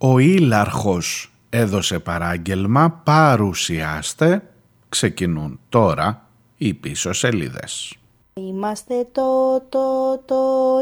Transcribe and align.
Ο 0.00 0.18
Ήλαρχος 0.18 1.32
έδωσε 1.50 1.98
παράγγελμα 1.98 2.90
«Παρουσιάστε». 2.90 4.42
Ξεκινούν 4.88 5.60
τώρα 5.68 6.28
οι 6.56 6.74
πίσω 6.74 7.12
σελίδες. 7.12 7.96
Είμαστε 8.34 9.08
το, 9.12 9.60
το, 9.68 10.18
το, 10.24 10.36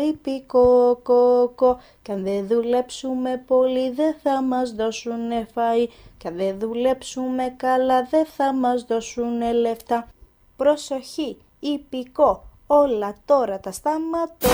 υπηκό, 0.09 1.01
κο, 1.03 1.53
κο. 1.55 1.79
Κι 2.03 2.13
αν 2.13 2.23
δεν 2.23 2.47
δουλέψουμε 2.47 3.43
πολύ 3.47 3.91
δεν 3.91 4.15
θα 4.23 4.43
μας 4.43 4.75
δώσουν 4.75 5.31
φαΐ. 5.55 5.87
Κι 6.19 6.29
αν 6.29 6.37
δεν 6.37 6.59
δουλέψουμε 6.59 7.55
καλά 7.57 8.07
δεν 8.11 8.27
θα 8.37 8.55
μας 8.55 8.85
δώσουν 8.89 9.53
λεφτά. 9.61 10.09
Προσοχή, 10.57 11.37
υπηκό, 11.61 12.45
όλα 12.67 13.15
τώρα 13.25 13.61
τα 13.61 13.73
σταματώ. 13.73 14.49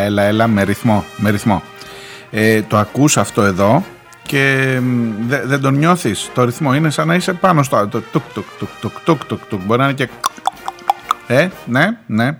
Έλα, 0.00 0.22
έλα, 0.22 0.22
έλα, 0.22 0.46
με 0.46 0.62
ρυθμό, 0.62 1.04
με 1.16 1.30
ρυθμό. 1.30 1.62
Ε, 2.30 2.62
το 2.62 2.76
ακούς 2.76 3.16
αυτό 3.16 3.42
εδώ 3.42 3.84
και 4.22 4.78
δεν 5.44 5.60
τον 5.60 5.74
νιώθεις 5.74 6.30
το 6.34 6.44
ρυθμό. 6.44 6.74
Είναι 6.74 6.90
σαν 6.90 7.06
να 7.06 7.14
είσαι 7.14 7.32
πάνω 7.32 7.62
στο 7.62 7.88
το 7.88 8.00
τουκ 8.00 8.22
τουκ 8.34 8.44
τουκ 8.58 8.68
τουκ 8.80 8.92
τουκ 9.04 9.24
τουκ 9.24 9.40
τουκ. 9.48 9.60
Μπορεί 9.64 9.80
να 9.80 9.84
είναι 9.84 9.94
και... 9.94 10.08
Ε, 11.26 11.48
ναι, 11.66 11.86
ναι. 12.06 12.38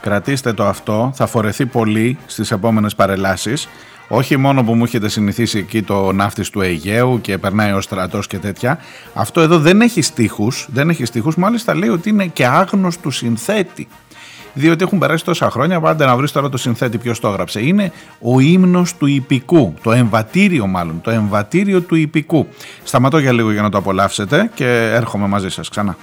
Κρατήστε 0.00 0.52
το 0.52 0.66
αυτό, 0.66 1.12
θα 1.14 1.26
φορεθεί 1.26 1.66
πολύ 1.66 2.18
στις 2.26 2.50
επόμενες 2.50 2.94
παρελάσεις 2.94 3.68
όχι 4.08 4.36
μόνο 4.36 4.64
που 4.64 4.74
μου 4.74 4.84
έχετε 4.84 5.08
συνηθίσει 5.08 5.58
εκεί 5.58 5.82
το 5.82 6.12
ναύτη 6.12 6.50
του 6.50 6.60
Αιγαίου 6.60 7.20
και 7.20 7.38
περνάει 7.38 7.72
ο 7.72 7.80
στρατός 7.80 8.26
και 8.26 8.38
τέτοια. 8.38 8.78
Αυτό 9.14 9.40
εδώ 9.40 9.58
δεν 9.58 9.80
έχει 9.80 10.02
στίχους, 10.02 10.68
δεν 10.72 10.88
έχει 10.88 11.04
στίχους, 11.04 11.36
μάλιστα 11.36 11.74
λέει 11.74 11.88
ότι 11.88 12.08
είναι 12.08 12.26
και 12.26 12.46
άγνωστο 12.46 13.10
συνθέτη. 13.10 13.88
Διότι 14.54 14.84
έχουν 14.84 14.98
περάσει 14.98 15.24
τόσα 15.24 15.50
χρόνια, 15.50 15.80
πάντα 15.80 16.06
να 16.06 16.16
βρεις 16.16 16.32
τώρα 16.32 16.48
το 16.48 16.56
συνθέτη 16.56 16.98
ποιος 16.98 17.20
το 17.20 17.28
έγραψε. 17.28 17.60
Είναι 17.60 17.92
ο 18.20 18.40
ύμνος 18.40 18.96
του 18.96 19.06
υπηκού, 19.06 19.74
το 19.82 19.92
εμβατήριο 19.92 20.66
μάλλον, 20.66 21.00
το 21.00 21.10
εμβατήριο 21.10 21.80
του 21.80 21.94
υπηκού. 21.94 22.48
Σταματώ 22.84 23.18
για 23.18 23.32
λίγο 23.32 23.52
για 23.52 23.62
να 23.62 23.70
το 23.70 23.78
απολαύσετε 23.78 24.50
και 24.54 24.90
έρχομαι 24.94 25.26
μαζί 25.26 25.48
σας 25.48 25.68
ξανά. 25.68 25.96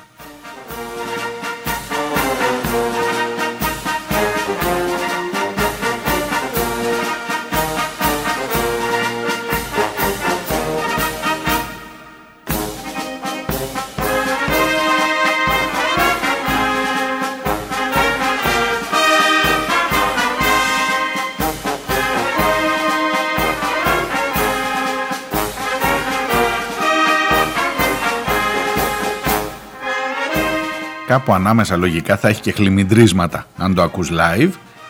Κάπου 31.05 31.33
ανάμεσα 31.33 31.77
λογικά 31.77 32.17
θα 32.17 32.27
έχει 32.27 32.41
και 32.41 32.51
χλιμιντρίσματα 32.51 33.45
αν 33.57 33.73
το 33.73 33.81
ακούς 33.81 34.11
live 34.11 34.49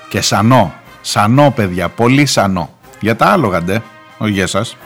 και 0.10 0.22
σανό, 0.22 0.74
σανό 1.02 1.52
παιδιά, 1.56 1.90
πολύ 1.90 2.26
σανό. 2.26 2.70
Για 3.00 3.16
τα 3.16 3.26
άλογα 3.26 3.62
ντε, 3.62 3.82
όχι 4.18 4.32
για 4.32 4.48
σας. 4.48 4.78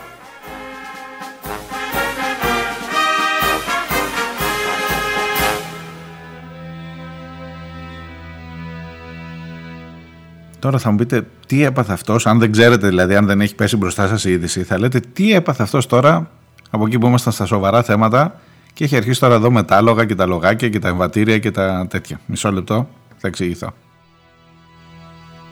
Τώρα 10.60 10.78
θα 10.78 10.92
μου 10.92 10.98
πείτε 10.98 11.28
τι 11.48 11.64
έπαθε 11.64 11.94
αυτός, 11.94 12.28
αν 12.28 12.40
δεν 12.40 12.52
ξέρετε 12.52 12.88
δηλαδή, 12.88 13.16
αν 13.16 13.26
δεν 13.26 13.42
έχει 13.42 13.56
πέσει 13.56 13.78
μπροστά 13.78 14.08
σας 14.08 14.26
η 14.26 14.32
είδηση, 14.32 14.64
θα 14.64 14.80
λέτε 14.80 15.00
τι 15.14 15.34
έπαθε 15.34 15.64
αυτός 15.64 15.86
τώρα 15.86 16.30
από 16.70 16.86
εκεί 16.86 16.98
που 16.98 17.08
ήμασταν 17.08 17.34
στα 17.34 17.46
σοβαρά 17.46 17.84
θέματα 17.84 18.40
και 18.80 18.86
έχει 18.86 18.96
αρχίσει 18.96 19.20
τώρα 19.20 19.36
εδώ 19.36 19.52
με 19.52 19.64
τα 19.64 19.76
άλογα 19.78 20.06
και 20.06 20.16
τα 20.16 20.26
λογάκια 20.26 20.70
και 20.70 20.80
τα 20.80 20.88
εμβατήρια 20.88 21.40
και 21.40 21.52
τα 21.52 21.88
τέτοια. 21.90 22.20
Μισό 22.26 22.52
λεπτό, 22.52 22.88
θα 23.18 23.28
εξηγηθώ. 23.28 23.74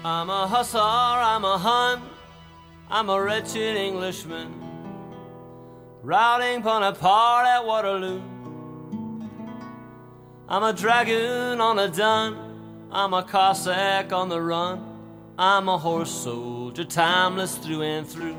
I'm 0.04 0.30
a 0.30 0.48
hussar, 0.54 1.16
I'm 1.34 1.46
a 1.56 1.58
hun, 1.66 1.98
I'm 2.96 3.10
a 3.10 3.20
wretched 3.26 3.76
Englishman, 3.88 4.50
routing 6.12 6.62
Bonaparte 6.68 7.48
at 7.56 7.64
Waterloo. 7.70 8.22
I'm 10.54 10.64
a 10.72 10.74
dragoon 10.82 11.60
on 11.70 11.76
a 11.86 11.90
dun, 12.02 12.30
I'm 13.00 13.14
a 13.22 13.24
Cossack 13.34 14.08
on 14.20 14.28
the 14.30 14.42
run, 14.52 14.78
I'm 15.38 15.68
a 15.76 15.78
horse 15.88 16.16
soldier, 16.26 16.86
timeless 16.86 17.54
through 17.64 17.82
and 17.94 18.08
through. 18.14 18.38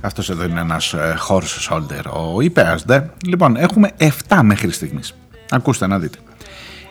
Αυτός 0.00 0.30
εδώ 0.30 0.44
είναι 0.44 0.60
ένας 0.60 0.94
uh, 0.96 0.98
horse 1.28 1.70
shoulder, 1.70 2.32
ο 2.34 2.40
υπέασδε. 2.40 3.10
Λοιπόν, 3.26 3.56
έχουμε 3.56 3.90
7 4.28 4.40
μέχρι 4.42 4.70
στιγμής. 4.70 5.14
Ακούστε 5.50 5.86
να 5.86 5.98
δείτε. 5.98 6.18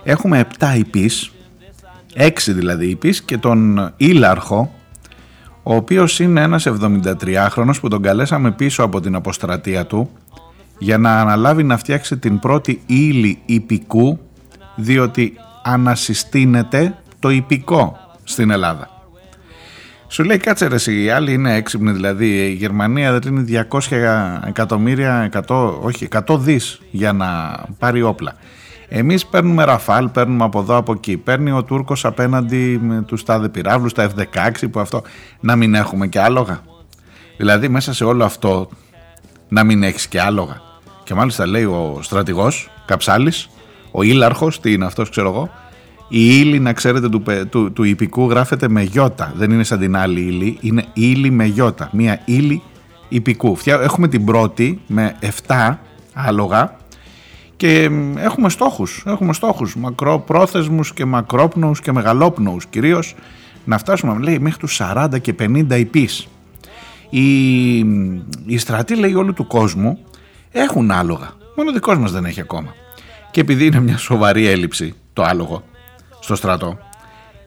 Έχουμε 0.03 0.47
7 0.59 0.77
υπείς, 0.77 1.31
6 2.17 2.29
δηλαδή 2.47 2.87
υπείς 2.87 3.21
και 3.21 3.37
τον 3.37 3.91
Ήλαρχο, 3.97 4.73
ο 5.63 5.75
οποίος 5.75 6.19
είναι 6.19 6.41
ένας 6.41 6.67
73χρονος 6.67 7.79
που 7.81 7.87
τον 7.87 8.01
καλέσαμε 8.01 8.51
πίσω 8.51 8.83
από 8.83 8.99
την 9.01 9.15
αποστρατεία 9.15 9.85
του 9.85 10.09
για 10.77 10.97
να 10.97 11.19
αναλάβει 11.19 11.63
να 11.63 11.77
φτιάξει 11.77 12.17
την 12.17 12.39
πρώτη 12.39 12.81
ύλη 12.85 13.41
υπηκού 13.45 14.19
διότι 14.75 15.33
ανασυστήνεται 15.63 16.97
το 17.19 17.29
υπηκό 17.29 18.08
στην 18.29 18.49
Ελλάδα. 18.49 18.89
Σου 20.07 20.23
λέει 20.23 20.37
κάτσε 20.37 20.67
ρε 20.67 20.75
εσύ, 20.75 21.03
οι 21.03 21.09
άλλοι 21.09 21.33
είναι 21.33 21.55
έξυπνοι 21.55 21.91
δηλαδή, 21.91 22.25
η 22.25 22.51
Γερμανία 22.51 23.19
δεν 23.19 23.35
είναι 23.35 23.65
200 23.69 23.79
εκατομμύρια, 24.47 25.29
100, 25.47 25.73
όχι 25.81 26.07
100 26.27 26.39
δις 26.39 26.81
για 26.91 27.13
να 27.13 27.59
πάρει 27.79 28.01
όπλα. 28.01 28.33
Εμείς 28.87 29.25
παίρνουμε 29.25 29.63
Ραφάλ, 29.63 30.09
παίρνουμε 30.09 30.43
από 30.43 30.59
εδώ 30.59 30.75
από 30.75 30.91
εκεί, 30.91 31.17
παίρνει 31.17 31.51
ο 31.51 31.63
Τούρκος 31.63 32.05
απέναντι 32.05 32.79
με 32.81 33.01
τους 33.01 33.23
τάδε 33.23 33.49
πυράβλους, 33.49 33.93
τα 33.93 34.09
F-16 34.09 34.69
που 34.71 34.79
αυτό, 34.79 35.01
να 35.39 35.55
μην 35.55 35.75
έχουμε 35.75 36.07
και 36.07 36.19
άλογα. 36.19 36.61
Δηλαδή 37.37 37.67
μέσα 37.67 37.93
σε 37.93 38.03
όλο 38.03 38.25
αυτό 38.25 38.69
να 39.47 39.63
μην 39.63 39.83
έχεις 39.83 40.07
και 40.07 40.21
άλογα. 40.21 40.61
Και 41.03 41.13
μάλιστα 41.13 41.47
λέει 41.47 41.63
ο 41.63 41.99
στρατηγός 42.01 42.69
Καψάλης, 42.85 43.49
ο 43.91 44.03
Ήλαρχος, 44.03 44.59
τι 44.59 44.73
είναι 44.73 44.85
αυτός 44.85 45.09
ξέρω 45.09 45.29
εγώ, 45.29 45.49
η 46.11 46.39
ύλη, 46.39 46.59
να 46.59 46.73
ξέρετε, 46.73 47.09
του, 47.09 47.23
του, 47.49 47.71
του 47.71 47.83
υπηκού 47.83 48.29
γράφεται 48.29 48.69
με 48.69 48.81
γιώτα. 48.81 49.33
Δεν 49.35 49.51
είναι 49.51 49.63
σαν 49.63 49.79
την 49.79 49.95
άλλη 49.95 50.19
ύλη. 50.19 50.57
Είναι 50.61 50.85
ύλη 50.93 51.29
με 51.29 51.45
γιώτα. 51.45 51.89
Μία 51.91 52.21
ύλη 52.25 52.61
υπηκού. 53.09 53.57
Έχουμε 53.65 54.07
την 54.07 54.25
πρώτη 54.25 54.81
με 54.87 55.15
7 55.47 55.75
άλογα 56.13 56.75
και 57.55 57.89
έχουμε 58.17 58.49
στόχους. 58.49 59.03
Έχουμε 59.05 59.33
στόχους 59.33 59.75
μακροπρόθεσμους 59.75 60.93
και 60.93 61.05
μακρόπνοους 61.05 61.81
και 61.81 61.91
μεγαλόπνοους 61.91 62.65
κυρίως 62.65 63.15
να 63.65 63.77
φτάσουμε 63.77 64.17
λέει 64.19 64.39
μέχρι 64.39 64.59
τους 64.59 64.81
40 64.81 65.07
και 65.21 65.35
50 65.39 65.79
υπείς. 65.79 66.27
Οι, 67.09 67.77
οι 68.45 68.57
στρατοί 68.57 68.95
λέει 68.95 69.13
όλου 69.13 69.33
του 69.33 69.47
κόσμου 69.47 69.99
έχουν 70.51 70.91
άλογα. 70.91 71.29
Μόνο 71.55 71.69
ο 71.69 71.73
δικός 71.73 71.97
μας 71.97 72.11
δεν 72.11 72.25
έχει 72.25 72.41
ακόμα. 72.41 72.73
Και 73.31 73.41
επειδή 73.41 73.65
είναι 73.65 73.79
μια 73.79 73.97
σοβαρή 73.97 74.47
έλλειψη 74.47 74.93
το 75.13 75.23
άλογο 75.23 75.63
στο 76.29 76.37
στρατό. 76.37 76.77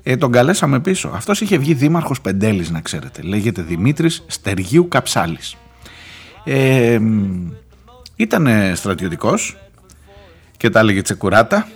Ε, 0.03 0.17
τον 0.17 0.33
καλέσαμε 0.33 0.81
πίσω. 0.81 1.11
Αυτός 1.15 1.41
είχε 1.41 1.59
βγει 1.59 1.75
δήμαρχος 1.75 2.21
Πεντέλης 2.21 2.71
να 2.71 2.81
ξέρετε. 2.81 3.23
Λέγεται 3.23 3.63
Δημήτρης 3.63 4.25
Στεργίου 4.27 4.89
Καψάλης. 4.89 5.57
Ε, 6.45 7.01
ήταν 8.17 8.49
στρατιωτικός 8.75 9.57
και 10.57 10.71
τα 10.71 10.81
έλεγε 10.81 11.03
τσεκουράτα 11.03 11.69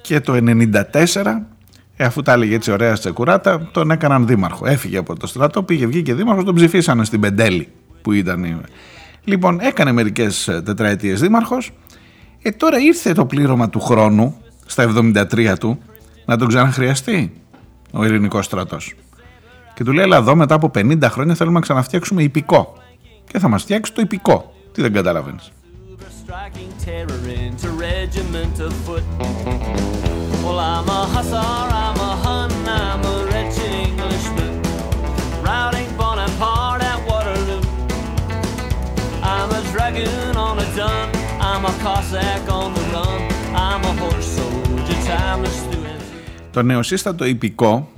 και 0.00 0.20
το 0.20 0.32
94 0.32 0.82
ε, 1.96 2.04
αφού 2.04 2.22
τα 2.22 2.32
έλεγε 2.32 2.54
έτσι 2.54 2.72
ωραία 2.72 2.92
τσεκουράτα 2.92 3.68
τον 3.72 3.90
έκαναν 3.90 4.26
δήμαρχο. 4.26 4.66
Έφυγε 4.66 4.98
από 4.98 5.16
το 5.16 5.26
στρατό, 5.26 5.62
πήγε 5.62 5.86
βγήκε 5.86 6.14
δήμαρχος, 6.14 6.44
τον 6.44 6.54
ψηφίσανε 6.54 7.04
στην 7.04 7.20
Πεντέλη 7.20 7.68
που 8.02 8.12
ήταν. 8.12 8.64
Λοιπόν 9.24 9.60
έκανε 9.60 9.92
μερικές 9.92 10.60
τετραετίες 10.64 11.20
δήμαρχος 11.20 11.70
ε, 12.42 12.50
τώρα 12.50 12.78
ήρθε 12.78 13.12
το 13.12 13.26
πλήρωμα 13.26 13.68
του 13.68 13.80
χρόνου 13.80 14.36
στα 14.66 14.92
73 14.96 15.54
του 15.60 15.78
να 16.30 16.36
τον 16.36 16.48
ξαναχρειαστεί 16.48 17.32
ο 17.92 18.04
ειρηνικός 18.04 18.44
στρατός. 18.44 18.94
Και 19.74 19.84
του 19.84 19.92
λέει: 19.92 20.04
Αλλά 20.04 20.16
εδώ 20.16 20.34
μετά 20.36 20.54
από 20.54 20.70
50 20.74 20.98
χρόνια 21.02 21.34
θέλουμε 21.34 21.54
να 21.54 21.60
ξαναφτιάξουμε 21.60 22.22
υπηκό. 22.22 22.74
Και 23.30 23.38
θα 23.38 23.48
μας 23.48 23.62
φτιάξει 23.62 23.92
το 23.92 24.00
υπηκό. 24.00 24.52
Τι 24.72 24.82
δεν 24.82 24.92
καταλαβαίνεις. 24.92 25.52
Το 46.50 46.62
νεοσύστατο 46.62 47.24
υπηκό 47.24 47.88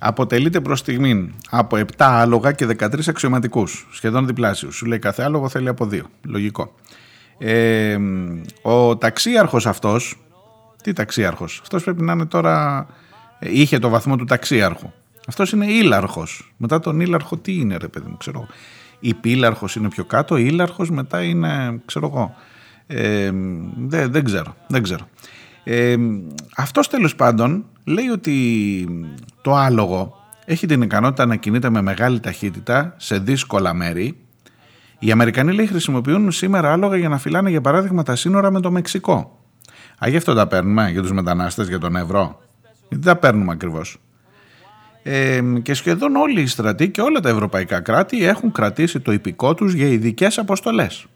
αποτελείται 0.00 0.60
προς 0.60 0.78
στιγμή 0.78 1.34
από 1.50 1.76
7 1.76 1.84
άλογα 1.96 2.52
και 2.52 2.66
13 2.66 3.08
αξιωματικούς, 3.08 3.88
σχεδόν 3.92 4.26
διπλάσιους. 4.26 4.76
Σου 4.76 4.86
λέει 4.86 4.98
κάθε 4.98 5.22
άλογο 5.22 5.48
θέλει 5.48 5.68
από 5.68 5.88
2. 5.92 6.00
Λογικό. 6.26 6.74
Ε, 7.38 7.98
ο 8.62 8.96
ταξίαρχος 8.96 9.66
αυτός. 9.66 10.16
Τι 10.82 10.92
ταξίαρχος, 10.92 11.58
αυτός 11.62 11.84
πρέπει 11.84 12.02
να 12.02 12.12
είναι 12.12 12.26
τώρα. 12.26 12.86
Ε, 13.38 13.58
είχε 13.58 13.78
το 13.78 13.88
βαθμό 13.88 14.16
του 14.16 14.24
ταξίαρχου. 14.24 14.90
Αυτός 15.28 15.52
είναι 15.52 15.66
ήλαρχος. 15.66 16.52
Μετά 16.56 16.80
τον 16.80 17.00
ήλαρχο, 17.00 17.36
τι 17.36 17.54
είναι, 17.54 17.76
ρε 17.76 17.88
παιδί 17.88 18.08
μου, 18.08 18.16
ξέρω. 18.16 18.46
Η 19.00 19.14
πύλαρχο 19.14 19.66
είναι 19.76 19.88
πιο 19.88 20.04
κάτω, 20.04 20.36
η 20.36 20.44
ήλαρχος 20.46 20.90
μετά 20.90 21.22
είναι, 21.22 21.80
ξέρω 21.84 22.06
εγώ. 22.06 22.34
Ε, 22.86 23.30
δεν, 23.76 24.12
δεν 24.12 24.24
ξέρω. 24.24 24.56
Δεν 24.66 24.82
ξέρω. 24.82 25.08
Ε, 25.64 25.96
αυτός 26.56 26.88
τέλος 26.88 27.14
πάντων 27.14 27.64
λέει 27.84 28.08
ότι 28.08 28.34
το 29.42 29.54
άλογο 29.54 30.16
έχει 30.44 30.66
την 30.66 30.82
ικανότητα 30.82 31.26
να 31.26 31.36
κινείται 31.36 31.70
με 31.70 31.82
μεγάλη 31.82 32.20
ταχύτητα 32.20 32.94
σε 32.96 33.18
δύσκολα 33.18 33.74
μέρη. 33.74 34.16
Οι 34.98 35.10
Αμερικανοί 35.10 35.52
λέει 35.52 35.66
χρησιμοποιούν 35.66 36.32
σήμερα 36.32 36.72
άλογα 36.72 36.96
για 36.96 37.08
να 37.08 37.18
φυλάνε 37.18 37.50
για 37.50 37.60
παράδειγμα 37.60 38.02
τα 38.02 38.16
σύνορα 38.16 38.50
με 38.50 38.60
το 38.60 38.70
Μεξικό. 38.70 39.38
Α, 40.04 40.08
γι' 40.08 40.16
αυτό 40.16 40.34
τα 40.34 40.46
παίρνουμε 40.46 40.90
για 40.90 41.02
τους 41.02 41.12
μετανάστες, 41.12 41.68
για 41.68 41.78
τον 41.78 41.96
ευρώ. 41.96 42.40
Γιατί 42.88 43.04
τα 43.04 43.16
παίρνουμε 43.16 43.52
ακριβώς. 43.52 43.98
Ε, 45.02 45.40
και 45.62 45.74
σχεδόν 45.74 46.16
όλοι 46.16 46.40
οι 46.40 46.46
στρατοί 46.46 46.90
και 46.90 47.00
όλα 47.00 47.20
τα 47.20 47.28
ευρωπαϊκά 47.28 47.80
κράτη 47.80 48.24
έχουν 48.24 48.52
κρατήσει 48.52 49.00
το 49.00 49.12
υπηκό 49.12 49.54
τους 49.54 49.72
για 49.72 49.86
ειδικές 49.86 50.38
αποστολές. 50.38 51.06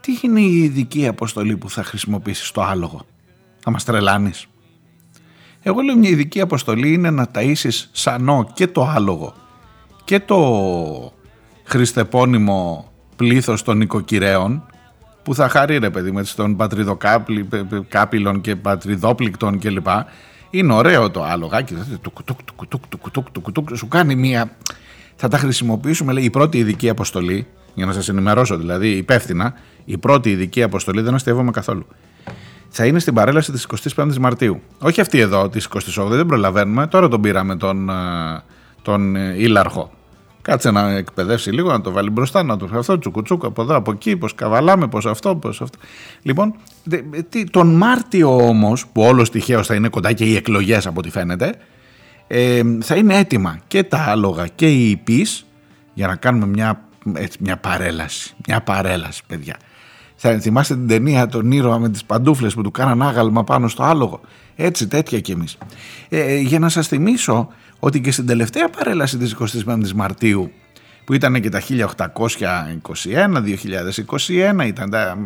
Τι 0.00 0.12
είναι 0.22 0.40
η 0.40 0.62
ειδική 0.62 1.06
αποστολή 1.06 1.56
που 1.56 1.70
θα 1.70 1.82
χρησιμοποιήσεις 1.84 2.50
το 2.50 2.62
άλογο; 2.62 3.06
Θα 3.64 3.70
μας 3.70 3.84
τρελάνεις. 3.84 4.46
Εγώ 5.62 5.80
λέω 5.80 5.96
μια 5.96 6.08
ειδική 6.10 6.40
αποστολή 6.40 6.92
είναι 6.92 7.10
να 7.10 7.26
ταΐσεις 7.34 7.88
σανό 7.92 8.50
και 8.54 8.66
το 8.66 8.84
άλογο 8.94 9.34
και 10.04 10.20
το 10.20 11.12
χριστεπώνυμο 11.64 12.90
πλήθος 13.16 13.62
των 13.62 13.80
οικοκυρέων 13.80 14.66
που 15.22 15.34
θα 15.34 15.48
χαρεί 15.48 15.78
ρε 15.78 15.90
παιδί 15.90 16.10
με 16.10 16.24
των 16.36 16.56
πατριδοκάπηλων 16.56 18.40
και 18.40 18.56
πατριδόπληκτων 18.56 19.58
κλπ. 19.58 19.86
Είναι 20.50 20.72
ωραίο 20.72 21.10
το 21.10 21.24
άλογάκι, 21.24 21.76
σου 23.74 23.88
κάνει 23.88 24.14
μία... 24.14 24.56
Θα 25.16 25.28
τα 25.28 25.38
χρησιμοποιήσουμε, 25.38 26.12
λέει, 26.12 26.24
η 26.24 26.30
πρώτη 26.30 26.58
ειδική 26.58 26.88
αποστολή, 26.88 27.46
για 27.74 27.86
να 27.86 27.92
σας 27.92 28.08
ενημερώσω 28.08 28.56
δηλαδή 28.56 28.88
υπεύθυνα, 28.88 29.54
η 29.84 29.98
πρώτη 29.98 30.30
ειδική 30.30 30.62
αποστολή 30.62 31.00
δεν 31.00 31.14
αστείευομαι 31.14 31.50
καθόλου 31.50 31.86
θα 32.74 32.86
είναι 32.86 32.98
στην 32.98 33.14
παρέλαση 33.14 33.52
της 33.52 33.66
25η 33.96 34.16
Μαρτίου. 34.16 34.60
Όχι 34.78 35.00
αυτή 35.00 35.18
εδώ, 35.18 35.48
της 35.48 35.68
28η, 35.96 36.08
δεν 36.08 36.26
προλαβαίνουμε. 36.26 36.86
Τώρα 36.86 37.08
τον 37.08 37.20
πήραμε 37.20 37.56
τον, 37.56 37.88
ε, 37.90 37.94
τον 38.82 39.16
ε, 39.16 39.34
Ήλαρχο. 39.36 39.90
Κάτσε 40.42 40.70
να 40.70 40.90
εκπαιδεύσει 40.90 41.50
λίγο, 41.50 41.70
να 41.70 41.80
το 41.80 41.92
βάλει 41.92 42.10
μπροστά, 42.10 42.42
να 42.42 42.56
το 42.56 42.68
αυτό 42.74 42.98
τσουκουτσούκ 42.98 43.44
από 43.44 43.62
εδώ, 43.62 43.76
από 43.76 43.90
εκεί, 43.92 44.16
πώς 44.16 44.34
καβαλάμε, 44.34 44.88
πώς 44.88 45.06
αυτό, 45.06 45.36
πώς 45.36 45.60
αυτό. 45.60 45.78
Λοιπόν, 46.22 46.54
τον 47.50 47.76
Μάρτιο 47.76 48.36
όμως, 48.36 48.86
που 48.86 49.02
όλος 49.02 49.30
τυχαίως 49.30 49.66
θα 49.66 49.74
είναι 49.74 49.88
κοντά 49.88 50.12
και 50.12 50.24
οι 50.24 50.36
εκλογές 50.36 50.86
από 50.86 50.98
ό,τι 50.98 51.10
φαίνεται, 51.10 51.54
ε, 52.26 52.62
θα 52.80 52.96
είναι 52.96 53.16
έτοιμα 53.16 53.58
και 53.66 53.82
τα 53.82 53.98
άλογα 53.98 54.46
και 54.46 54.70
οι 54.70 54.90
υπείς 54.90 55.46
για 55.94 56.06
να 56.06 56.16
κάνουμε 56.16 56.46
μια, 56.46 56.80
έτσι, 57.14 57.38
μια 57.40 57.56
παρέλαση. 57.56 58.34
Μια 58.46 58.60
παρέλαση, 58.60 59.22
παιδιά. 59.26 59.56
Θα 60.24 60.38
θυμάστε 60.38 60.74
την 60.74 60.86
ταινία 60.88 61.26
τον 61.26 61.52
ήρωα 61.52 61.78
με 61.78 61.88
τις 61.88 62.04
παντούφλες 62.04 62.54
που 62.54 62.62
του 62.62 62.70
κάναν 62.70 63.02
άγαλμα 63.02 63.44
πάνω 63.44 63.68
στο 63.68 63.82
άλογο. 63.82 64.20
Έτσι 64.56 64.86
τέτοια 64.86 65.20
κι 65.20 65.32
εμείς. 65.32 65.58
Ε, 66.08 66.36
για 66.38 66.58
να 66.58 66.68
σας 66.68 66.88
θυμίσω 66.88 67.48
ότι 67.78 68.00
και 68.00 68.10
στην 68.12 68.26
τελευταία 68.26 68.68
παρέλαση 68.68 69.16
της 69.18 69.36
25ης 69.66 69.92
Μαρτίου 69.94 70.50
που 71.04 71.12
ήταν 71.12 71.40
και 71.40 71.48
τα 71.48 71.60
1821, 71.60 73.42
2021, 73.42 74.66
ήταν 74.66 74.90
τα 74.90 75.18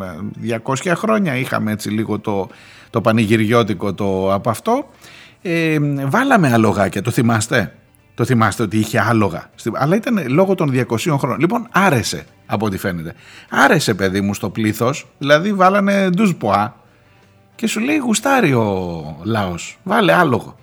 200 0.65 0.93
χρόνια, 0.95 1.37
είχαμε 1.37 1.73
έτσι 1.73 1.91
λίγο 1.91 2.19
το, 2.19 2.49
το 2.91 3.01
πανηγυριώτικο 3.01 3.95
το 3.95 4.33
από 4.33 4.51
αυτό. 4.51 4.91
Ε, 5.43 5.79
βάλαμε 6.07 6.53
αλογάκια, 6.53 7.03
το 7.03 7.11
θυμάστε; 7.11 7.75
Το 8.15 8.25
θυμάστε 8.25 8.63
ότι 8.63 8.79
είχε 8.79 9.01
άλογα; 9.01 9.51
Αλλά 9.73 9.97
ήταν 9.97 10.25
λόγω 10.29 10.55
των 10.55 10.71
200 10.89 11.17
χρόνων. 11.19 11.39
Λοιπόν, 11.39 11.69
άρεσε 11.71 12.27
από 12.47 12.67
ό,τι 12.67 12.77
φαίνεται. 12.77 13.15
Άρεσε, 13.51 13.95
παιδί 13.95 14.21
μου, 14.21 14.35
στο 14.35 14.51
πλήθος. 14.51 15.07
Δηλαδή, 15.19 15.53
βάλανε 15.53 16.11
ντουσποά 16.11 16.77
και 17.55 17.67
σου 17.67 17.81
λέει 17.81 17.97
γουστάρει 17.97 18.53
ο 18.53 19.17
λαός. 19.23 19.79
Βάλε 19.83 20.13
άλογο. 20.13 20.57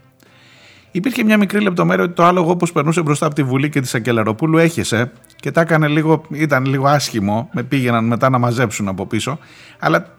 Υπήρχε 0.95 1.23
μια 1.23 1.37
μικρή 1.37 1.61
λεπτομέρεια 1.61 2.03
ότι 2.03 2.13
το 2.13 2.23
άλογο 2.23 2.51
όπω 2.51 2.67
περνούσε 2.73 3.01
μπροστά 3.01 3.25
από 3.25 3.35
τη 3.35 3.43
Βουλή 3.43 3.69
και 3.69 3.81
της 3.81 3.89
Σακελαροπούλου 3.89 4.57
έχεσε 4.57 5.11
και 5.35 5.51
τα 5.51 5.61
έκανε 5.61 5.87
λίγο, 5.87 6.23
ήταν 6.31 6.65
λίγο 6.65 6.87
άσχημο. 6.87 7.49
Με 7.53 7.63
πήγαιναν 7.63 8.05
μετά 8.05 8.29
να 8.29 8.37
μαζέψουν 8.37 8.87
από 8.87 9.05
πίσω. 9.05 9.39
Αλλά 9.79 10.13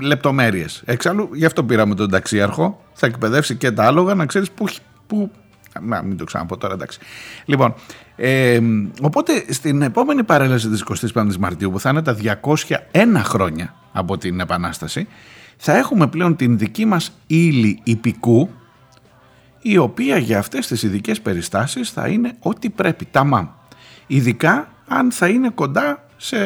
λεπτομέρειες. 0.00 0.82
Εξάλλου, 0.84 1.28
γι' 1.32 1.44
αυτό 1.44 1.64
πήραμε 1.64 1.94
τον 1.94 2.10
ταξίαρχο. 2.10 2.82
Θα 2.92 3.06
εκπαιδεύσει 3.06 3.56
και 3.56 3.70
τα 3.70 3.84
άλογα 3.84 4.14
να 4.14 4.26
ξέρεις 4.26 4.50
πού, 4.50 4.64
πού 5.06 5.30
να 5.80 6.02
μην 6.02 6.16
το 6.16 6.24
ξαναπώ 6.24 6.56
τώρα, 6.56 6.74
εντάξει. 6.74 6.98
Λοιπόν, 7.44 7.74
ε, 8.16 8.60
οπότε 9.02 9.44
στην 9.48 9.82
επόμενη 9.82 10.24
παρέλαση 10.24 10.68
της 10.68 10.84
25ης 11.14 11.36
Μαρτίου 11.36 11.70
που 11.70 11.80
θα 11.80 11.90
είναι 11.90 12.02
τα 12.02 12.16
201 12.16 13.22
χρόνια 13.24 13.74
από 13.92 14.18
την 14.18 14.40
Επανάσταση 14.40 15.06
θα 15.56 15.76
έχουμε 15.76 16.06
πλέον 16.06 16.36
την 16.36 16.58
δική 16.58 16.84
μας 16.84 17.12
ύλη 17.26 17.80
υπηκού 17.82 18.50
η 19.62 19.76
οποία 19.76 20.18
για 20.18 20.38
αυτές 20.38 20.66
τις 20.66 20.82
ειδικές 20.82 21.20
περιστάσεις 21.20 21.90
θα 21.90 22.08
είναι 22.08 22.32
ό,τι 22.40 22.70
πρέπει, 22.70 23.06
ταμάμ. 23.10 23.46
Ειδικά 24.06 24.68
αν 24.88 25.12
θα 25.12 25.28
είναι 25.28 25.50
κοντά 25.54 26.04
σε, 26.16 26.36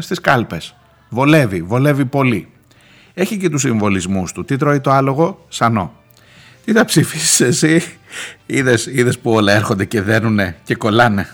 στις 0.00 0.20
κάλπες. 0.20 0.74
Βολεύει, 1.08 1.62
βολεύει 1.62 2.04
πολύ. 2.04 2.48
Έχει 3.14 3.36
και 3.36 3.48
τους 3.48 3.60
συμβολισμούς 3.60 4.32
του. 4.32 4.44
Τι 4.44 4.56
τρώει 4.56 4.80
το 4.80 4.90
άλογο, 4.90 5.44
σανό. 5.48 5.92
Τι 6.64 6.72
θα 6.72 6.84
ψηφίσεις 6.84 7.40
εσύ, 7.40 7.82
είδες, 8.46 8.86
είδες 8.86 9.18
που 9.18 9.30
όλα 9.30 9.52
έρχονται 9.52 9.84
και 9.84 10.02
δένουνε 10.02 10.56
και 10.64 10.74
κολλάνε. 10.74 11.28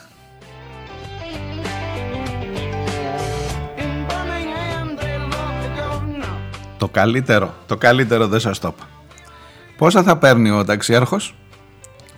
Το 6.78 6.88
καλύτερο, 6.88 7.54
το 7.66 7.76
καλύτερο 7.76 8.28
δεν 8.28 8.40
σας 8.40 8.58
το 8.58 8.74
είπα. 8.76 8.88
Πόσα 9.76 10.02
θα 10.02 10.16
παίρνει 10.16 10.50
ο 10.50 10.64
ταξιάρχος, 10.64 11.34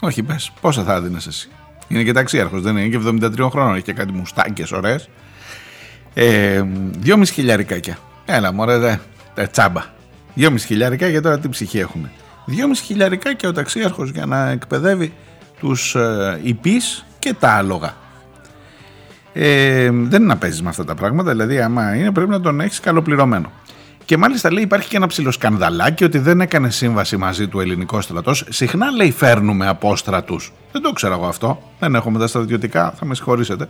όχι 0.00 0.22
πες, 0.22 0.52
πόσα 0.60 0.82
θα 0.82 1.00
δίνεις 1.00 1.26
εσύ. 1.26 1.48
Είναι 1.88 2.02
και 2.02 2.12
ταξιάρχος, 2.12 2.62
δεν 2.62 2.76
είναι, 2.76 2.80
είναι 2.80 3.18
και 3.20 3.26
73 3.26 3.48
χρόνων, 3.50 3.74
έχει 3.74 3.82
και 3.82 3.92
κάτι 3.92 4.12
μουστάκες 4.12 4.72
ωραίες. 4.72 5.08
Ε, 6.14 6.62
δυόμιση 6.98 7.32
χιλιαρικάκια. 7.32 7.98
Έλα 8.24 8.52
μωρέ 8.52 8.78
δε, 9.34 9.46
τσάμπα. 9.46 9.84
Δυόμιση 10.34 10.66
χιλιάρικα 10.66 11.10
και 11.10 11.20
τώρα 11.20 11.38
τι 11.38 11.48
ψυχή 11.48 11.78
έχουμε. 11.78 12.10
2,5 12.48 12.54
χιλιαρικά 12.84 13.34
και 13.34 13.46
ο 13.46 13.52
ταξίαρχος 13.52 14.10
για 14.10 14.26
να 14.26 14.48
εκπαιδεύει 14.48 15.12
τους 15.60 15.94
ε, 15.94 16.40
υπείς 16.42 17.04
και 17.18 17.34
τα 17.34 17.52
άλογα. 17.52 17.94
Ε, 19.32 19.90
δεν 19.90 19.92
είναι 19.92 20.18
να 20.18 20.36
παίζεις 20.36 20.62
με 20.62 20.68
αυτά 20.68 20.84
τα 20.84 20.94
πράγματα, 20.94 21.30
δηλαδή 21.30 21.60
άμα 21.60 21.96
είναι 21.96 22.12
πρέπει 22.12 22.30
να 22.30 22.40
τον 22.40 22.60
έχεις 22.60 22.80
καλοπληρωμένο. 22.80 23.50
Και 24.04 24.16
μάλιστα 24.16 24.52
λέει 24.52 24.62
υπάρχει 24.62 24.88
και 24.88 24.96
ένα 24.96 25.06
ψηλό 25.06 25.30
σκανδαλάκι 25.30 26.04
ότι 26.04 26.18
δεν 26.18 26.40
έκανε 26.40 26.70
σύμβαση 26.70 27.16
μαζί 27.16 27.48
του 27.48 27.60
ελληνικό 27.60 28.00
στρατός. 28.00 28.44
Συχνά 28.48 28.90
λέει 28.90 29.10
φέρνουμε 29.10 29.68
απόστρατους. 29.68 30.52
Δεν 30.72 30.82
το 30.82 30.92
ξέρω 30.92 31.14
εγώ 31.14 31.26
αυτό. 31.26 31.62
Δεν 31.78 31.94
έχω 31.94 32.10
με 32.10 32.18
τα 32.18 32.26
στρατιωτικά, 32.26 32.94
θα 32.98 33.04
με 33.04 33.14
συγχωρήσετε. 33.14 33.68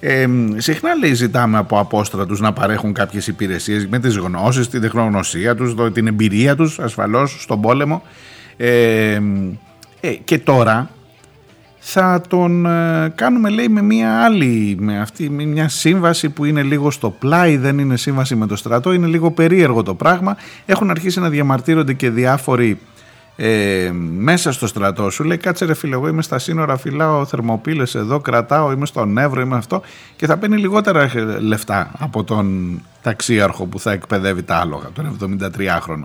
Ε, 0.00 0.26
συχνά 0.56 0.94
λέει 0.94 1.14
ζητάμε 1.14 1.58
από 1.58 1.78
απόστρατους 1.78 2.40
να 2.40 2.52
παρέχουν 2.52 2.92
κάποιες 2.92 3.26
υπηρεσίες 3.26 3.86
με 3.86 3.98
τις 3.98 4.16
γνώσεις, 4.16 4.68
την 4.68 4.80
τεχνογνωσία 4.80 5.54
τους, 5.54 5.74
την 5.92 6.06
εμπειρία 6.06 6.56
τους 6.56 6.78
ασφαλώς 6.78 7.42
στον 7.42 7.60
πόλεμο 7.60 8.02
ε, 8.56 9.20
και 10.24 10.38
τώρα 10.38 10.90
θα 11.78 12.22
τον 12.28 12.66
ε, 12.66 13.12
κάνουμε 13.14 13.48
λέει 13.48 13.68
με 13.68 13.82
μια 13.82 14.22
άλλη, 14.22 14.76
με 14.78 15.00
αυτή 15.00 15.30
με 15.30 15.44
μια 15.44 15.68
σύμβαση 15.68 16.28
που 16.28 16.44
είναι 16.44 16.62
λίγο 16.62 16.90
στο 16.90 17.10
πλάι, 17.10 17.56
δεν 17.56 17.78
είναι 17.78 17.96
σύμβαση 17.96 18.34
με 18.34 18.46
το 18.46 18.56
στρατό, 18.56 18.92
είναι 18.92 19.06
λίγο 19.06 19.30
περίεργο 19.30 19.82
το 19.82 19.94
πράγμα. 19.94 20.36
Έχουν 20.66 20.90
αρχίσει 20.90 21.20
να 21.20 21.28
διαμαρτύρονται 21.28 21.92
και 21.92 22.10
διάφοροι 22.10 22.78
ε, 23.42 23.90
μέσα 24.16 24.52
στο 24.52 24.66
στρατό 24.66 25.10
σου 25.10 25.24
λέει 25.24 25.36
κάτσε 25.36 25.64
ρε 25.64 25.74
φίλε 25.74 25.94
εγώ 25.94 26.08
είμαι 26.08 26.22
στα 26.22 26.38
σύνορα 26.38 26.76
φυλάω 26.76 27.26
θερμοπύλες 27.26 27.94
εδώ 27.94 28.20
κρατάω 28.20 28.72
είμαι 28.72 28.86
στον 28.86 29.18
Εύρο 29.18 29.40
είμαι 29.40 29.56
αυτό 29.56 29.82
και 30.16 30.26
θα 30.26 30.36
παίρνει 30.36 30.56
λιγότερα 30.56 31.10
λεφτά 31.40 31.90
από 31.98 32.24
τον 32.24 32.80
ταξίαρχο 33.02 33.66
που 33.66 33.80
θα 33.80 33.92
εκπαιδεύει 33.92 34.42
τα 34.42 34.56
άλογα 34.56 34.88
τον 35.18 35.38
73χρονο 35.40 36.02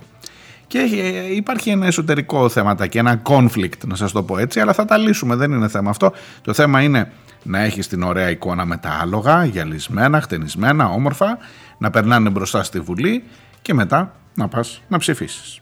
και 0.68 0.80
υπάρχει 1.36 1.70
ένα 1.70 1.86
εσωτερικό 1.86 2.50
θέμα 2.50 2.88
και 2.88 3.00
ένα 3.00 3.22
conflict 3.24 3.86
να 3.88 3.96
σας 3.96 4.12
το 4.12 4.24
πω 4.24 4.38
έτσι 4.38 4.60
αλλά 4.60 4.74
θα 4.74 4.86
τα 4.86 4.98
λύσουμε 4.98 5.36
δεν 5.36 5.51
είναι 5.51 5.68
θέμα 5.68 5.89
αυτό. 5.89 6.12
Το 6.42 6.54
θέμα 6.54 6.82
είναι 6.82 7.12
να 7.44 7.60
έχεις 7.60 7.88
την 7.88 8.04
ωραία 8.04 8.30
εικόνα 8.30 8.65
με 8.65 8.77
τα 8.77 8.89
άλογα 9.01 9.46
γυαλισμένα, 9.46 10.22
χτενισμένα, 10.22 10.89
όμορφα 10.89 11.38
να 11.77 11.89
περνάνε 11.89 12.30
μπροστά 12.30 12.63
στη 12.63 12.80
Βουλή 12.80 13.24
και 13.62 13.74
μετά 13.74 14.15
να 14.36 14.48
πας 14.48 14.82
να 14.88 14.98
ψηφίσεις 14.98 15.60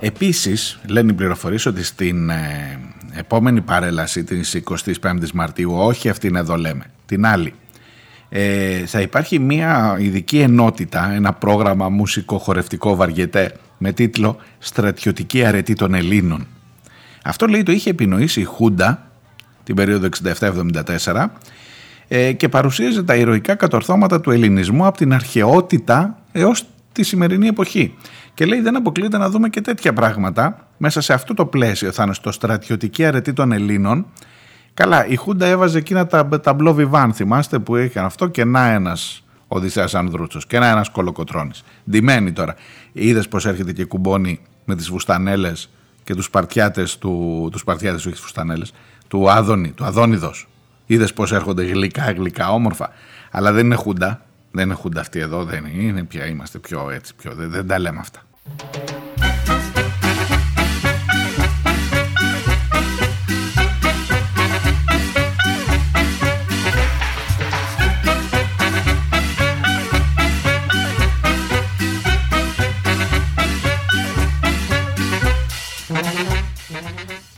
Επίσης, 0.00 0.80
λένε 0.86 1.10
οι 1.10 1.14
πληροφορίες 1.14 1.66
ότι 1.66 1.84
στην 1.84 2.30
ε, 2.30 2.78
επόμενη 3.12 3.60
παρέλαση 3.60 4.24
της 4.24 4.62
25ης 5.02 5.30
Μαρτίου, 5.34 5.72
όχι 5.74 6.08
αυτήν 6.08 6.36
εδώ 6.36 6.56
λέμε, 6.56 6.84
την 7.06 7.26
άλλη, 7.26 7.54
ε, 8.28 8.86
θα 8.86 9.00
υπάρχει 9.00 9.38
μια 9.38 9.96
ειδική 9.98 10.38
ενότητα, 10.38 11.12
ένα 11.12 11.32
πρόγραμμα 11.32 11.88
μουσικο-χορευτικό 11.88 12.96
βαριετέ 12.96 13.56
με 13.78 13.92
τίτλο 13.92 14.36
«Στρατιωτική 14.58 15.44
αρετή 15.44 15.74
των 15.74 15.94
Ελλήνων». 15.94 16.46
Αυτό 17.24 17.46
λέει 17.46 17.62
το 17.62 17.72
είχε 17.72 17.90
επινοήσει 17.90 18.40
η 18.40 18.44
Χούντα 18.44 19.10
την 19.64 19.74
περίοδο 19.74 20.08
67-74 21.04 21.26
ε, 22.08 22.32
και 22.32 22.48
παρουσίαζε 22.48 23.02
τα 23.02 23.16
ηρωικά 23.16 23.54
κατορθώματα 23.54 24.20
του 24.20 24.30
ελληνισμού 24.30 24.86
από 24.86 24.96
την 24.96 25.12
αρχαιότητα 25.12 26.18
έως 26.32 26.64
τη 26.92 27.02
σημερινή 27.02 27.46
εποχή. 27.46 27.94
Και 28.40 28.46
λέει 28.46 28.60
δεν 28.60 28.76
αποκλείεται 28.76 29.18
να 29.18 29.30
δούμε 29.30 29.48
και 29.48 29.60
τέτοια 29.60 29.92
πράγματα 29.92 30.68
μέσα 30.76 31.00
σε 31.00 31.12
αυτό 31.12 31.34
το 31.34 31.46
πλαίσιο 31.46 31.92
θα 31.92 32.02
είναι 32.02 32.14
στο 32.14 32.32
στρατιωτική 32.32 33.04
αρετή 33.04 33.32
των 33.32 33.52
Ελλήνων. 33.52 34.06
Καλά, 34.74 35.06
η 35.06 35.16
Χούντα 35.16 35.46
έβαζε 35.46 35.78
εκείνα 35.78 36.06
τα 36.06 36.40
ταμπλό 36.40 36.74
βιβάν, 36.74 37.12
θυμάστε 37.12 37.58
που 37.58 37.76
είχαν 37.76 38.04
αυτό 38.04 38.28
και 38.28 38.44
να 38.44 38.66
ένας 38.66 39.24
Οδυσσέας 39.48 39.94
Ανδρούτσος 39.94 40.46
και 40.46 40.58
να 40.58 40.68
ένας 40.68 40.90
Κολοκοτρώνης. 40.90 41.64
Ντυμένοι 41.90 42.32
τώρα. 42.32 42.54
Είδες 42.92 43.28
πως 43.28 43.46
έρχεται 43.46 43.72
και 43.72 43.84
κουμπώνει 43.84 44.40
με 44.64 44.76
τις 44.76 44.90
βουστανέλες 44.90 45.70
και 46.04 46.14
τους 46.14 46.30
παρτιάτες 46.30 46.98
του, 46.98 47.48
τους 47.52 47.64
παρτιάτες, 47.64 48.06
όχι 48.06 48.16
φουστανέλες, 48.16 48.72
του 49.08 49.30
Άδωνη, 49.30 49.70
του 49.70 49.84
Αδόνιδος. 49.84 50.48
Είδες 50.86 51.12
πως 51.12 51.32
έρχονται 51.32 51.64
γλυκά, 51.64 52.12
γλυκά, 52.12 52.52
όμορφα. 52.52 52.90
Αλλά 53.30 53.52
δεν 53.52 53.64
είναι 53.64 53.74
Χούντα, 53.74 54.20
δεν 54.50 54.64
είναι 54.64 54.74
Χούντα 54.74 55.00
αυτή 55.00 55.18
εδώ, 55.18 55.44
δεν 55.44 55.64
είναι, 55.64 55.82
είναι 55.82 56.04
πια, 56.04 56.26
είμαστε 56.26 56.58
πιο 56.58 56.90
έτσι, 56.90 57.14
πιο, 57.14 57.34
δεν, 57.34 57.50
δεν 57.50 57.66
τα 57.66 57.78
λέμε 57.78 57.98
αυτά. 57.98 58.20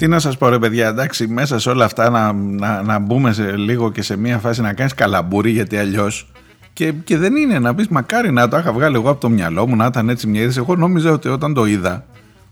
Τι 0.02 0.08
να 0.08 0.18
σας 0.18 0.36
πω 0.36 0.48
ρε 0.48 0.58
παιδιά, 0.58 0.88
εντάξει 0.88 1.26
μέσα 1.26 1.58
σε 1.58 1.70
όλα 1.70 1.84
αυτά 1.84 2.10
να, 2.10 2.32
να, 2.32 2.82
να 2.82 2.98
μπούμε 2.98 3.32
σε 3.32 3.56
λίγο 3.56 3.90
και 3.90 4.02
σε 4.02 4.16
μια 4.16 4.38
φάση 4.38 4.60
να 4.60 4.72
κάνεις 4.72 4.94
καλαμπούρι 4.94 5.50
γιατί 5.50 5.78
αλλιώς 5.78 6.30
και, 6.72 6.92
και 6.92 7.16
δεν 7.16 7.36
είναι 7.36 7.58
να 7.58 7.74
πεις 7.74 7.88
μακάρι 7.88 8.32
να 8.32 8.48
το 8.48 8.58
είχα 8.58 8.72
βγάλει 8.72 8.94
εγώ 8.94 9.10
από 9.10 9.20
το 9.20 9.28
μυαλό 9.28 9.66
μου, 9.66 9.76
να 9.76 9.86
ήταν 9.86 10.08
έτσι 10.08 10.26
μια 10.26 10.40
είδηση. 10.40 10.58
Εγώ 10.58 10.76
νόμιζα 10.76 11.10
ότι 11.10 11.28
όταν 11.28 11.54
το 11.54 11.64
είδα, 11.64 12.04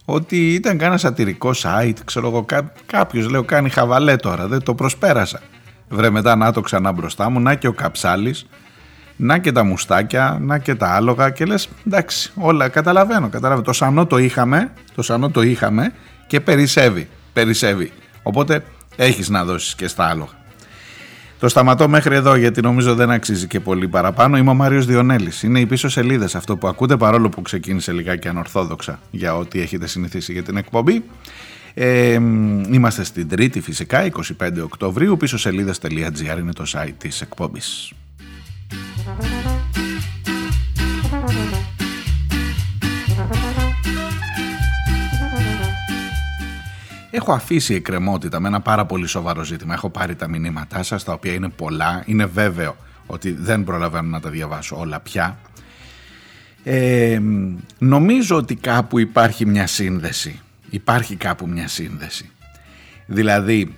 ότι 0.04 0.54
ήταν 0.54 0.78
κανένα 0.78 0.98
σατυρικό 0.98 1.50
site, 1.62 1.96
ξέρω 2.04 2.28
εγώ, 2.28 2.42
κά, 2.42 2.72
κάποιος 2.86 3.30
λέω 3.30 3.42
κάνει 3.42 3.70
χαβαλέ 3.70 4.16
τώρα, 4.16 4.46
δεν 4.46 4.62
το 4.62 4.74
προσπέρασα. 4.74 5.40
Βρε 5.88 6.10
μετά 6.10 6.36
να 6.36 6.52
το 6.52 6.60
ξανά 6.60 6.92
μπροστά 6.92 7.30
μου, 7.30 7.40
να 7.40 7.54
και 7.54 7.66
ο 7.66 7.72
καψάλης, 7.72 8.46
να 9.16 9.38
και 9.38 9.52
τα 9.52 9.64
μουστάκια, 9.64 10.38
να 10.40 10.58
και 10.58 10.74
τα 10.74 10.94
άλογα 10.94 11.30
και 11.30 11.44
λες 11.44 11.68
εντάξει 11.86 12.32
όλα 12.34 12.68
καταλαβαίνω, 12.68 13.28
καταλαβαίνω. 13.28 13.66
Το 13.66 13.72
σανό 13.72 14.06
το 14.06 14.18
είχαμε, 14.18 14.72
το 14.94 15.02
σανό 15.02 15.30
το 15.30 15.42
είχαμε 15.42 15.92
και 16.26 16.40
περισσεύει, 16.40 17.08
περισσεύει. 17.32 17.92
Οπότε 18.22 18.64
έχεις 18.96 19.28
να 19.28 19.44
δώσεις 19.44 19.74
και 19.74 19.88
στα 19.88 20.04
άλογα. 20.04 20.39
Το 21.40 21.49
σταματώ 21.49 21.88
μέχρι 21.88 22.14
εδώ 22.14 22.35
γιατί 22.35 22.61
νομίζω 22.61 22.94
δεν 22.94 23.11
αξίζει 23.11 23.47
και 23.47 23.61
πολύ 23.61 23.88
παραπάνω. 23.88 24.37
Είμαι 24.37 24.50
ο 24.50 24.54
Μάριος 24.54 24.87
Διονέλης. 24.87 25.42
Είναι 25.42 25.61
οι 25.61 25.66
πίσω 25.66 25.88
σελίδες 25.88 26.35
αυτό 26.35 26.56
που 26.56 26.68
ακούτε 26.68 26.97
παρόλο 26.97 27.28
που 27.28 27.42
ξεκίνησε 27.42 27.92
λιγάκι 27.92 28.28
ανορθόδοξα 28.28 29.00
για 29.11 29.37
ό,τι 29.37 29.61
έχετε 29.61 29.87
συνηθίσει 29.87 30.32
για 30.32 30.42
την 30.42 30.56
εκπομπή. 30.56 31.04
Ε, 31.75 32.12
είμαστε 32.70 33.04
στην 33.04 33.28
Τρίτη 33.28 33.61
φυσικά, 33.61 34.11
25 34.40 34.62
Οκτωβρίου. 34.62 35.16
Πίσω 35.16 35.38
σελίδες.gr 35.38 36.38
είναι 36.38 36.52
το 36.52 36.64
site 36.73 36.94
της 36.99 37.20
εκπομπής. 37.20 37.92
Έχω 47.20 47.32
αφήσει 47.32 47.74
εκκρεμότητα 47.74 48.40
με 48.40 48.48
ένα 48.48 48.60
πάρα 48.60 48.84
πολύ 48.84 49.06
σοβαρό 49.06 49.44
ζήτημα. 49.44 49.74
Έχω 49.74 49.90
πάρει 49.90 50.14
τα 50.14 50.28
μηνύματά 50.28 50.82
σας, 50.82 51.04
τα 51.04 51.12
οποία 51.12 51.32
είναι 51.32 51.48
πολλά. 51.48 52.02
Είναι 52.06 52.26
βέβαιο 52.26 52.76
ότι 53.06 53.32
δεν 53.32 53.64
προλαβαίνω 53.64 54.08
να 54.08 54.20
τα 54.20 54.30
διαβάσω 54.30 54.76
όλα 54.78 55.00
πια. 55.00 55.38
Ε, 56.64 57.20
νομίζω 57.78 58.36
ότι 58.36 58.54
κάπου 58.54 58.98
υπάρχει 58.98 59.46
μια 59.46 59.66
σύνδεση. 59.66 60.40
Υπάρχει 60.70 61.16
κάπου 61.16 61.48
μια 61.48 61.68
σύνδεση. 61.68 62.30
Δηλαδή, 63.06 63.74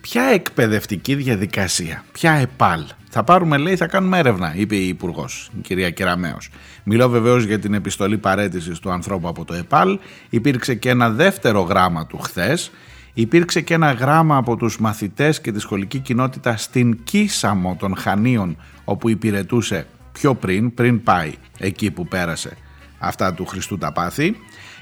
ποια 0.00 0.22
εκπαιδευτική 0.22 1.14
διαδικασία, 1.14 2.04
ποια 2.12 2.32
ΕΠΑΛ. 2.32 2.84
Θα 3.10 3.24
πάρουμε, 3.24 3.56
λέει, 3.56 3.76
θα 3.76 3.86
κάνουμε 3.86 4.18
έρευνα, 4.18 4.52
είπε 4.56 4.76
η 4.76 4.88
Υπουργός, 4.88 5.50
η 5.58 5.60
κυρία 5.60 5.90
Κεραμέο. 5.90 6.38
Μιλώ 6.84 7.08
βεβαίως 7.08 7.44
για 7.44 7.58
την 7.58 7.74
επιστολή 7.74 8.18
παρέτησης 8.18 8.78
του 8.78 8.90
ανθρώπου 8.90 9.28
από 9.28 9.44
το 9.44 9.54
ΕΠΑΛ. 9.54 9.98
Υπήρξε 10.30 10.74
και 10.74 10.88
ένα 10.88 11.10
δεύτερο 11.10 11.60
γράμμα 11.60 12.06
του 12.06 12.18
χθες. 12.18 12.70
Υπήρξε 13.18 13.60
και 13.60 13.74
ένα 13.74 13.92
γράμμα 13.92 14.36
από 14.36 14.56
τους 14.56 14.78
μαθητές 14.78 15.40
και 15.40 15.52
τη 15.52 15.60
σχολική 15.60 15.98
κοινότητα 15.98 16.56
στην 16.56 16.98
Κίσαμο 17.04 17.76
των 17.78 17.96
Χανίων 17.96 18.56
όπου 18.84 19.08
υπηρετούσε 19.08 19.86
πιο 20.12 20.34
πριν, 20.34 20.74
πριν 20.74 21.02
πάει 21.02 21.32
εκεί 21.58 21.90
που 21.90 22.08
πέρασε 22.08 22.56
αυτά 22.98 23.34
του 23.34 23.46
Χριστού 23.46 23.78
τα 23.78 23.92
πάθη. 23.92 24.36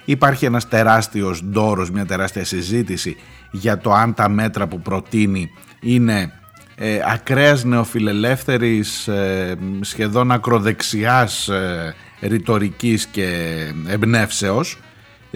Υπάρχει 0.05 0.45
ένας 0.45 0.69
τεράστιος 0.69 1.45
ντόρος, 1.45 1.91
μια 1.91 2.07
τεράστια 2.07 2.45
συζήτηση 2.45 3.17
για 3.53 3.79
το 3.79 3.93
αν 3.93 4.15
τα 4.15 4.29
μέτρα 4.29 4.67
που 4.67 4.81
προτείνει 4.81 5.51
είναι 5.81 6.33
ε, 6.75 6.99
ακραίας 7.07 7.65
νεοφιλελεύθερης, 7.65 9.09
ε, 9.09 9.57
σχεδόν 9.81 10.33
ακροδεξιάς 10.33 11.49
ε, 11.49 11.95
ρητορικής 12.21 13.07
και 13.07 13.57
εμπνεύσεως. 13.87 14.79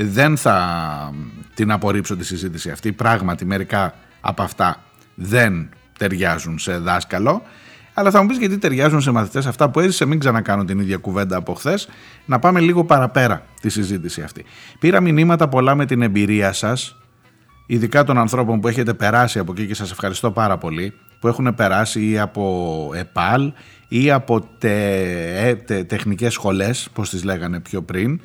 Δεν 0.00 0.36
θα 0.36 1.14
την 1.54 1.70
απορρίψω 1.70 2.16
τη 2.16 2.24
συζήτηση 2.24 2.70
αυτή. 2.70 2.92
Πράγματι 2.92 3.44
μερικά 3.44 3.94
από 4.20 4.42
αυτά 4.42 4.82
δεν 5.14 5.68
ταιριάζουν 5.98 6.58
σε 6.58 6.78
δάσκαλο. 6.78 7.42
Αλλά 7.94 8.10
θα 8.10 8.20
μου 8.22 8.28
πεις 8.28 8.38
γιατί 8.38 8.58
ταιριάζουν 8.58 9.00
σε 9.00 9.10
μαθητές 9.10 9.46
αυτά 9.46 9.70
που 9.70 9.80
έζησε. 9.80 10.04
Μην 10.04 10.18
ξανακάνω 10.18 10.64
την 10.64 10.78
ίδια 10.78 10.96
κουβέντα 10.96 11.36
από 11.36 11.54
χθες. 11.54 11.88
Να 12.24 12.38
πάμε 12.38 12.60
λίγο 12.60 12.84
παραπέρα 12.84 13.42
τη 13.60 13.68
συζήτηση 13.68 14.22
αυτή. 14.22 14.44
Πήρα 14.78 15.00
μηνύματα 15.00 15.48
πολλά 15.48 15.74
με 15.74 15.86
την 15.86 16.02
εμπειρία 16.02 16.52
σας, 16.52 16.96
ειδικά 17.66 18.04
των 18.04 18.18
ανθρώπων 18.18 18.60
που 18.60 18.68
έχετε 18.68 18.94
περάσει 18.94 19.38
από 19.38 19.52
εκεί 19.52 19.66
και 19.66 19.74
σας 19.74 19.90
ευχαριστώ 19.90 20.30
πάρα 20.30 20.58
πολύ, 20.58 20.94
που 21.20 21.28
έχουν 21.28 21.54
περάσει 21.54 22.10
ή 22.10 22.18
από 22.18 22.90
ΕΠΑΛ 22.94 23.52
ή 23.88 24.10
από 24.10 24.48
τε, 24.58 25.02
ε, 25.48 25.54
τε, 25.54 25.84
τεχνικές 25.84 26.32
σχολές, 26.32 26.88
πώς 26.92 27.10
τις 27.10 27.24
λέγανε 27.24 27.60
πιο 27.60 27.82
πριν, 27.82 28.20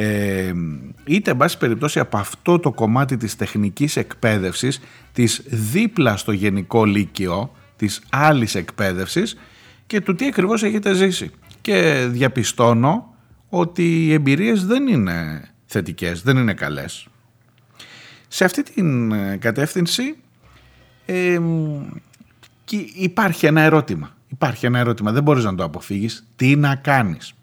ε, 0.00 0.52
είτε 1.04 1.30
εν 1.30 1.36
πάση 1.36 1.58
περιπτώσει 1.58 1.98
από 1.98 2.16
αυτό 2.16 2.58
το 2.58 2.72
κομμάτι 2.72 3.16
της 3.16 3.36
τεχνικής 3.36 3.96
εκπαίδευσης, 3.96 4.80
της 5.12 5.42
δίπλα 5.46 6.16
στο 6.16 6.32
γενικό 6.32 6.84
λύκειο, 6.84 7.52
της 7.76 8.02
άλλης 8.10 8.54
εκπαίδευσης 8.54 9.38
και 9.86 10.00
του 10.00 10.14
τι 10.14 10.26
ακριβώς 10.26 10.62
έχετε 10.62 10.94
ζήσει. 10.94 11.30
Και 11.60 12.06
διαπιστώνω 12.10 13.14
ότι 13.48 14.06
οι 14.06 14.12
εμπειρίες 14.12 14.66
δεν 14.66 14.86
είναι 14.86 15.48
θετικές, 15.66 16.22
δεν 16.22 16.36
είναι 16.36 16.54
καλές. 16.54 17.08
Σε 18.28 18.44
αυτή 18.44 18.62
την 18.62 19.12
ε, 19.12 19.36
κατεύθυνση 19.36 20.16
ε, 21.06 21.40
υπάρχει 22.94 23.46
ένα 23.46 23.60
ερώτημα. 23.60 24.16
Υπάρχει 24.28 24.66
ένα 24.66 24.78
ερώτημα, 24.78 25.12
δεν 25.12 25.22
μπορείς 25.22 25.44
να 25.44 25.54
το 25.54 25.64
αποφύγεις. 25.64 26.26
Τι 26.36 26.56
να 26.56 26.74
κάνεις; 26.74 27.34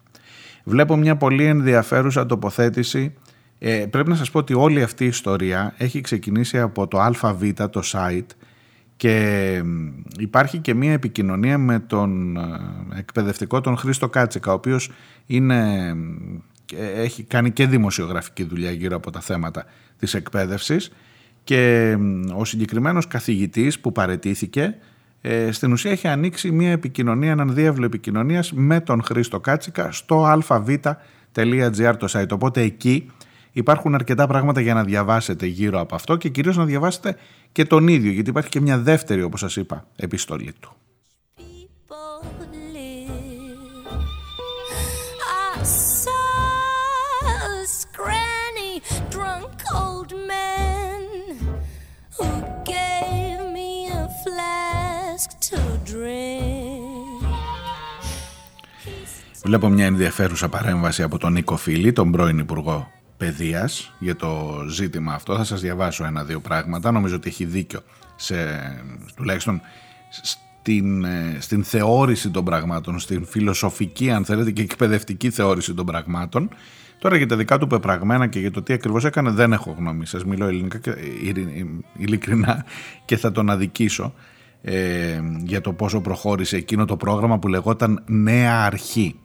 Βλέπω 0.67 0.95
μια 0.95 1.15
πολύ 1.15 1.45
ενδιαφέρουσα 1.45 2.25
τοποθέτηση. 2.25 3.13
Ε, 3.60 3.86
πρέπει 3.89 4.10
να 4.10 4.15
σας 4.15 4.31
πω 4.31 4.39
ότι 4.39 4.53
όλη 4.53 4.84
αυτή 4.84 5.03
η 5.03 5.07
ιστορία 5.07 5.74
έχει 5.77 6.01
ξεκινήσει 6.01 6.60
από 6.60 6.88
το 6.88 7.00
ΑΒ, 7.00 7.43
το 7.53 7.81
site 7.84 8.25
και 8.98 9.63
υπάρχει 10.19 10.57
και 10.57 10.74
μία 10.74 10.91
επικοινωνία 10.91 11.57
με 11.57 11.79
τον 11.79 12.38
ε, 12.38 12.41
εκπαιδευτικό 12.98 13.62
τον 13.62 13.77
Χρήστο 13.77 14.10
Κάτσεκα, 14.10 14.51
ο 14.51 14.53
οποίος 14.53 14.91
είναι, 15.25 15.93
έχει 16.95 17.24
κάνει 17.24 17.51
και 17.51 17.67
δημοσιογραφική 17.67 18.43
δουλειά 18.43 18.72
γύρω 18.72 18.95
από 18.95 19.12
τα 19.12 19.19
θέματα 19.19 19.65
της 20.00 20.13
εκπαίδευσης. 20.13 20.91
Και 21.43 21.95
ο 22.36 22.45
συγκεκριμένος 22.45 23.07
καθηγητής 23.07 23.79
που 23.79 23.91
παρετήθηκε 23.91 24.75
ε, 25.27 25.51
στην 25.51 25.72
ουσία 25.72 25.91
έχει 25.91 26.08
ανοίξει 26.08 26.51
μία 26.51 26.72
επικοινωνία, 26.72 27.32
έναν 27.32 27.53
διεύλο 27.53 27.86
επικοινωνίας 27.86 28.51
με 28.51 28.79
τον 28.79 29.03
Χρήστο 29.03 29.39
Κάτσικα 29.39 29.91
στο 29.91 30.34
alphavita.gr 30.34 31.94
το 31.98 32.08
site. 32.10 32.29
Οπότε 32.32 32.62
εκεί 32.62 33.12
υπάρχουν 33.51 33.96
αρκετά 33.96 34.27
πράγματα 34.27 34.62
για 34.62 34.74
να 34.74 34.84
διαβάσετε 34.84 35.46
γύρω 35.46 35.79
από 35.79 35.96
αυτό 35.96 36.15
και 36.15 36.29
κυρίως 36.29 36.58
να 36.58 36.65
διαβάσετε 36.65 37.17
και 37.51 37.65
τον 37.65 37.88
ίδιο, 37.88 38.12
γιατί 38.12 38.29
υπάρχει 38.29 38.50
και 38.50 38.62
μια 38.62 38.77
δεύτερη, 38.77 39.24
όπως 39.24 39.39
σας 39.39 39.55
είπα, 39.55 39.88
επιστολή 39.96 40.53
του. 40.60 40.75
Βλέπω 59.45 59.69
μια 59.69 59.85
ενδιαφέρουσα 59.85 60.49
παρέμβαση 60.49 61.03
από 61.03 61.17
τον 61.17 61.33
Νίκο 61.33 61.57
Φίλη, 61.57 61.93
τον 61.93 62.11
πρώην 62.11 62.37
Υπουργό 62.37 62.91
Παιδείας, 63.17 63.93
για 63.99 64.15
το 64.15 64.63
ζήτημα 64.69 65.13
αυτό. 65.13 65.35
Θα 65.35 65.43
σας 65.43 65.61
διαβάσω 65.61 66.05
ένα-δύο 66.05 66.39
πράγματα. 66.39 66.91
Νομίζω 66.91 67.15
ότι 67.15 67.29
έχει 67.29 67.45
δίκιο, 67.45 67.79
σε, 68.15 68.35
τουλάχιστον 69.15 69.61
στην, 70.09 71.03
ε, 71.03 71.37
στην 71.39 71.63
θεώρηση 71.63 72.29
των 72.29 72.43
πραγμάτων, 72.45 72.99
στην 72.99 73.25
φιλοσοφική, 73.25 74.11
αν 74.11 74.25
θέλετε, 74.25 74.51
και 74.51 74.61
εκπαιδευτική 74.61 75.29
θεώρηση 75.29 75.73
των 75.73 75.85
πραγμάτων. 75.85 76.49
Τώρα 76.99 77.17
για 77.17 77.27
τα 77.27 77.35
δικά 77.35 77.57
του 77.57 77.67
πεπραγμένα 77.67 78.27
και 78.27 78.39
για 78.39 78.51
το 78.51 78.61
τι 78.61 78.73
ακριβώς 78.73 79.05
έκανε 79.05 79.31
δεν 79.31 79.53
έχω 79.53 79.75
γνώμη. 79.77 80.05
Σας 80.05 80.25
μιλώ 80.25 80.45
ελληνικά 80.47 80.77
και, 80.77 80.95
ειλικρινά 81.97 82.65
και 83.05 83.17
θα 83.17 83.31
τον 83.31 83.49
αδικήσω 83.49 84.13
ε, 84.61 85.21
για 85.43 85.61
το 85.61 85.73
πόσο 85.73 86.01
προχώρησε 86.01 86.55
εκείνο 86.55 86.85
το 86.85 86.97
πρόγραμμα 86.97 87.39
που 87.39 87.47
λεγόταν 87.47 88.03
Νέα 88.05 88.65
Αρχή. 88.65 89.15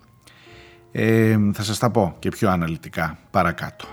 Ε, 0.92 1.36
θα 1.52 1.62
σας 1.62 1.78
τα 1.78 1.90
πω 1.90 2.16
και 2.18 2.28
πιο 2.28 2.50
αναλυτικά 2.50 3.18
παρακάτω. 3.30 3.86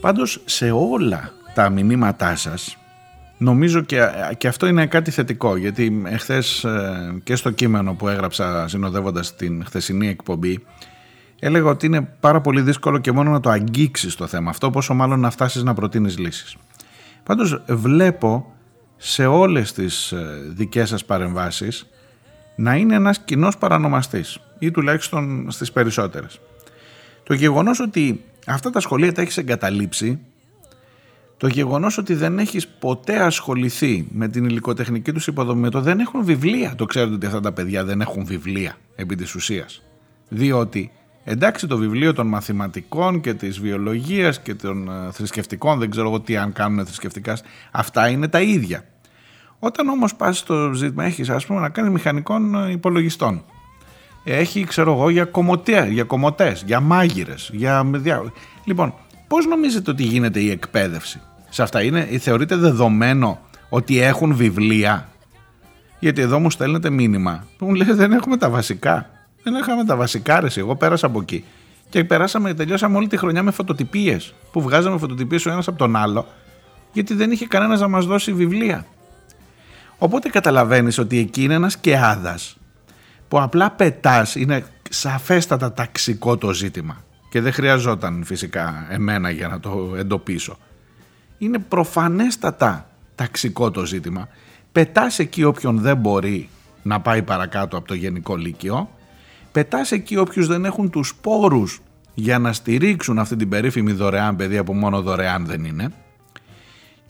Πάντως 0.00 0.42
σε 0.44 0.70
όλα 0.70 1.32
τα 1.54 1.70
μηνύματά 1.70 2.36
σας 2.36 2.76
νομίζω 3.38 3.80
και, 3.80 4.00
και 4.38 4.48
αυτό 4.48 4.66
είναι 4.66 4.86
κάτι 4.86 5.10
θετικό 5.10 5.56
γιατί 5.56 6.02
εχθές 6.06 6.64
ε, 6.64 7.20
και 7.24 7.36
στο 7.36 7.50
κείμενο 7.50 7.94
που 7.94 8.08
έγραψα 8.08 8.68
συνοδεύοντας 8.68 9.36
την 9.36 9.64
χθεσινή 9.64 10.08
εκπομπή 10.08 10.64
έλεγα 11.38 11.70
ότι 11.70 11.86
είναι 11.86 12.02
πάρα 12.20 12.40
πολύ 12.40 12.60
δύσκολο 12.60 12.98
και 12.98 13.12
μόνο 13.12 13.30
να 13.30 13.40
το 13.40 13.50
αγγίξεις 13.50 14.14
το 14.14 14.26
θέμα 14.26 14.50
αυτό, 14.50 14.70
πόσο 14.70 14.94
μάλλον 14.94 15.20
να 15.20 15.30
φτάσεις 15.30 15.62
να 15.62 15.74
προτείνεις 15.74 16.18
λύσεις. 16.18 16.56
Πάντως 17.22 17.62
βλέπω 17.68 18.52
σε 18.96 19.26
όλες 19.26 19.72
τις 19.72 20.12
ε, 20.12 20.42
δικές 20.48 20.88
σας 20.88 21.04
παρεμβάσεις 21.04 21.86
να 22.56 22.76
είναι 22.76 22.94
ένας 22.94 23.18
κοινός 23.18 23.58
παρανομαστής 23.58 24.38
ή 24.58 24.70
τουλάχιστον 24.70 25.50
στις 25.50 25.72
περισσότερες. 25.72 26.40
Το 27.22 27.34
γεγονός 27.34 27.80
ότι 27.80 28.24
αυτά 28.46 28.70
τα 28.70 28.80
σχολεία 28.80 29.12
τα 29.12 29.22
έχεις 29.22 29.36
εγκαταλείψει, 29.36 30.18
το 31.36 31.46
γεγονός 31.46 31.98
ότι 31.98 32.14
δεν 32.14 32.38
έχεις 32.38 32.68
ποτέ 32.68 33.22
ασχοληθεί 33.22 34.06
με 34.10 34.28
την 34.28 34.44
υλικοτεχνική 34.44 35.12
τους 35.12 35.26
υποδομή, 35.26 35.68
το 35.68 35.80
δεν 35.80 36.00
έχουν 36.00 36.24
βιβλία. 36.24 36.74
Το 36.76 36.84
ξέρετε 36.84 37.14
ότι 37.14 37.26
αυτά 37.26 37.40
τα 37.40 37.52
παιδιά 37.52 37.84
δεν 37.84 38.00
έχουν 38.00 38.24
βιβλία 38.24 38.76
επί 38.94 39.16
της 39.16 39.34
ουσίας. 39.34 39.82
Διότι 40.28 40.90
Εντάξει 41.30 41.66
το 41.66 41.76
βιβλίο 41.76 42.12
των 42.12 42.26
μαθηματικών 42.26 43.20
και 43.20 43.34
της 43.34 43.60
βιολογίας 43.60 44.40
και 44.40 44.54
των 44.54 44.88
ε, 44.88 45.12
θρησκευτικών, 45.12 45.78
δεν 45.78 45.90
ξέρω 45.90 46.08
εγώ 46.08 46.20
τι 46.20 46.36
αν 46.36 46.52
κάνουν 46.52 46.84
θρησκευτικά, 46.86 47.38
αυτά 47.70 48.08
είναι 48.08 48.28
τα 48.28 48.40
ίδια. 48.40 48.84
Όταν 49.58 49.88
όμως 49.88 50.14
πας 50.14 50.38
στο 50.38 50.72
ζήτημα 50.72 51.04
έχεις 51.04 51.30
ας 51.30 51.46
πούμε 51.46 51.60
να 51.60 51.68
κάνεις 51.68 51.90
μηχανικών 51.92 52.54
ε, 52.54 52.70
υπολογιστών. 52.70 53.44
Έχει 54.24 54.64
ξέρω 54.64 54.92
εγώ 54.92 55.10
για, 55.10 55.24
κομμωτέ, 55.24 55.88
για 55.90 56.04
κομμωτές, 56.04 56.62
για 56.66 56.80
μάγειρες, 56.80 57.50
για... 57.52 57.90
Λοιπόν, 58.64 58.94
πώς 59.28 59.46
νομίζετε 59.46 59.90
ότι 59.90 60.02
γίνεται 60.02 60.40
η 60.40 60.50
εκπαίδευση; 60.50 61.20
Σε 61.48 61.62
αυτά. 61.62 61.82
Είναι, 61.82 62.04
θεωρείτε 62.18 62.56
δεδομένο 62.56 63.38
ότι 63.68 64.00
έχουν 64.00 64.34
βιβλία; 64.34 65.08
Γιατί 65.98 66.20
εδώ 66.20 66.38
μου 66.38 66.50
στέλνετε 66.50 66.90
μήνυμα 66.90 67.44
που 67.58 67.66
μου 67.66 67.74
λέει 67.74 67.92
δεν 67.92 68.12
έχουμε 68.12 68.36
τα 68.36 68.50
βασικά. 68.50 69.17
Δεν 69.42 69.54
είχαμε 69.54 69.84
τα 69.84 69.96
βασικά 69.96 70.40
ρε, 70.40 70.48
εγώ 70.56 70.76
πέρασα 70.76 71.06
από 71.06 71.20
εκεί. 71.20 71.44
Και 71.88 72.04
περάσαμε, 72.04 72.54
τελειώσαμε 72.54 72.96
όλη 72.96 73.06
τη 73.06 73.16
χρονιά 73.16 73.42
με 73.42 73.50
φωτοτυπίες. 73.50 74.34
Που 74.52 74.62
βγάζαμε 74.62 74.98
φωτοτυπίες 74.98 75.46
ο 75.46 75.50
ένας 75.50 75.68
από 75.68 75.78
τον 75.78 75.96
άλλο, 75.96 76.26
γιατί 76.92 77.14
δεν 77.14 77.30
είχε 77.30 77.46
κανένας 77.46 77.80
να 77.80 77.88
μας 77.88 78.06
δώσει 78.06 78.32
βιβλία. 78.32 78.86
Οπότε 79.98 80.28
καταλαβαίνεις 80.28 80.98
ότι 80.98 81.18
εκεί 81.18 81.42
είναι 81.42 81.54
ένας 81.54 81.76
κεάδας 81.76 82.56
που 83.28 83.40
απλά 83.40 83.70
πετάς, 83.70 84.34
είναι 84.34 84.64
σαφέστατα 84.90 85.72
ταξικό 85.72 86.36
το 86.36 86.52
ζήτημα. 86.52 87.04
Και 87.30 87.40
δεν 87.40 87.52
χρειαζόταν 87.52 88.24
φυσικά 88.24 88.86
εμένα 88.90 89.30
για 89.30 89.48
να 89.48 89.60
το 89.60 89.94
εντοπίσω. 89.96 90.58
Είναι 91.38 91.58
προφανέστατα 91.58 92.90
ταξικό 93.14 93.70
το 93.70 93.84
ζήτημα. 93.84 94.28
Πετάς 94.72 95.18
εκεί 95.18 95.44
όποιον 95.44 95.78
δεν 95.78 95.96
μπορεί 95.96 96.48
να 96.82 97.00
πάει 97.00 97.22
παρακάτω 97.22 97.76
από 97.76 97.86
το 97.86 97.94
γενικό 97.94 98.36
λύκειο 98.36 98.88
πετάς 99.58 99.92
εκεί 99.92 100.16
όποιους 100.16 100.46
δεν 100.46 100.64
έχουν 100.64 100.90
τους 100.90 101.14
πόρους 101.20 101.80
για 102.14 102.38
να 102.38 102.52
στηρίξουν 102.52 103.18
αυτή 103.18 103.36
την 103.36 103.48
περίφημη 103.48 103.92
δωρεάν 103.92 104.36
παιδεία 104.36 104.64
που 104.64 104.74
μόνο 104.74 105.02
δωρεάν 105.02 105.46
δεν 105.46 105.64
είναι. 105.64 105.92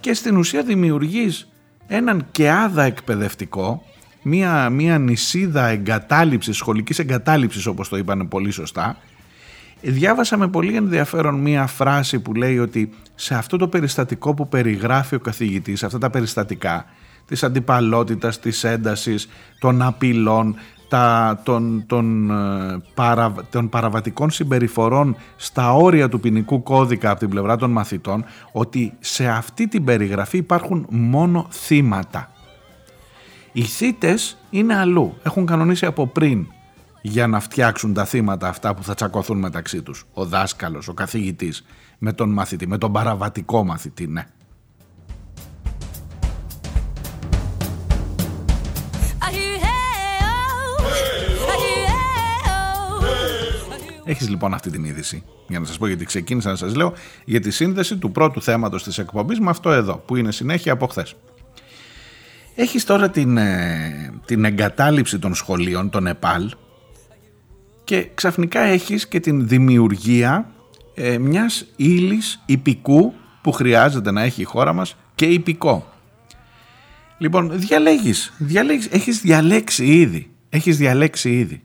Και 0.01 0.15
στην 0.15 0.37
ουσία 0.37 0.63
δημιουργείς 0.63 1.49
έναν 1.87 2.27
κεάδα 2.31 2.83
εκπαιδευτικό 2.83 3.83
μία, 4.23 4.71
μία 4.71 4.99
νησίδα 4.99 5.67
εγκατάλειψης, 5.67 6.57
σχολικής 6.57 6.99
εγκατάλειψης 6.99 7.67
όπως 7.67 7.89
το 7.89 7.97
είπανε 7.97 8.25
πολύ 8.25 8.51
σωστά. 8.51 8.97
Διάβασα 9.81 10.37
με 10.37 10.49
πολύ 10.49 10.77
ενδιαφέρον 10.77 11.35
μία 11.35 11.67
φράση 11.67 12.21
που 12.21 12.35
λέει 12.35 12.59
ότι 12.59 12.91
σε 13.15 13.35
αυτό 13.35 13.57
το 13.57 13.69
περιστατικό 13.69 14.35
που 14.35 14.49
περιγράφει 14.49 15.15
ο 15.15 15.21
καθηγητής, 15.21 15.83
αυτά 15.83 15.99
τα 15.99 16.11
περιστατικά 16.11 16.85
της 17.27 17.43
αντιπαλότητας, 17.43 18.41
της 18.41 18.65
έντασης, 18.65 19.29
των 19.59 19.83
απειλών, 19.83 20.57
τα, 20.89 21.41
των, 21.43 21.85
των, 21.87 22.31
ε, 22.31 22.83
παρα, 22.95 23.35
των 23.51 23.69
παραβατικών 23.69 24.31
συμπεριφορών 24.31 25.17
στα 25.37 25.75
όρια 25.75 26.09
του 26.09 26.21
ποινικού 26.21 26.63
κώδικα 26.63 27.11
από 27.11 27.19
την 27.19 27.29
πλευρά 27.29 27.57
των 27.57 27.71
μαθητών 27.71 28.25
ότι 28.53 28.93
σε 28.99 29.29
αυτή 29.29 29.69
την 29.69 29.85
περιγραφή 29.85 30.37
υπάρχουν 30.37 30.87
μόνο 30.91 31.47
θύματα. 31.51 32.31
Οι 33.53 33.63
θύτες 33.63 34.37
είναι 34.51 34.77
αλλού, 34.77 35.15
έχουν 35.23 35.47
κανονίσει 35.47 35.87
από 35.87 36.07
πριν 36.07 36.47
για 37.03 37.27
να 37.27 37.41
φτιάξουν 37.41 37.95
τα 37.95 38.05
θύματα 38.05 38.49
αυτά 38.49 38.75
που 38.75 38.83
θα 38.83 38.95
τσακωθούν 38.95 39.39
μεταξύ 39.39 39.83
τους. 39.83 40.05
Ο 40.13 40.25
δάσκαλος, 40.25 40.89
ο 40.89 40.95
καθηγητής 40.95 41.65
με 41.99 42.13
τον 42.13 42.31
μαθητή, 42.31 42.67
με 42.67 42.79
τον 42.79 42.93
παραβατικό 42.93 43.65
μαθητή, 43.65 44.07
ναι. 44.07 44.27
Έχεις 54.09 54.29
λοιπόν 54.29 54.55
αυτή 54.55 54.71
την 54.71 54.85
είδηση. 54.85 55.23
Για 55.49 55.59
να 55.59 55.67
σας 55.67 55.79
πω 55.79 55.87
γιατί 55.87 56.05
ξεκίνησα 56.05 56.51
να 56.51 56.57
σας 56.57 56.75
λέω 56.75 56.93
για 57.25 57.41
τη 57.41 57.51
σύνδεση 57.51 57.97
του 57.97 58.13
πρώτου 58.13 58.43
θέματος 58.43 58.83
της 58.83 58.99
εκπομπής 58.99 59.41
με 59.41 59.51
αυτό 59.51 59.71
εδώ, 59.71 59.97
που 59.97 60.17
είναι 60.17 60.33
συνέχεια 60.33 60.73
από 60.73 60.87
χθες. 60.87 61.15
Έχεις 62.55 62.85
τώρα 62.85 63.11
την, 63.11 63.37
ε, 63.37 64.13
την 64.25 64.45
εγκατάλειψη 64.45 65.19
των 65.19 65.35
σχολείων, 65.35 65.91
των 65.91 66.07
ΕΠΑΛ, 66.07 66.51
και 67.85 68.09
ξαφνικά 68.15 68.61
έχεις 68.61 69.09
και 69.09 69.21
την 69.21 69.49
δημιουργία 69.49 70.51
ε, 70.95 71.19
μιας 71.19 71.67
ύλης 71.77 72.43
υπηκού 72.47 73.15
που 73.43 73.53
χρειάζεται 73.53 74.11
να 74.11 74.23
έχει 74.23 74.41
η 74.41 74.45
χώρα 74.45 74.73
μας 74.73 74.97
και 75.15 75.27
υπηκό. 75.27 75.93
Λοιπόν, 77.19 77.51
διαλέγεις, 77.55 78.33
διαλέγεις, 78.39 78.87
έχεις 78.87 79.21
διαλέξει 79.21 79.85
ήδη, 79.85 80.31
έχεις 80.49 80.77
διαλέξει 80.77 81.39
ήδη. 81.39 81.63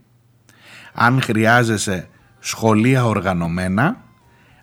Αν 0.93 1.21
χρειάζεσαι 1.21 2.07
σχολεία 2.43 3.05
οργανωμένα. 3.05 4.03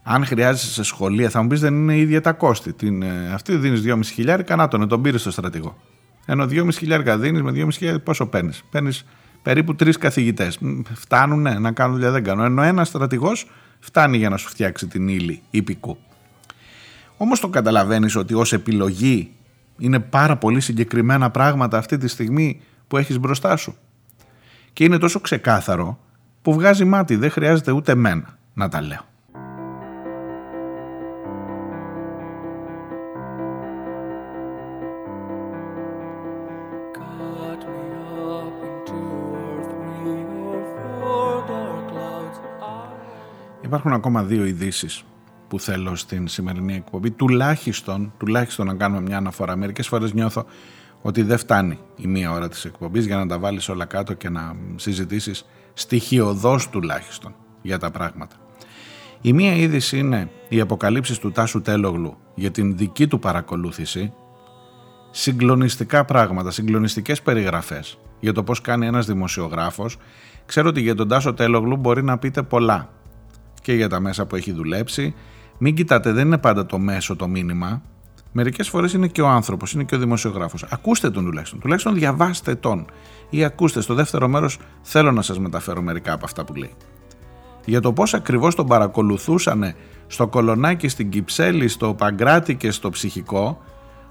Αν 0.02 0.26
χρειάζεσαι 0.26 0.72
σε 0.72 0.82
σχολεία, 0.82 1.30
θα 1.30 1.42
μου 1.42 1.48
πεις 1.48 1.60
δεν 1.60 1.74
είναι 1.74 1.96
ίδια 1.96 2.20
τα 2.20 2.32
κόστη. 2.32 2.72
Την, 2.72 3.02
ε, 3.02 3.32
αυτή 3.32 3.56
δίνεις 3.56 3.82
2,5 3.82 4.10
χιλιάρικα, 4.12 4.56
να 4.56 4.68
τον, 4.68 4.88
τον 4.88 5.02
πήρες 5.02 5.20
στο 5.20 5.30
στρατηγό. 5.30 5.76
Ενώ 6.26 6.46
2.500 6.46 7.16
δίνεις 7.18 7.42
με 7.42 7.50
2.500 7.50 7.98
πόσο 8.04 8.26
παίρνεις; 8.26 8.64
Παίρνεις 8.70 9.06
περίπου 9.42 9.74
τρεις 9.74 9.98
καθηγητές. 9.98 10.58
Φτάνουν 10.94 11.60
να 11.60 11.72
κάνουν 11.72 11.94
δουλειά, 11.94 12.10
δεν 12.10 12.24
κάνουν. 12.24 12.44
Ενώ 12.44 12.62
ένας 12.62 12.88
στρατηγός 12.88 13.50
φτάνει 13.78 14.16
για 14.16 14.28
να 14.28 14.36
σου 14.36 14.48
φτιάξει 14.48 14.86
την 14.86 15.08
ύλη 15.08 15.42
υπηκού. 15.50 15.98
Όμως 17.16 17.40
το 17.40 17.48
καταλαβαίνεις 17.48 18.16
ότι 18.16 18.34
ως 18.34 18.52
επιλογή 18.52 19.32
είναι 19.78 19.98
πάρα 19.98 20.36
πολύ 20.36 20.60
συγκεκριμένα 20.60 21.30
πράγματα 21.30 21.78
αυτή 21.78 21.98
τη 21.98 22.08
στιγμή 22.08 22.60
που 22.88 22.96
έχεις 22.96 23.18
μπροστά 23.18 23.56
σου. 23.56 23.76
Και 24.72 24.84
είναι 24.84 24.98
τόσο 24.98 25.20
ξεκάθαρο 25.20 25.98
που 26.42 26.52
βγάζει 26.52 26.84
μάτι, 26.84 27.16
δεν 27.16 27.30
χρειάζεται 27.30 27.70
ούτε 27.70 27.94
μένα 27.94 28.38
να 28.54 28.68
τα 28.68 28.80
λέω. 28.80 29.08
Υπάρχουν 43.60 43.92
ακόμα 43.92 44.22
δύο 44.22 44.44
ειδήσεις 44.44 45.04
που 45.48 45.60
θέλω 45.60 45.96
στην 45.96 46.28
σημερινή 46.28 46.74
εκπομπή. 46.74 47.10
Τουλάχιστον, 47.10 48.12
τουλάχιστον 48.18 48.66
να 48.66 48.74
κάνουμε 48.74 49.00
μια 49.00 49.16
αναφορά. 49.16 49.56
Μερικές 49.56 49.88
φορές 49.88 50.12
νιώθω 50.12 50.44
ότι 51.02 51.22
δεν 51.22 51.38
φτάνει 51.38 51.78
η 51.96 52.06
μία 52.06 52.32
ώρα 52.32 52.48
της 52.48 52.64
εκπομπής 52.64 53.06
για 53.06 53.16
να 53.16 53.26
τα 53.26 53.38
βάλεις 53.38 53.68
όλα 53.68 53.84
κάτω 53.84 54.14
και 54.14 54.28
να 54.28 54.56
συζητήσεις 54.76 55.46
στοιχειοδός 55.80 56.68
τουλάχιστον 56.68 57.34
για 57.62 57.78
τα 57.78 57.90
πράγματα. 57.90 58.36
Η 59.20 59.32
μία 59.32 59.54
είδηση 59.54 59.98
είναι 59.98 60.30
οι 60.48 60.60
αποκαλύψεις 60.60 61.18
του 61.18 61.32
Τάσου 61.32 61.62
Τέλογλου 61.62 62.16
για 62.34 62.50
την 62.50 62.76
δική 62.76 63.06
του 63.06 63.18
παρακολούθηση 63.18 64.12
συγκλονιστικά 65.10 66.04
πράγματα, 66.04 66.50
συγκλονιστικές 66.50 67.22
περιγραφές 67.22 67.98
για 68.20 68.32
το 68.32 68.42
πώς 68.42 68.60
κάνει 68.60 68.86
ένας 68.86 69.06
δημοσιογράφος. 69.06 69.96
Ξέρω 70.46 70.68
ότι 70.68 70.80
για 70.80 70.94
τον 70.94 71.08
Τάσο 71.08 71.34
Τέλογλου 71.34 71.76
μπορεί 71.76 72.02
να 72.02 72.18
πείτε 72.18 72.42
πολλά 72.42 72.88
και 73.62 73.72
για 73.72 73.88
τα 73.88 74.00
μέσα 74.00 74.26
που 74.26 74.36
έχει 74.36 74.52
δουλέψει. 74.52 75.14
Μην 75.58 75.74
κοιτάτε, 75.74 76.12
δεν 76.12 76.26
είναι 76.26 76.38
πάντα 76.38 76.66
το 76.66 76.78
μέσο 76.78 77.16
το 77.16 77.28
μήνυμα. 77.28 77.82
Μερικές 78.32 78.68
φορές 78.68 78.92
είναι 78.92 79.06
και 79.06 79.22
ο 79.22 79.28
άνθρωπος, 79.28 79.72
είναι 79.72 79.84
και 79.84 79.94
ο 79.94 79.98
δημοσιογράφος. 79.98 80.64
Ακούστε 80.70 81.10
τον 81.10 81.24
τουλάχιστον. 81.24 81.60
Τουλάχιστον 81.60 81.94
διαβάστε 81.94 82.54
τον. 82.54 82.84
Ή 83.30 83.44
ακούστε. 83.44 83.80
Στο 83.80 83.94
δεύτερο 83.94 84.28
μέρος 84.28 84.58
θέλω 84.82 85.12
να 85.12 85.22
σας 85.22 85.38
μεταφέρω 85.38 85.82
μερικά 85.82 86.12
από 86.12 86.24
αυτά 86.24 86.44
που 86.44 86.54
λέει. 86.54 86.74
Για 87.64 87.80
το 87.80 87.92
πώς 87.92 88.14
ακριβώς 88.14 88.54
τον 88.54 88.66
παρακολουθούσαν 88.66 89.74
στο 90.06 90.26
κολονάκι, 90.26 90.88
στην 90.88 91.10
Κυψέλη, 91.10 91.68
στο 91.68 91.94
Παγκράτη 91.94 92.54
και 92.54 92.70
στο 92.70 92.90
ψυχικό, 92.90 93.62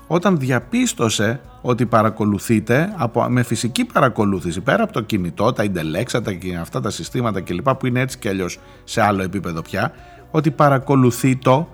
όταν 0.07 0.39
διαπίστωσε 0.39 1.41
ότι 1.61 1.85
παρακολουθείτε 1.85 2.93
από, 2.97 3.25
με 3.29 3.43
φυσική 3.43 3.85
παρακολούθηση 3.85 4.61
πέρα 4.61 4.83
από 4.83 4.93
το 4.93 5.01
κινητό, 5.01 5.53
τα 5.53 5.63
ιντελέξατα 5.63 6.33
και 6.33 6.55
αυτά 6.55 6.81
τα 6.81 6.89
συστήματα 6.89 7.41
κλπ. 7.41 7.69
που 7.69 7.85
είναι 7.85 7.99
έτσι 7.99 8.17
και 8.17 8.29
αλλιώς 8.29 8.59
σε 8.83 9.01
άλλο 9.01 9.23
επίπεδο 9.23 9.61
πια, 9.61 9.91
ότι 10.31 10.51
παρακολουθεί 10.51 11.35
το 11.35 11.67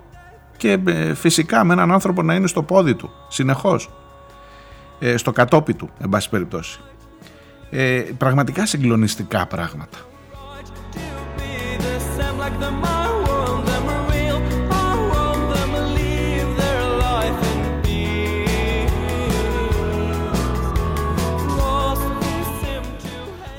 και 0.56 0.78
ε, 0.86 1.14
φυσικά 1.14 1.64
με 1.64 1.72
έναν 1.72 1.92
άνθρωπο 1.92 2.22
να 2.22 2.34
είναι 2.34 2.46
στο 2.46 2.62
πόδι 2.62 2.94
του 2.94 3.10
συνεχώς. 3.28 3.90
Ε, 4.98 5.16
στο 5.16 5.32
κατόπι 5.32 5.74
του 5.74 5.90
εν 5.98 6.08
πάση 6.08 6.28
περιπτώσει. 6.28 6.80
Ε, 7.70 8.02
πραγματικά 8.18 8.66
συγκλονιστικά 8.66 9.46
πράγματα. 9.46 9.98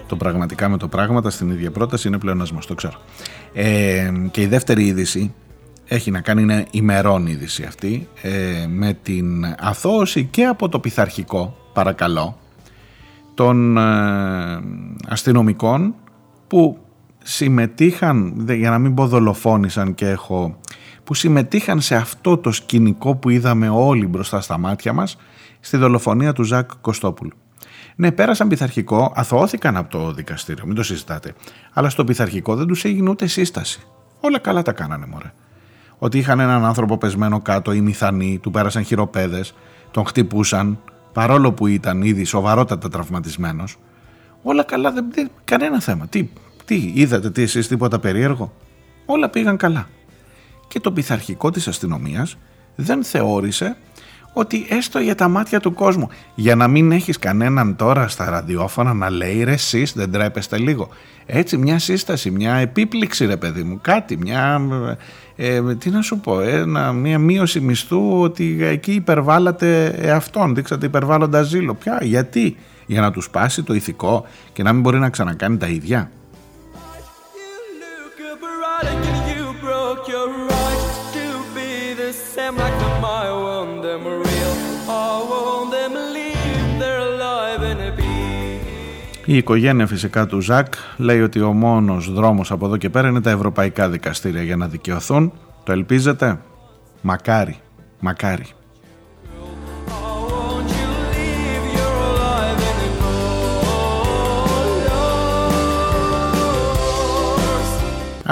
Το 0.07 0.15
πραγματικά 0.15 0.69
με 0.69 0.77
το 0.77 0.87
πράγματα 0.87 1.29
στην 1.29 1.49
ίδια 1.49 1.71
πρόταση 1.71 2.07
είναι 2.07 2.17
πλεονασμός, 2.17 2.65
το 2.65 2.75
ξέρω. 2.75 2.99
Ε, 3.53 4.11
και 4.31 4.41
η 4.41 4.47
δεύτερη 4.47 4.85
είδηση 4.85 5.33
έχει 5.87 6.11
να 6.11 6.21
κάνει, 6.21 6.41
είναι 6.41 6.65
ημερών 6.71 7.27
είδηση 7.27 7.63
αυτή, 7.63 8.07
ε, 8.21 8.65
με 8.67 8.97
την 9.03 9.45
αθώωση 9.59 10.23
και 10.25 10.45
από 10.45 10.69
το 10.69 10.79
πειθαρχικό, 10.79 11.57
παρακαλώ, 11.73 12.37
των 13.33 13.77
ε, 13.77 14.61
αστυνομικών 15.07 15.95
που 16.47 16.77
συμμετείχαν, 17.23 18.45
για 18.49 18.69
να 18.69 18.79
μην 18.79 18.93
πω 18.93 19.07
δολοφόνησαν 19.07 19.95
και 19.95 20.09
έχω, 20.09 20.59
που 21.03 21.13
συμμετείχαν 21.13 21.81
σε 21.81 21.95
αυτό 21.95 22.37
το 22.37 22.51
σκηνικό 22.51 23.15
που 23.15 23.29
είδαμε 23.29 23.69
όλοι 23.69 24.07
μπροστά 24.07 24.41
στα 24.41 24.57
μάτια 24.57 24.93
μας, 24.93 25.17
στη 25.59 25.77
δολοφονία 25.77 26.33
του 26.33 26.43
Ζακ 26.43 26.69
Κωστόπουλου. 26.81 27.31
Ναι, 27.95 28.11
πέρασαν 28.11 28.47
πειθαρχικό, 28.47 29.13
αθωώθηκαν 29.15 29.77
από 29.77 29.89
το 29.89 30.13
δικαστήριο, 30.13 30.65
μην 30.65 30.75
το 30.75 30.83
συζητάτε. 30.83 31.33
Αλλά 31.73 31.89
στο 31.89 32.03
πειθαρχικό 32.03 32.55
δεν 32.55 32.67
τους 32.67 32.83
έγινε 32.83 33.09
ούτε 33.09 33.27
σύσταση. 33.27 33.79
Όλα 34.19 34.39
καλά 34.39 34.61
τα 34.61 34.71
κάνανε, 34.71 35.05
μωρέ 35.05 35.31
ότι 35.97 36.17
είχαν 36.17 36.39
έναν 36.39 36.65
άνθρωπο 36.65 36.97
πεσμένο 36.97 37.39
κάτω, 37.41 37.71
οι 37.71 37.81
μηθανοί, 37.81 38.39
του 38.41 38.51
πέρασαν 38.51 38.83
χειροπέδες, 38.83 39.53
τον 39.91 40.05
χτυπούσαν, 40.05 40.79
παρόλο 41.13 41.51
που 41.51 41.67
ήταν 41.67 42.01
ήδη 42.01 42.23
σοβαρότατα 42.23 42.89
τραυματισμένος. 42.89 43.77
Όλα 44.43 44.63
καλά, 44.63 44.91
δεν, 44.91 45.05
δεν, 45.11 45.29
κανένα 45.43 45.79
θέμα. 45.79 46.07
Τι, 46.07 46.29
τι, 46.65 46.91
είδατε 46.95 47.29
τι 47.31 47.41
εσείς 47.41 47.67
τίποτα 47.67 47.99
περίεργο; 47.99 48.53
Όλα 49.05 49.29
πήγαν 49.29 49.57
καλά. 49.57 49.87
Και 50.67 50.79
το 50.79 50.91
πειθαρχικό 50.91 51.51
της 51.51 51.67
αστυνομίας 51.67 52.37
δεν 52.75 53.03
θεώρησε 53.03 53.77
ότι 54.37 54.65
έστω 54.69 54.99
για 54.99 55.15
τα 55.15 55.27
μάτια 55.27 55.59
του 55.59 55.73
κόσμου, 55.73 56.09
για 56.35 56.55
να 56.55 56.67
μην 56.67 56.91
έχεις 56.91 57.19
κανέναν 57.19 57.75
τώρα 57.75 58.07
στα 58.07 58.29
ραδιόφωνα 58.29 58.93
να 58.93 59.09
λέει 59.09 59.43
ρε 59.43 59.51
εσείς 59.51 59.93
δεν 59.93 60.11
τρέπεστε 60.11 60.57
λίγο. 60.57 60.89
Έτσι 61.25 61.57
μια 61.57 61.79
σύσταση, 61.79 62.31
μια 62.31 62.53
επίπληξη 62.55 63.25
ρε 63.25 63.37
παιδί 63.37 63.63
μου, 63.63 63.79
κάτι, 63.81 64.17
μια 64.17 64.61
ε, 65.35 65.75
τι 65.75 65.89
να 65.89 66.01
σου 66.01 66.19
πω, 66.19 66.41
ένα, 66.41 66.93
μια 66.93 67.19
μείωση 67.19 67.59
μισθού 67.59 68.21
ότι 68.21 68.57
εκεί 68.61 68.91
υπερβάλλατε 68.91 69.85
εαυτόν, 69.87 70.55
δείξατε 70.55 70.85
υπερβάλλοντα 70.85 71.41
ζήλο. 71.41 71.73
Ποια, 71.73 71.99
γιατί, 72.01 72.57
για 72.85 73.01
να 73.01 73.11
τους 73.11 73.23
σπάσει 73.25 73.63
το 73.63 73.73
ηθικό 73.73 74.25
και 74.53 74.63
να 74.63 74.73
μην 74.73 74.81
μπορεί 74.81 74.99
να 74.99 75.09
ξανακάνει 75.09 75.57
τα 75.57 75.67
ίδια. 75.67 76.11
Η 89.29 89.37
οικογένεια 89.37 89.87
φυσικά 89.87 90.25
του 90.25 90.39
Ζακ 90.39 90.73
λέει 90.97 91.21
ότι 91.21 91.41
ο 91.41 91.53
μόνος 91.53 92.13
δρόμος 92.13 92.51
από 92.51 92.65
εδώ 92.65 92.77
και 92.77 92.89
πέρα 92.89 93.07
είναι 93.07 93.21
τα 93.21 93.29
ευρωπαϊκά 93.29 93.89
δικαστήρια 93.89 94.43
για 94.43 94.55
να 94.55 94.67
δικαιωθούν. 94.67 95.31
Το 95.63 95.71
ελπίζετε; 95.71 96.39
Μακάρι, 97.01 97.57
μακάρι. 97.99 98.45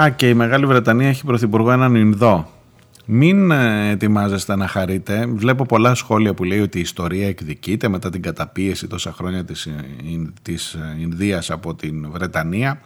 Α, 0.00 0.08
και 0.08 0.28
η 0.28 0.34
Μεγάλη 0.34 0.66
Βρετανία 0.66 1.08
έχει 1.08 1.24
πρωθυπουργό 1.24 1.70
έναν 1.70 1.94
Ινδό, 1.94 2.48
μην 3.06 3.50
ε, 3.50 3.90
ετοιμάζεστε 3.90 4.56
να 4.56 4.68
χαρείτε. 4.68 5.26
Βλέπω 5.26 5.66
πολλά 5.66 5.94
σχόλια 5.94 6.34
που 6.34 6.44
λέει 6.44 6.60
ότι 6.60 6.78
η 6.78 6.80
ιστορία 6.80 7.28
εκδικείται 7.28 7.88
μετά 7.88 8.10
την 8.10 8.22
καταπίεση 8.22 8.86
τόσα 8.86 9.12
χρόνια 9.12 9.44
της, 9.44 9.66
ε, 9.66 9.84
της 10.42 10.72
ε, 10.72 10.96
Ινδίας 11.00 11.50
από 11.50 11.74
την 11.74 12.10
Βρετανία. 12.10 12.80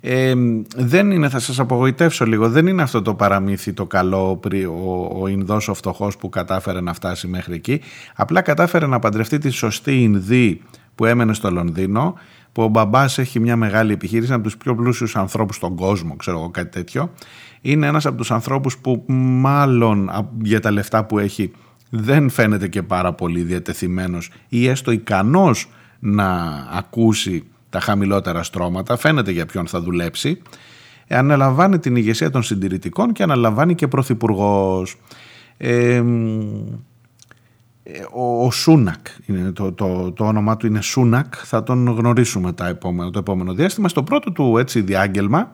Ε, 0.00 0.34
δεν 0.76 1.10
είναι, 1.10 1.28
θα 1.28 1.38
σας 1.38 1.58
απογοητεύσω 1.58 2.26
λίγο, 2.26 2.48
δεν 2.48 2.66
είναι 2.66 2.82
αυτό 2.82 3.02
το 3.02 3.14
παραμύθι 3.14 3.72
το 3.72 3.86
καλό 3.86 4.40
ο, 4.68 5.20
ο 5.20 5.26
Ινδός 5.26 5.68
ο 5.68 5.74
φτωχός 5.74 6.16
που 6.16 6.28
κατάφερε 6.28 6.80
να 6.80 6.92
φτάσει 6.94 7.26
μέχρι 7.26 7.54
εκεί. 7.54 7.80
Απλά 8.14 8.40
κατάφερε 8.40 8.86
να 8.86 8.98
παντρευτεί 8.98 9.38
τη 9.38 9.50
σωστή 9.50 10.02
Ινδή 10.02 10.60
που 10.94 11.04
έμενε 11.04 11.34
στο 11.34 11.50
Λονδίνο 11.50 12.14
που 12.52 12.62
ο 12.62 12.68
μπαμπάς 12.68 13.18
έχει 13.18 13.40
μια 13.40 13.56
μεγάλη 13.56 13.92
επιχείρηση 13.92 14.32
από 14.32 14.42
τους 14.42 14.56
πιο 14.56 14.74
πλούσιους 14.74 15.16
ανθρώπους 15.16 15.56
στον 15.56 15.74
κόσμο, 15.74 16.16
ξέρω 16.16 16.38
εγώ 16.38 16.50
κάτι 16.50 16.70
τέτοιο 16.70 17.10
είναι 17.66 17.86
ένας 17.86 18.06
από 18.06 18.16
τους 18.16 18.30
ανθρώπους 18.30 18.78
που 18.78 19.04
μάλλον 19.06 20.10
για 20.42 20.60
τα 20.60 20.70
λεφτά 20.70 21.04
που 21.04 21.18
έχει 21.18 21.52
δεν 21.90 22.30
φαίνεται 22.30 22.68
και 22.68 22.82
πάρα 22.82 23.12
πολύ 23.12 23.40
διατεθειμένος 23.40 24.30
ή 24.48 24.68
έστω 24.68 24.90
ικανός 24.90 25.70
να 25.98 26.28
ακούσει 26.72 27.44
τα 27.70 27.80
χαμηλότερα 27.80 28.42
στρώματα, 28.42 28.96
φαίνεται 28.96 29.30
για 29.30 29.46
ποιον 29.46 29.66
θα 29.66 29.80
δουλέψει, 29.80 30.42
αναλαμβάνει 31.08 31.78
την 31.78 31.96
ηγεσία 31.96 32.30
των 32.30 32.42
συντηρητικών 32.42 33.12
και 33.12 33.22
αναλαμβάνει 33.22 33.74
και 33.74 33.88
πρωθυπουργός. 33.88 34.96
Ε, 35.56 36.02
ο, 38.12 38.46
ο 38.46 38.50
Σούνακ, 38.50 39.06
είναι 39.26 39.52
το, 39.52 39.72
το, 39.72 40.12
το 40.12 40.24
όνομά 40.26 40.56
του 40.56 40.66
είναι 40.66 40.80
Σούνακ, 40.80 41.34
θα 41.44 41.62
τον 41.62 41.88
γνωρίσουμε 41.88 42.52
τα 42.52 42.68
επόμενο, 42.68 43.10
το 43.10 43.18
επόμενο 43.18 43.52
διάστημα. 43.52 43.88
Στο 43.88 44.02
πρώτο 44.02 44.32
του 44.32 44.58
έτσι 44.58 44.80
διάγγελμα 44.80 45.52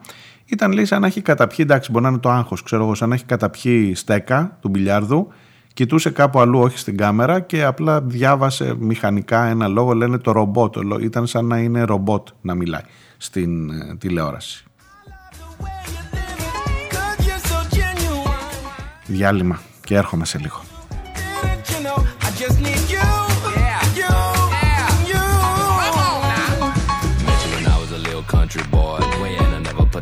ήταν 0.51 0.71
λέει 0.71 0.85
σαν 0.85 1.01
να 1.01 1.07
έχει 1.07 1.21
καταπιεί, 1.21 1.57
εντάξει 1.59 1.91
μπορεί 1.91 2.03
να 2.03 2.09
είναι 2.09 2.19
το 2.19 2.29
άγχος, 2.29 2.63
ξέρω 2.63 2.83
εγώ, 2.83 2.95
σαν 2.95 3.09
να 3.09 3.15
έχει 3.15 3.25
καταπιεί 3.25 3.95
στέκα 3.95 4.57
του 4.61 4.69
μπιλιάρδου. 4.69 5.27
Κοιτούσε 5.73 6.09
κάπου 6.09 6.39
αλλού 6.39 6.59
όχι 6.59 6.77
στην 6.77 6.97
κάμερα 6.97 7.39
και 7.39 7.63
απλά 7.63 8.01
διάβασε 8.01 8.75
μηχανικά 8.79 9.45
ένα 9.45 9.67
λόγο 9.67 9.93
λένε 9.93 10.17
το 10.17 10.31
ρομπότ. 10.31 10.75
Ήταν 11.01 11.27
σαν 11.27 11.45
να 11.45 11.57
είναι 11.57 11.83
ρομπότ 11.83 12.27
να 12.41 12.55
μιλάει 12.55 12.83
στην 13.17 13.69
ε, 13.69 13.95
τηλεόραση. 13.95 14.65
Διάλειμμα 19.05 19.61
και 19.83 19.95
έρχομαι 19.95 20.25
σε 20.25 20.37
λίγο 20.37 20.70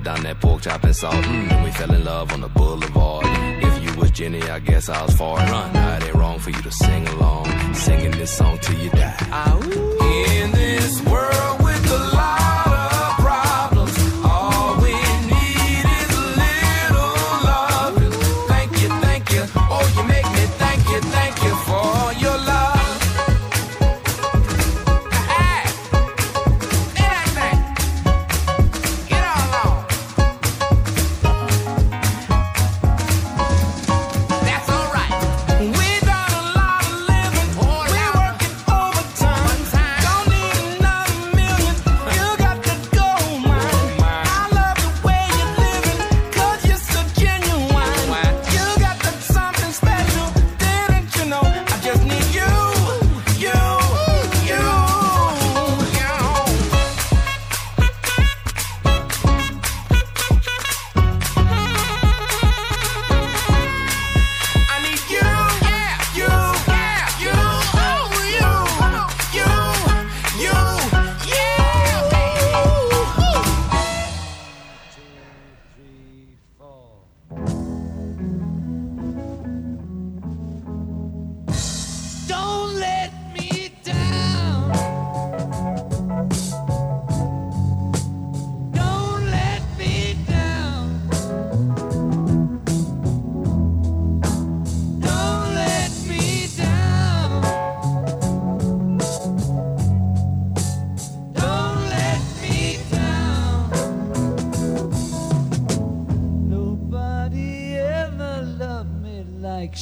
down 0.10 0.24
that 0.24 0.40
pork 0.40 0.62
chop 0.62 0.84
and 0.84 0.96
salt. 0.96 1.24
Mm. 1.26 1.52
And 1.52 1.64
we 1.64 1.72
fell 1.72 1.94
in 1.94 2.04
love 2.04 2.34
on 2.34 2.42
the 2.42 2.48
boulevard. 2.48 3.26
If 3.68 3.76
you 3.84 3.92
was 4.00 4.10
Jenny, 4.12 4.42
I 4.42 4.60
guess 4.60 4.90
I 4.90 5.04
was 5.04 5.16
far. 5.16 5.38
Run. 5.38 5.74
Now 5.74 5.98
it 5.98 6.04
ain't 6.04 6.16
wrong 6.16 6.40
for 6.40 6.50
you 6.50 6.62
to 6.62 6.72
sing 6.72 7.08
along. 7.16 7.46
Singing 7.74 8.12
this 8.12 8.32
song 8.40 8.58
till 8.60 8.80
you 8.84 8.90
die. 8.90 9.18
In 10.42 10.52
this 10.52 11.02
world 11.04 11.29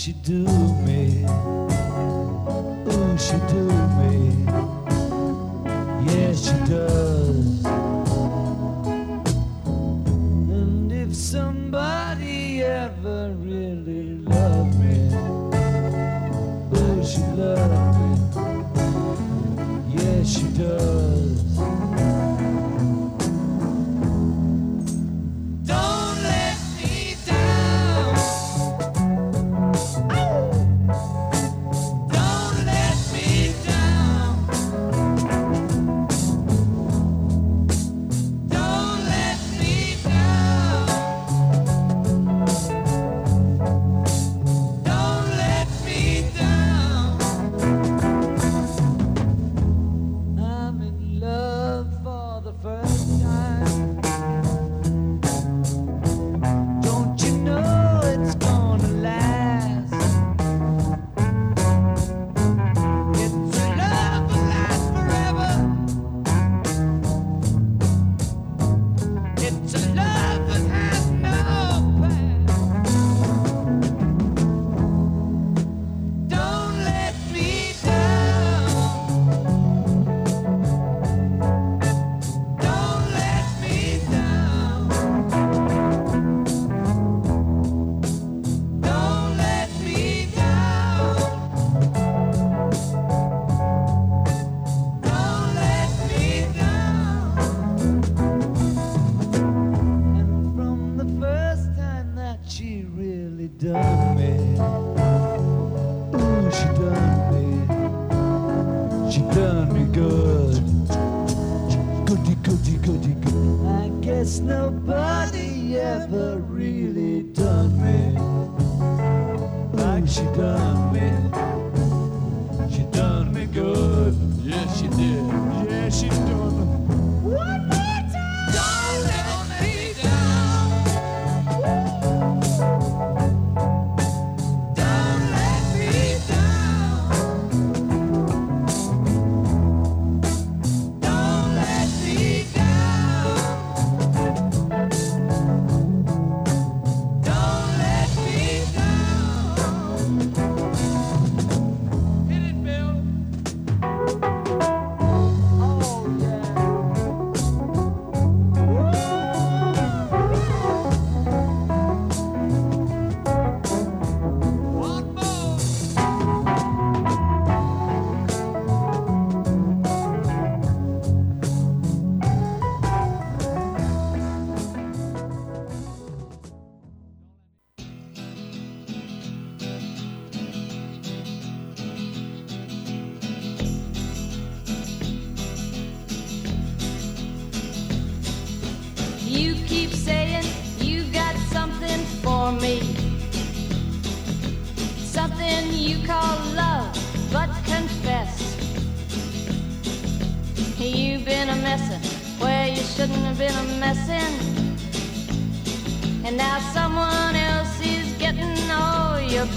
you 0.07 0.13
do? 0.13 0.66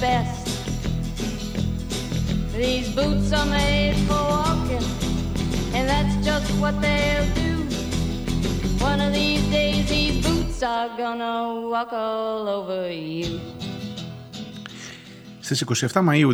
Best. 0.00 0.46
These 2.56 2.94
boots 2.94 3.32
are 3.32 3.46
made 3.46 3.96
for 4.06 4.14
walking, 4.14 4.84
and 5.74 5.88
that's 5.88 6.24
just 6.24 6.50
what 6.58 6.80
they'll 6.80 7.34
do. 7.34 7.50
One 8.82 9.00
of 9.00 9.12
these 9.12 9.46
days, 9.50 9.88
these 9.90 10.24
boots 10.24 10.62
are 10.62 10.88
gonna 10.96 11.68
walk 11.68 11.92
all 11.92 12.48
over 12.48 12.90
you. 12.90 13.49
Στις 15.54 15.88
27 15.92 16.02
Μαΐου 16.08 16.30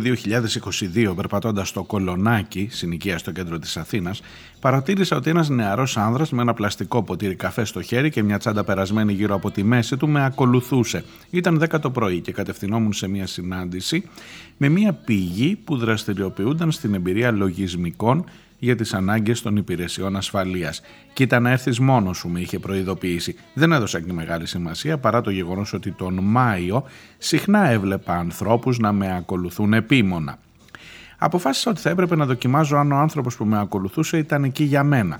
2022, 1.05 1.15
περπατώντας 1.15 1.67
στο 1.67 1.83
Κολονάκι, 1.83 2.67
συνοικία 2.71 3.17
στο 3.17 3.31
κέντρο 3.31 3.59
της 3.59 3.77
Αθήνας, 3.77 4.21
παρατήρησα 4.59 5.15
ότι 5.15 5.29
ένας 5.29 5.49
νεαρός 5.49 5.97
άνδρας 5.97 6.31
με 6.31 6.41
ένα 6.41 6.53
πλαστικό 6.53 7.03
ποτήρι 7.03 7.35
καφέ 7.35 7.65
στο 7.65 7.81
χέρι 7.81 8.09
και 8.09 8.23
μια 8.23 8.37
τσάντα 8.37 8.63
περασμένη 8.63 9.13
γύρω 9.13 9.35
από 9.35 9.51
τη 9.51 9.63
μέση 9.63 9.97
του 9.97 10.07
με 10.07 10.25
ακολουθούσε. 10.25 11.03
Ήταν 11.29 11.63
10 11.69 11.79
το 11.79 11.91
πρωί 11.91 12.21
και 12.21 12.31
κατευθυνόμουν 12.31 12.93
σε 12.93 13.07
μια 13.07 13.27
συνάντηση 13.27 14.09
με 14.57 14.69
μια 14.69 14.93
πηγή 14.93 15.55
που 15.55 15.77
δραστηριοποιούνταν 15.77 16.71
στην 16.71 16.93
εμπειρία 16.93 17.31
λογισμικών 17.31 18.25
για 18.59 18.75
τις 18.75 18.93
ανάγκες 18.93 19.41
των 19.41 19.55
υπηρεσιών 19.55 20.15
ασφαλείας. 20.15 20.81
«Κοίτα 21.13 21.39
να 21.39 21.49
έρθεις 21.49 21.79
μόνος 21.79 22.17
σου» 22.17 22.29
με 22.29 22.39
είχε 22.39 22.59
προειδοποιήσει. 22.59 23.35
Δεν 23.53 23.71
έδωσα 23.71 23.99
και 24.01 24.13
μεγάλη 24.13 24.45
σημασία 24.47 24.97
παρά 24.97 25.21
το 25.21 25.29
γεγονός 25.29 25.73
ότι 25.73 25.91
τον 25.91 26.19
Μάιο 26.21 26.83
συχνά 27.17 27.69
έβλεπα 27.69 28.13
ανθρώπους 28.13 28.79
να 28.79 28.91
με 28.91 29.15
ακολουθούν 29.15 29.73
επίμονα. 29.73 30.37
Αποφάσισα 31.17 31.71
ότι 31.71 31.79
θα 31.81 31.89
έπρεπε 31.89 32.15
να 32.15 32.25
δοκιμάζω 32.25 32.77
αν 32.77 32.91
ο 32.91 32.95
άνθρωπος 32.95 33.35
που 33.35 33.45
με 33.45 33.59
ακολουθούσε 33.59 34.17
ήταν 34.17 34.43
εκεί 34.43 34.63
για 34.63 34.83
μένα. 34.83 35.19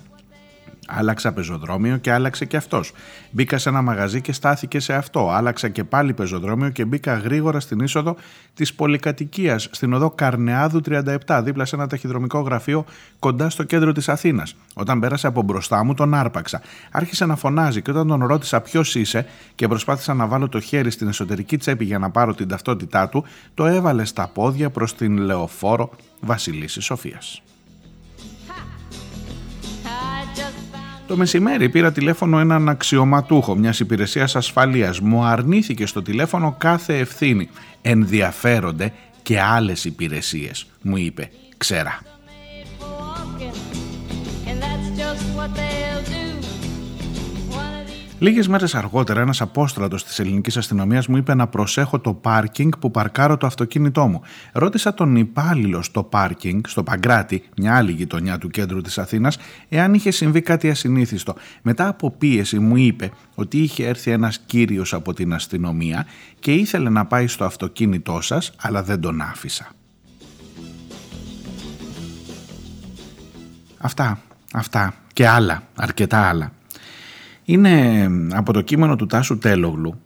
Άλλαξα 0.90 1.34
πεζοδρόμιο 1.34 1.98
και 1.98 2.12
άλλαξε 2.12 2.46
και 2.46 2.58
αυτός. 2.58 2.92
Μπήκα 3.32 3.58
σε 3.58 3.70
ένα 3.70 3.82
μαγαζί 3.82 4.22
και 4.22 4.32
στάθηκε 4.32 4.80
σε 4.80 4.94
αυτό. 4.94 5.30
Άλλαξα 5.30 5.70
και 5.70 5.84
πάλι 5.84 6.14
πεζοδρόμιο 6.14 6.70
και 6.70 6.86
μπήκα 6.86 7.14
γρήγορα 7.14 7.60
στην 7.60 7.80
είσοδο 7.80 8.16
της 8.54 8.74
πολυκατοικίας, 8.74 9.68
στην 9.72 9.94
οδό 9.94 10.10
Καρνεάδου 10.10 10.82
37, 11.26 11.42
δίπλα 11.44 11.66
σε 11.66 11.76
ένα 11.76 11.88
ταχυδρομικό 11.88 12.40
γραφείο 12.40 12.86
κοντά 13.20 13.50
στο 13.50 13.64
κέντρο 13.64 13.92
της 13.92 14.10
Αθήνας. 14.10 14.56
Όταν 14.74 15.00
πέρασε 15.00 15.28
από 15.28 15.42
μπροστά 15.42 15.84
μου, 15.84 15.94
τον 15.94 16.14
άρπαξα. 16.14 16.62
Άρχισε 16.92 17.26
να 17.26 17.36
φωνάζει 17.36 17.82
και 17.82 17.92
όταν 17.92 18.08
τον 18.08 18.26
ρώτησα 18.26 18.62
ποιος 18.62 18.96
είσαι 18.96 19.26
και 19.56 19.68
προσπάθησα 19.68 20.14
να 20.14 20.28
βάλω 20.28 20.50
το 20.50 20.60
χέρι 20.60 20.92
στην 20.92 21.08
εσωτερική 21.08 21.58
τσέπη 21.58 21.86
για 21.86 22.00
να 22.00 22.10
πάρω 22.10 22.34
την 22.34 22.48
ταυτότητά 22.48 23.10
του, 23.10 23.26
το 23.54 23.66
έβαλε 23.66 24.06
στα 24.06 24.28
πόδια 24.28 24.70
προς 24.70 24.96
την 24.96 25.18
λεωφόρο 25.18 25.90
Βασιλίση 26.20 26.82
Σοφίας. 26.82 27.42
Το 31.08 31.18
μεσημέρι 31.18 31.70
πήρα 31.70 31.92
τηλέφωνο 31.92 32.40
έναν 32.40 32.70
αξιωματούχο 32.70 33.56
μιας 33.56 33.80
υπηρεσίας 33.80 34.36
ασφαλείας. 34.36 35.00
Μου 35.00 35.24
αρνήθηκε 35.24 35.86
στο 35.86 36.02
τηλέφωνο 36.02 36.56
κάθε 36.58 36.98
ευθύνη. 36.98 37.50
Ενδιαφέρονται 37.82 38.94
και 39.24 39.42
άλλες 39.42 39.86
υπηρεσίες, 39.86 40.68
μου 40.82 40.98
είπε. 40.98 41.30
Ξέρα. 41.58 42.02
Λίγες 48.20 48.48
μέρες 48.48 48.76
αργότερα, 48.76 49.22
ένας 49.22 49.42
απόστρατος 49.42 50.04
της 50.04 50.20
ελληνικής 50.20 50.58
αστυνομίας 50.58 51.08
μου 51.08 51.18
είπε 51.18 51.34
να 51.34 51.48
προσέχω 51.48 52.00
το 52.00 52.14
πάρκινγκ 52.14 52.72
που 52.80 52.92
παρκάρω 52.92 53.38
το 53.38 53.46
αυτοκίνητό 53.46 54.08
μου. 54.08 54.22
Ρώτησα 54.54 54.94
τον 54.94 55.16
υπάλληλο 55.16 55.82
στο 55.82 56.04
πάρκινγκ, 56.04 56.62
στο 56.68 56.84
Παγκράτη, 56.84 57.44
μια 57.58 57.76
άλλη 57.76 57.92
γειτονιά 57.92 58.38
του 58.38 58.50
κέντρου 58.50 58.82
της 58.82 58.98
Αθήνας, 58.98 59.38
εάν 59.70 59.94
είχε 59.94 60.12
συμβεί 60.12 60.42
κάτι 60.42 60.70
ασυνήθιστο. 60.70 61.36
Μετά 61.62 61.88
από 61.88 62.12
πίεση 62.12 62.60
μου 62.60 62.78
είπε 62.78 63.12
ότι 63.36 63.58
είχε 63.58 63.88
έρθει 63.88 64.12
ένας 64.12 64.40
κύριος 64.40 64.94
από 64.94 65.14
την 65.14 65.34
αστυνομία 65.34 66.06
και 66.40 66.54
ήθελε 66.54 66.90
να 66.90 67.06
πάει 67.06 67.28
στο 67.28 67.46
αυτοκίνητό 67.46 68.22
σας, 68.22 68.52
αλλά 68.62 68.84
δεν 68.84 69.02
τον 69.02 69.22
άφησα. 69.22 69.68
Αυτά, 73.78 74.20
αυτά 74.54 74.94
και 75.14 75.28
άλλα, 75.28 75.64
αρκετά 75.76 76.20
άλλα 76.20 76.52
είναι 77.50 78.08
από 78.32 78.54
το 78.54 78.62
κείμενο 78.62 78.96
του 78.96 79.06
Τάσου 79.06 79.38
Τέλογλου 79.38 80.00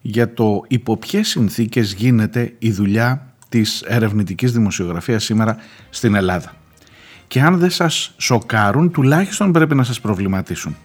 για 0.00 0.34
το 0.34 0.62
υπό 0.68 0.96
ποιες 0.96 1.28
συνθήκες 1.28 1.92
γίνεται 1.92 2.54
η 2.58 2.70
δουλειά 2.70 3.34
της 3.48 3.82
ερευνητικής 3.82 4.52
δημοσιογραφίας 4.52 5.24
σήμερα 5.24 5.56
στην 5.90 6.14
Ελλάδα. 6.14 6.52
Και 7.26 7.40
αν 7.40 7.58
δεν 7.58 7.70
σας 7.70 8.14
σοκάρουν, 8.16 8.90
τουλάχιστον 8.90 9.52
πρέπει 9.52 9.74
να 9.74 9.82
σας 9.82 10.00
προβληματίσουν. 10.00 10.76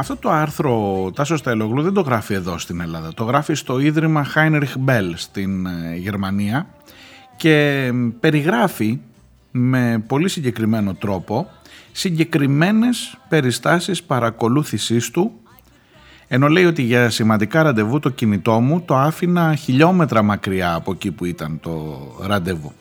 Αυτό 0.00 0.16
το 0.16 0.30
άρθρο 0.30 1.10
Τάσος 1.14 1.38
Σταελογλου 1.38 1.82
δεν 1.82 1.92
το 1.92 2.00
γράφει 2.00 2.34
εδώ 2.34 2.58
στην 2.58 2.80
Ελλάδα. 2.80 3.14
Το 3.14 3.24
γράφει 3.24 3.54
στο 3.54 3.78
Ίδρυμα 3.78 4.26
Heinrich 4.34 4.88
Bell 4.88 5.12
στην 5.14 5.66
ε, 5.66 5.96
Γερμανία 5.96 6.66
και 7.36 7.90
περιγράφει 8.20 8.98
με 9.50 10.04
πολύ 10.06 10.28
συγκεκριμένο 10.28 10.94
τρόπο 10.94 11.46
συγκεκριμένες 11.92 13.18
περιστάσεις 13.28 14.02
παρακολούθησής 14.02 15.10
του 15.10 15.32
ενώ 16.28 16.48
λέει 16.48 16.64
ότι 16.64 16.82
για 16.82 17.10
σημαντικά 17.10 17.62
ραντεβού 17.62 17.98
το 17.98 18.08
κινητό 18.08 18.60
μου 18.60 18.80
το 18.80 18.96
άφηνα 18.96 19.54
χιλιόμετρα 19.54 20.22
μακριά 20.22 20.74
από 20.74 20.92
εκεί 20.92 21.10
που 21.10 21.24
ήταν 21.24 21.60
το 21.60 21.98
ραντεβού. 22.26 22.72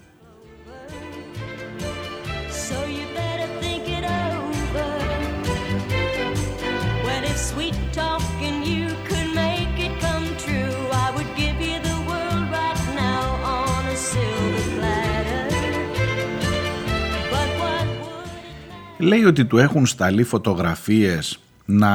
Λέει 19.00 19.24
ότι 19.24 19.46
του 19.46 19.58
έχουν 19.58 19.86
σταλεί 19.86 20.24
φωτογραφίες 20.24 21.40
να 21.66 21.90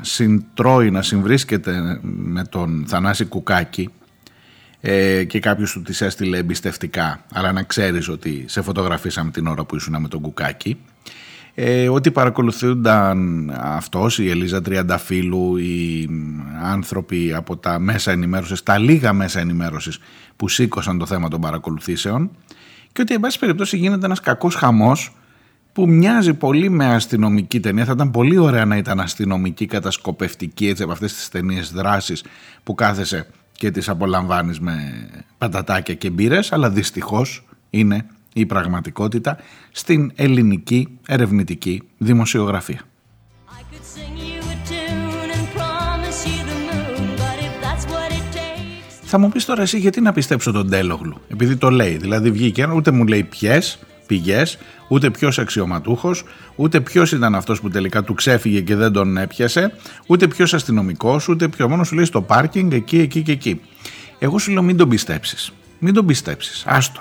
συντρώει, 0.00 0.90
να 0.90 1.02
συμβρίσκεται 1.02 2.00
με 2.02 2.44
τον 2.44 2.84
Θανάση 2.88 3.24
Κουκάκη 3.24 3.90
ε, 4.80 5.24
και 5.24 5.38
κάποιος 5.38 5.72
του 5.72 5.82
τις 5.82 6.00
έστειλε 6.00 6.38
εμπιστευτικά 6.38 7.24
αλλά 7.32 7.52
να 7.52 7.62
ξέρεις 7.62 8.08
ότι 8.08 8.44
σε 8.46 8.62
φωτογραφίσαμε 8.62 9.30
την 9.30 9.46
ώρα 9.46 9.64
που 9.64 9.76
ήσουν 9.76 10.00
με 10.00 10.08
τον 10.08 10.20
Κουκάκη. 10.20 10.78
Ε, 11.56 11.88
ότι 11.88 12.10
παρακολουθούνταν 12.10 13.50
αυτός, 13.50 14.18
η 14.18 14.30
Ελίζα 14.30 14.62
Τριανταφύλου, 14.62 15.56
οι 15.56 16.08
άνθρωποι 16.62 17.32
από 17.34 17.56
τα 17.56 17.78
μέσα 17.78 18.10
ενημέρωσης, 18.10 18.62
τα 18.62 18.78
λίγα 18.78 19.12
μέσα 19.12 19.40
ενημέρωσης 19.40 19.98
που 20.36 20.48
σήκωσαν 20.48 20.98
το 20.98 21.06
θέμα 21.06 21.28
των 21.28 21.40
παρακολουθήσεων 21.40 22.30
και 22.92 23.00
ότι 23.00 23.14
εν 23.14 23.20
πάση 23.20 23.38
περιπτώσει 23.38 23.76
γίνεται 23.76 24.06
ένας 24.06 24.20
κακός 24.20 24.54
χαμός 24.54 25.12
που 25.74 25.88
μοιάζει 25.88 26.34
πολύ 26.34 26.70
με 26.70 26.86
αστυνομική 26.86 27.60
ταινία. 27.60 27.84
Θα 27.84 27.92
ήταν 27.92 28.10
πολύ 28.10 28.36
ωραία 28.36 28.64
να 28.64 28.76
ήταν 28.76 29.00
αστυνομική, 29.00 29.66
κατασκοπευτική, 29.66 30.68
έτσι 30.68 30.82
από 30.82 30.92
αυτές 30.92 31.14
τις 31.14 31.28
ταινίες 31.28 31.72
δράσης 31.72 32.24
που 32.62 32.74
κάθεσαι 32.74 33.26
και 33.52 33.70
τις 33.70 33.88
απολαμβάνεις 33.88 34.60
με 34.60 35.06
πατατάκια 35.38 35.94
και 35.94 36.10
μπύρες, 36.10 36.52
αλλά 36.52 36.70
δυστυχώς 36.70 37.44
είναι 37.70 38.06
η 38.32 38.46
πραγματικότητα 38.46 39.38
στην 39.70 40.12
ελληνική 40.14 40.98
ερευνητική 41.06 41.82
δημοσιογραφία. 41.98 42.80
Θα 49.02 49.18
μου 49.18 49.28
πεις 49.28 49.44
τώρα 49.44 49.62
εσύ 49.62 49.78
γιατί 49.78 50.00
να 50.00 50.12
πιστέψω 50.12 50.52
τον 50.52 50.70
Τέλογλου, 50.70 51.20
επειδή 51.28 51.56
το 51.56 51.70
λέει, 51.70 51.96
δηλαδή 51.96 52.30
βγήκε, 52.30 52.66
ούτε 52.66 52.90
μου 52.90 53.06
λέει 53.06 53.24
ποιες, 53.24 53.78
πηγές, 54.06 54.58
ούτε 54.88 55.10
ποιος 55.10 55.38
αξιωματούχος, 55.38 56.24
ούτε 56.56 56.80
ποιος 56.80 57.12
ήταν 57.12 57.34
αυτός 57.34 57.60
που 57.60 57.68
τελικά 57.68 58.02
του 58.02 58.14
ξέφυγε 58.14 58.60
και 58.60 58.76
δεν 58.76 58.92
τον 58.92 59.16
έπιασε, 59.16 59.72
ούτε 60.06 60.28
ποιος 60.28 60.54
αστυνομικός, 60.54 61.28
ούτε 61.28 61.48
ποιος. 61.48 61.68
Μόνος 61.68 61.86
σου 61.86 61.94
λέει 61.94 62.04
στο 62.04 62.22
πάρκινγκ 62.22 62.72
εκεί, 62.72 62.98
εκεί 62.98 63.22
και 63.22 63.32
εκεί. 63.32 63.60
Εγώ 64.18 64.38
σου 64.38 64.52
λέω 64.52 64.62
μην 64.62 64.76
τον 64.76 64.88
πιστέψεις. 64.88 65.52
Μην 65.78 65.94
τον 65.94 66.06
πιστέψεις. 66.06 66.64
Άστο. 66.66 67.00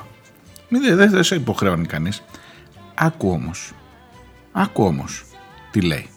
Μην, 0.69 0.95
δεν 0.95 1.09
δε 1.09 1.23
σε 1.23 1.35
υποχρεώνει 1.35 1.85
κανείς. 1.85 2.23
Άκου 2.93 3.29
όμως. 3.29 3.71
Άκου 4.51 4.83
όμως 4.83 5.23
τι 5.71 5.81
λέει. 5.81 6.07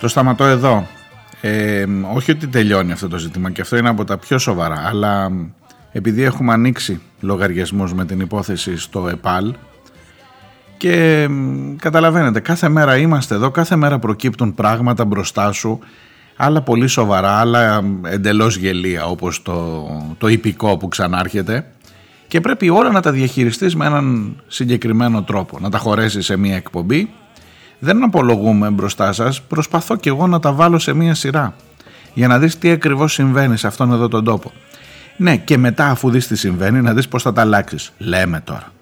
Το 0.00 0.08
σταματώ 0.08 0.44
εδώ. 0.44 0.86
Ε, 1.44 1.84
όχι 2.14 2.30
ότι 2.30 2.46
τελειώνει 2.46 2.92
αυτό 2.92 3.08
το 3.08 3.18
ζήτημα 3.18 3.50
και 3.50 3.60
αυτό 3.60 3.76
είναι 3.76 3.88
από 3.88 4.04
τα 4.04 4.18
πιο 4.18 4.38
σοβαρά, 4.38 4.82
αλλά 4.86 5.30
επειδή 5.92 6.22
έχουμε 6.22 6.52
ανοίξει 6.52 7.00
λογαριασμούς 7.20 7.94
με 7.94 8.04
την 8.04 8.20
υπόθεση 8.20 8.76
στο 8.76 9.08
ΕΠΑΛ 9.08 9.54
και 10.76 11.28
καταλαβαίνετε 11.78 12.40
κάθε 12.40 12.68
μέρα 12.68 12.96
είμαστε 12.96 13.34
εδώ, 13.34 13.50
κάθε 13.50 13.76
μέρα 13.76 13.98
προκύπτουν 13.98 14.54
πράγματα 14.54 15.04
μπροστά 15.04 15.52
σου 15.52 15.78
άλλα 16.36 16.62
πολύ 16.62 16.86
σοβαρά, 16.86 17.30
άλλα 17.30 17.82
εντελώς 18.04 18.56
γελία 18.56 19.06
όπως 19.06 19.42
το, 19.42 19.86
το 20.18 20.28
υπηκό 20.28 20.76
που 20.76 20.88
ξανάρχεται 20.88 21.66
και 22.28 22.40
πρέπει 22.40 22.68
όλα 22.68 22.90
να 22.90 23.00
τα 23.00 23.12
διαχειριστείς 23.12 23.76
με 23.76 23.86
έναν 23.86 24.36
συγκεκριμένο 24.46 25.22
τρόπο, 25.22 25.58
να 25.60 25.70
τα 25.70 25.78
χωρέσεις 25.78 26.24
σε 26.24 26.36
μία 26.36 26.56
εκπομπή. 26.56 27.10
Δεν 27.84 28.02
απολογούμε 28.02 28.70
μπροστά 28.70 29.12
σας, 29.12 29.42
προσπαθώ 29.42 29.96
και 29.96 30.08
εγώ 30.08 30.26
να 30.26 30.40
τα 30.40 30.52
βάλω 30.52 30.78
σε 30.78 30.92
μία 30.92 31.14
σειρά 31.14 31.54
για 32.14 32.28
να 32.28 32.38
δεις 32.38 32.58
τι 32.58 32.70
ακριβώς 32.70 33.12
συμβαίνει 33.12 33.56
σε 33.56 33.66
αυτόν 33.66 33.92
εδώ 33.92 34.08
τον 34.08 34.24
τόπο. 34.24 34.52
Ναι 35.16 35.36
και 35.36 35.58
μετά 35.58 35.90
αφού 35.90 36.10
δεις 36.10 36.26
τι 36.26 36.36
συμβαίνει 36.36 36.80
να 36.80 36.94
δεις 36.94 37.08
πώς 37.08 37.22
θα 37.22 37.32
τα 37.32 37.40
αλλάξεις. 37.40 37.92
Λέμε 37.98 38.40
τώρα. 38.40 38.72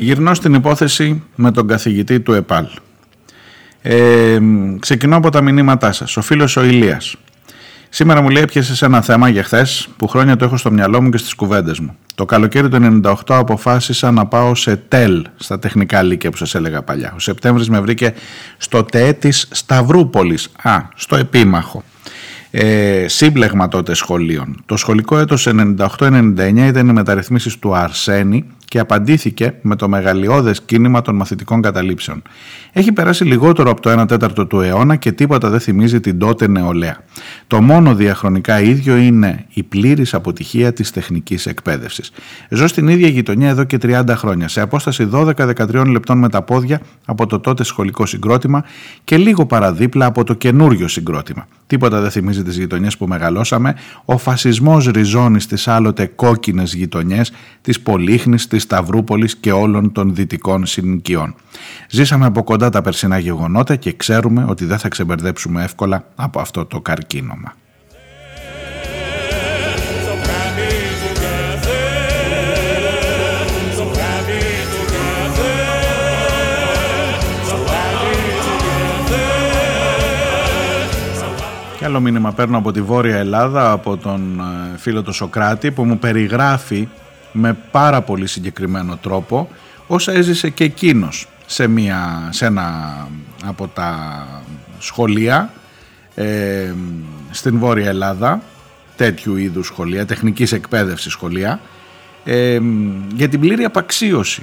Γυρνώ 0.00 0.34
στην 0.34 0.54
υπόθεση 0.54 1.22
με 1.34 1.50
τον 1.50 1.66
καθηγητή 1.66 2.20
του 2.20 2.32
ΕΠΑΛ. 2.32 2.66
Ε, 3.82 4.38
ξεκινώ 4.78 5.16
από 5.16 5.30
τα 5.30 5.40
μηνύματά 5.40 5.92
σας. 5.92 6.16
Ο 6.16 6.22
φίλος 6.22 6.56
ο 6.56 6.64
Ηλίας. 6.64 7.16
Σήμερα 7.88 8.20
μου 8.20 8.28
λέει 8.28 8.42
έπιασες 8.42 8.82
ένα 8.82 9.00
θέμα 9.00 9.28
για 9.28 9.42
χθες 9.42 9.88
που 9.96 10.08
χρόνια 10.08 10.36
το 10.36 10.44
έχω 10.44 10.56
στο 10.56 10.70
μυαλό 10.70 11.02
μου 11.02 11.10
και 11.10 11.16
στις 11.16 11.34
κουβέντες 11.34 11.78
μου. 11.78 11.96
Το 12.14 12.24
καλοκαίρι 12.24 12.68
του 12.68 13.00
98 13.02 13.14
αποφάσισα 13.26 14.10
να 14.10 14.26
πάω 14.26 14.54
σε 14.54 14.76
ΤΕΛ 14.76 15.26
στα 15.36 15.58
τεχνικά 15.58 16.02
λύκεια 16.02 16.30
που 16.30 16.36
σας 16.36 16.54
έλεγα 16.54 16.82
παλιά. 16.82 17.12
Ο 17.16 17.18
Σεπτέμβρης 17.18 17.68
με 17.68 17.80
βρήκε 17.80 18.14
στο 18.56 18.82
ΤΕ 18.84 19.12
της 19.12 19.48
Σταυρούπολης, 19.50 20.52
α, 20.62 20.78
στο 20.94 21.16
Επίμαχο. 21.16 21.82
Ε, 22.50 23.04
σύμπλεγμα 23.08 23.68
τότε 23.68 23.94
σχολείων. 23.94 24.62
Το 24.66 24.76
σχολικό 24.76 25.18
έτος 25.18 25.46
98-99 25.46 26.66
ήταν 26.66 26.88
οι 26.88 26.92
μεταρρυθμίσεις 26.92 27.58
του 27.58 27.74
Αρσένη 27.74 28.46
και 28.70 28.78
απαντήθηκε 28.78 29.54
με 29.62 29.76
το 29.76 29.88
μεγαλειώδες 29.88 30.62
κίνημα 30.62 31.02
των 31.02 31.16
μαθητικών 31.16 31.62
καταλήψεων. 31.62 32.22
Έχει 32.72 32.92
περάσει 32.92 33.24
λιγότερο 33.24 33.70
από 33.70 33.80
το 33.80 34.00
1 34.00 34.08
τέταρτο 34.08 34.46
του 34.46 34.60
αιώνα 34.60 34.96
και 34.96 35.12
τίποτα 35.12 35.48
δεν 35.50 35.60
θυμίζει 35.60 36.00
την 36.00 36.18
τότε 36.18 36.48
νεολαία. 36.48 37.04
Το 37.46 37.62
μόνο 37.62 37.94
διαχρονικά 37.94 38.60
ίδιο 38.60 38.96
είναι 38.96 39.44
η 39.52 39.62
πλήρης 39.62 40.14
αποτυχία 40.14 40.72
της 40.72 40.90
τεχνικής 40.90 41.46
εκπαίδευσης. 41.46 42.12
Ζω 42.50 42.66
στην 42.66 42.88
ίδια 42.88 43.08
γειτονιά 43.08 43.48
εδώ 43.48 43.64
και 43.64 43.78
30 43.82 44.04
χρόνια, 44.08 44.48
σε 44.48 44.60
απόσταση 44.60 45.08
12-13 45.12 45.86
λεπτών 45.86 46.18
με 46.18 46.28
τα 46.28 46.42
πόδια 46.42 46.80
από 47.04 47.26
το 47.26 47.40
τότε 47.40 47.64
σχολικό 47.64 48.06
συγκρότημα 48.06 48.64
και 49.04 49.16
λίγο 49.16 49.46
παραδίπλα 49.46 50.06
από 50.06 50.24
το 50.24 50.34
καινούριο 50.34 50.88
συγκρότημα. 50.88 51.46
Τίποτα 51.66 52.00
δεν 52.00 52.10
θυμίζει 52.10 52.42
τις 52.42 52.56
γειτονιές 52.58 52.96
που 52.96 53.06
μεγαλώσαμε. 53.06 53.74
Ο 54.04 54.18
φασισμός 54.18 54.86
ριζώνει 54.86 55.40
στις 55.40 55.68
άλλοτε 55.68 56.06
κόκκινες 56.06 56.74
γειτονιές 56.74 57.32
της 57.62 57.80
Πολύχνης, 57.80 58.46
της 58.60 58.68
Σταυρούπολης 58.68 59.36
και 59.36 59.52
όλων 59.52 59.92
των 59.92 60.14
δυτικών 60.14 60.66
συνοικιών. 60.66 61.34
Ζήσαμε 61.88 62.26
από 62.26 62.42
κοντά 62.42 62.70
τα 62.70 62.82
περσινά 62.82 63.18
γεγονότα 63.18 63.76
και 63.76 63.92
ξέρουμε 63.92 64.44
ότι 64.48 64.64
δεν 64.64 64.78
θα 64.78 64.88
ξεμπερδέψουμε 64.88 65.64
εύκολα 65.64 66.04
από 66.14 66.40
αυτό 66.40 66.64
το 66.64 66.80
καρκίνωμα. 66.80 67.54
Και 81.78 81.84
άλλο 81.86 82.00
μήνυμα 82.00 82.32
παίρνω 82.32 82.58
από 82.58 82.72
τη 82.72 82.82
Βόρεια 82.82 83.16
Ελλάδα, 83.16 83.70
από 83.70 83.96
τον 83.96 84.40
ε, 84.40 84.78
φίλο 84.78 85.02
του 85.02 85.12
Σοκράτη, 85.12 85.70
που 85.70 85.84
μου 85.84 85.98
περιγράφει 85.98 86.88
με 87.32 87.56
πάρα 87.70 88.02
πολύ 88.02 88.26
συγκεκριμένο 88.26 88.96
τρόπο 88.96 89.48
όσα 89.86 90.12
έζησε 90.12 90.50
και 90.50 90.64
εκείνος 90.64 91.28
σε, 91.46 91.66
μια, 91.66 92.28
σε 92.30 92.46
ένα 92.46 93.08
από 93.44 93.68
τα 93.68 94.26
σχολεία 94.78 95.52
ε, 96.14 96.72
στην 97.30 97.58
Βόρεια 97.58 97.88
Ελλάδα, 97.88 98.42
τέτοιου 98.96 99.36
είδους 99.36 99.66
σχολεία, 99.66 100.06
τεχνικής 100.06 100.52
εκπαίδευσης 100.52 101.12
σχολεία, 101.12 101.60
ε, 102.24 102.58
για 103.14 103.28
την 103.28 103.40
πλήρη 103.40 103.64
απαξίωση, 103.64 104.42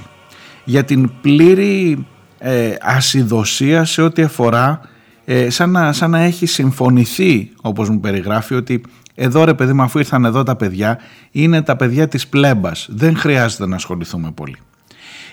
για 0.64 0.84
την 0.84 1.10
πλήρη 1.20 2.06
ε, 2.38 2.74
ασυδοσία 2.80 3.84
σε 3.84 4.02
ό,τι 4.02 4.22
αφορά 4.22 4.80
ε, 5.24 5.50
σαν, 5.50 5.70
να, 5.70 5.92
σαν 5.92 6.10
να 6.10 6.18
έχει 6.18 6.46
συμφωνηθεί 6.46 7.50
όπως 7.62 7.88
μου 7.88 8.00
περιγράφει 8.00 8.54
ότι 8.54 8.80
εδώ 9.20 9.44
ρε 9.44 9.54
παιδί 9.54 9.72
μου 9.72 9.82
αφού 9.82 9.98
ήρθαν 9.98 10.24
εδώ 10.24 10.42
τα 10.42 10.56
παιδιά 10.56 10.98
είναι 11.30 11.62
τα 11.62 11.76
παιδιά 11.76 12.08
της 12.08 12.28
πλέμπας 12.28 12.88
δεν 12.90 13.16
χρειάζεται 13.16 13.66
να 13.66 13.76
ασχοληθούμε 13.76 14.30
πολύ 14.30 14.56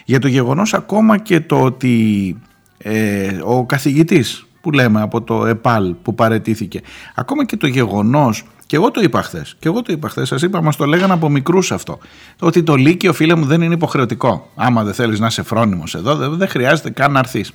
για 0.05 0.19
το 0.19 0.27
γεγονός 0.27 0.73
ακόμα 0.73 1.17
και 1.17 1.39
το 1.39 1.61
ότι 1.61 2.35
ε, 2.77 3.37
ο 3.43 3.65
καθηγητής 3.65 4.45
που 4.61 4.71
λέμε 4.71 5.01
από 5.01 5.21
το 5.21 5.45
ΕΠΑΛ 5.45 5.93
που 6.01 6.15
παρετήθηκε 6.15 6.81
ακόμα 7.15 7.45
και 7.45 7.57
το 7.57 7.67
γεγονός 7.67 8.43
και 8.65 8.75
εγώ 8.75 8.91
το 8.91 9.01
είπα 9.01 9.21
χθες. 9.21 9.55
Και 9.59 9.67
εγώ 9.67 9.81
το 9.81 9.91
είπα 9.91 10.09
χθες. 10.09 10.27
Σας 10.27 10.41
είπα, 10.41 10.61
μας 10.61 10.75
το 10.75 10.85
λέγανε 10.85 11.13
από 11.13 11.29
μικρούς 11.29 11.71
αυτό. 11.71 11.99
Ότι 12.39 12.63
το 12.63 12.75
Λύκειο, 12.75 13.13
φίλε 13.13 13.35
μου, 13.35 13.45
δεν 13.45 13.61
είναι 13.61 13.73
υποχρεωτικό. 13.73 14.51
Άμα 14.55 14.83
δεν 14.83 14.93
θέλεις 14.93 15.19
να 15.19 15.27
είσαι 15.27 15.43
φρόνιμος 15.43 15.95
εδώ, 15.95 16.15
δεν 16.15 16.47
χρειάζεται 16.47 16.89
καν 16.89 17.11
να 17.11 17.19
έρθεις. 17.19 17.51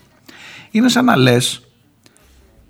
Είναι 0.71 0.89
σαν 0.89 1.05
να 1.05 1.17
λες 1.17 1.63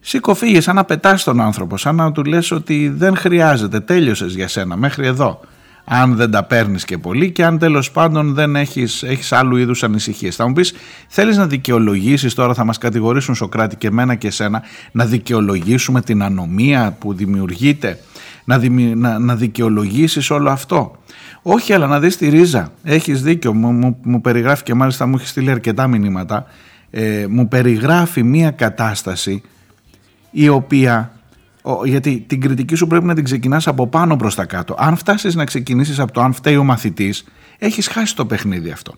Σήκω 0.00 0.34
φύγες, 0.34 0.64
σαν 0.64 0.74
να 0.74 0.84
πετάς 0.84 1.24
τον 1.24 1.40
άνθρωπο, 1.40 1.76
σαν 1.76 1.94
να 1.94 2.12
του 2.12 2.24
λες 2.24 2.50
ότι 2.50 2.88
δεν 2.96 3.16
χρειάζεται, 3.16 3.80
τέλειωσες 3.80 4.34
για 4.34 4.48
σένα 4.48 4.76
μέχρι 4.76 5.06
εδώ. 5.06 5.40
Αν 5.84 6.16
δεν 6.16 6.30
τα 6.30 6.44
παίρνεις 6.44 6.84
και 6.84 6.98
πολύ 6.98 7.30
και 7.30 7.44
αν 7.44 7.58
τέλος 7.58 7.90
πάντων 7.90 8.34
δεν 8.34 8.56
έχεις 8.56 9.02
έχεις 9.02 9.32
άλλου 9.32 9.56
είδους 9.56 9.82
ανησυχίες. 9.82 10.36
Θα 10.36 10.46
μου 10.46 10.52
πεις, 10.52 10.72
θέλεις 11.08 11.36
να 11.36 11.46
δικαιολογήσεις 11.46 12.34
τώρα, 12.34 12.54
θα 12.54 12.64
μας 12.64 12.78
κατηγορήσουν 12.78 13.34
Σοκράτη 13.34 13.76
και 13.76 13.86
εμένα 13.86 14.14
και 14.14 14.26
εσένα, 14.26 14.62
να 14.92 15.04
δικαιολογήσουμε 15.04 16.00
την 16.00 16.22
ανομία 16.22 16.96
που 16.98 17.14
δημιουργείται, 17.14 17.98
να, 18.44 18.58
δημι... 18.58 18.94
να, 18.94 19.18
να 19.18 19.36
δικαιολογήσεις 19.36 20.30
όλο 20.30 20.50
αυτό; 20.50 20.96
Όχι, 21.42 21.72
αλλά 21.72 21.86
να 21.86 22.00
δεις 22.00 22.16
τη 22.16 22.28
ρίζα. 22.28 22.72
Έχεις 22.82 23.22
δίκιο. 23.22 23.54
Μου, 23.54 23.72
μου, 23.72 23.96
μου 24.02 24.20
περιγράφει 24.20 24.62
και 24.62 24.74
μάλιστα 24.74 25.06
μου 25.06 25.14
έχει 25.18 25.26
στείλει 25.26 25.50
αρκετά 25.50 25.86
μηνύματα. 25.86 26.46
Ε, 26.90 27.26
μου 27.28 27.48
περιγράφει 27.48 28.22
μία 28.22 28.50
κατάσταση 28.50 29.42
η 30.30 30.48
οποία 30.48 31.12
γιατί 31.84 32.24
την 32.26 32.40
κριτική 32.40 32.74
σου 32.74 32.86
πρέπει 32.86 33.04
να 33.04 33.14
την 33.14 33.24
ξεκινάς 33.24 33.66
από 33.66 33.86
πάνω 33.86 34.16
προς 34.16 34.34
τα 34.34 34.44
κάτω. 34.44 34.74
Αν 34.78 34.96
φτάσεις 34.96 35.34
να 35.34 35.44
ξεκινήσεις 35.44 35.98
από 35.98 36.12
το 36.12 36.20
αν 36.20 36.32
φταίει 36.32 36.56
ο 36.56 36.64
μαθητής, 36.64 37.24
έχεις 37.58 37.88
χάσει 37.88 38.16
το 38.16 38.26
παιχνίδι 38.26 38.70
αυτό. 38.70 38.94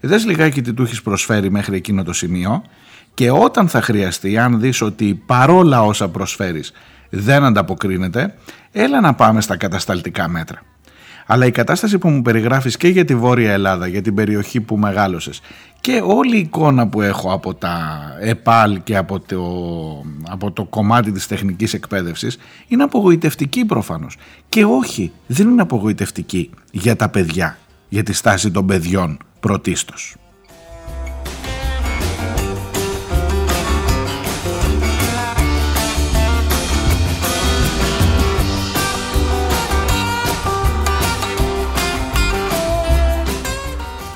Δες 0.00 0.26
λιγάκι 0.26 0.62
τι 0.62 0.72
του 0.72 0.82
έχεις 0.82 1.02
προσφέρει 1.02 1.50
μέχρι 1.50 1.76
εκείνο 1.76 2.02
το 2.02 2.12
σημείο 2.12 2.62
και 3.14 3.30
όταν 3.30 3.68
θα 3.68 3.82
χρειαστεί, 3.82 4.38
αν 4.38 4.60
δεις 4.60 4.80
ότι 4.80 5.22
παρόλα 5.26 5.82
όσα 5.82 6.08
προσφέρεις 6.08 6.72
δεν 7.10 7.44
ανταποκρίνεται, 7.44 8.34
έλα 8.72 9.00
να 9.00 9.14
πάμε 9.14 9.40
στα 9.40 9.56
κατασταλτικά 9.56 10.28
μέτρα. 10.28 10.62
Αλλά 11.32 11.46
η 11.46 11.50
κατάσταση 11.50 11.98
που 11.98 12.08
μου 12.08 12.22
περιγράφεις 12.22 12.76
και 12.76 12.88
για 12.88 13.04
τη 13.04 13.14
Βόρεια 13.14 13.52
Ελλάδα, 13.52 13.86
για 13.86 14.02
την 14.02 14.14
περιοχή 14.14 14.60
που 14.60 14.76
μεγάλωσες 14.76 15.40
και 15.80 16.02
όλη 16.04 16.36
η 16.36 16.38
εικόνα 16.38 16.88
που 16.88 17.00
έχω 17.00 17.32
από 17.32 17.54
τα 17.54 18.00
ΕΠΑΛ 18.20 18.82
και 18.82 18.96
από 18.96 19.20
το, 19.20 19.42
από 20.28 20.50
το 20.50 20.64
κομμάτι 20.64 21.12
της 21.12 21.26
τεχνικής 21.26 21.74
εκπαίδευσης 21.74 22.38
είναι 22.68 22.82
απογοητευτική 22.82 23.64
προφανώς. 23.64 24.16
Και 24.48 24.64
όχι, 24.64 25.12
δεν 25.26 25.48
είναι 25.48 25.62
απογοητευτική 25.62 26.50
για 26.70 26.96
τα 26.96 27.08
παιδιά, 27.08 27.58
για 27.88 28.02
τη 28.02 28.12
στάση 28.12 28.50
των 28.50 28.66
παιδιών 28.66 29.18
πρωτίστως. 29.40 30.14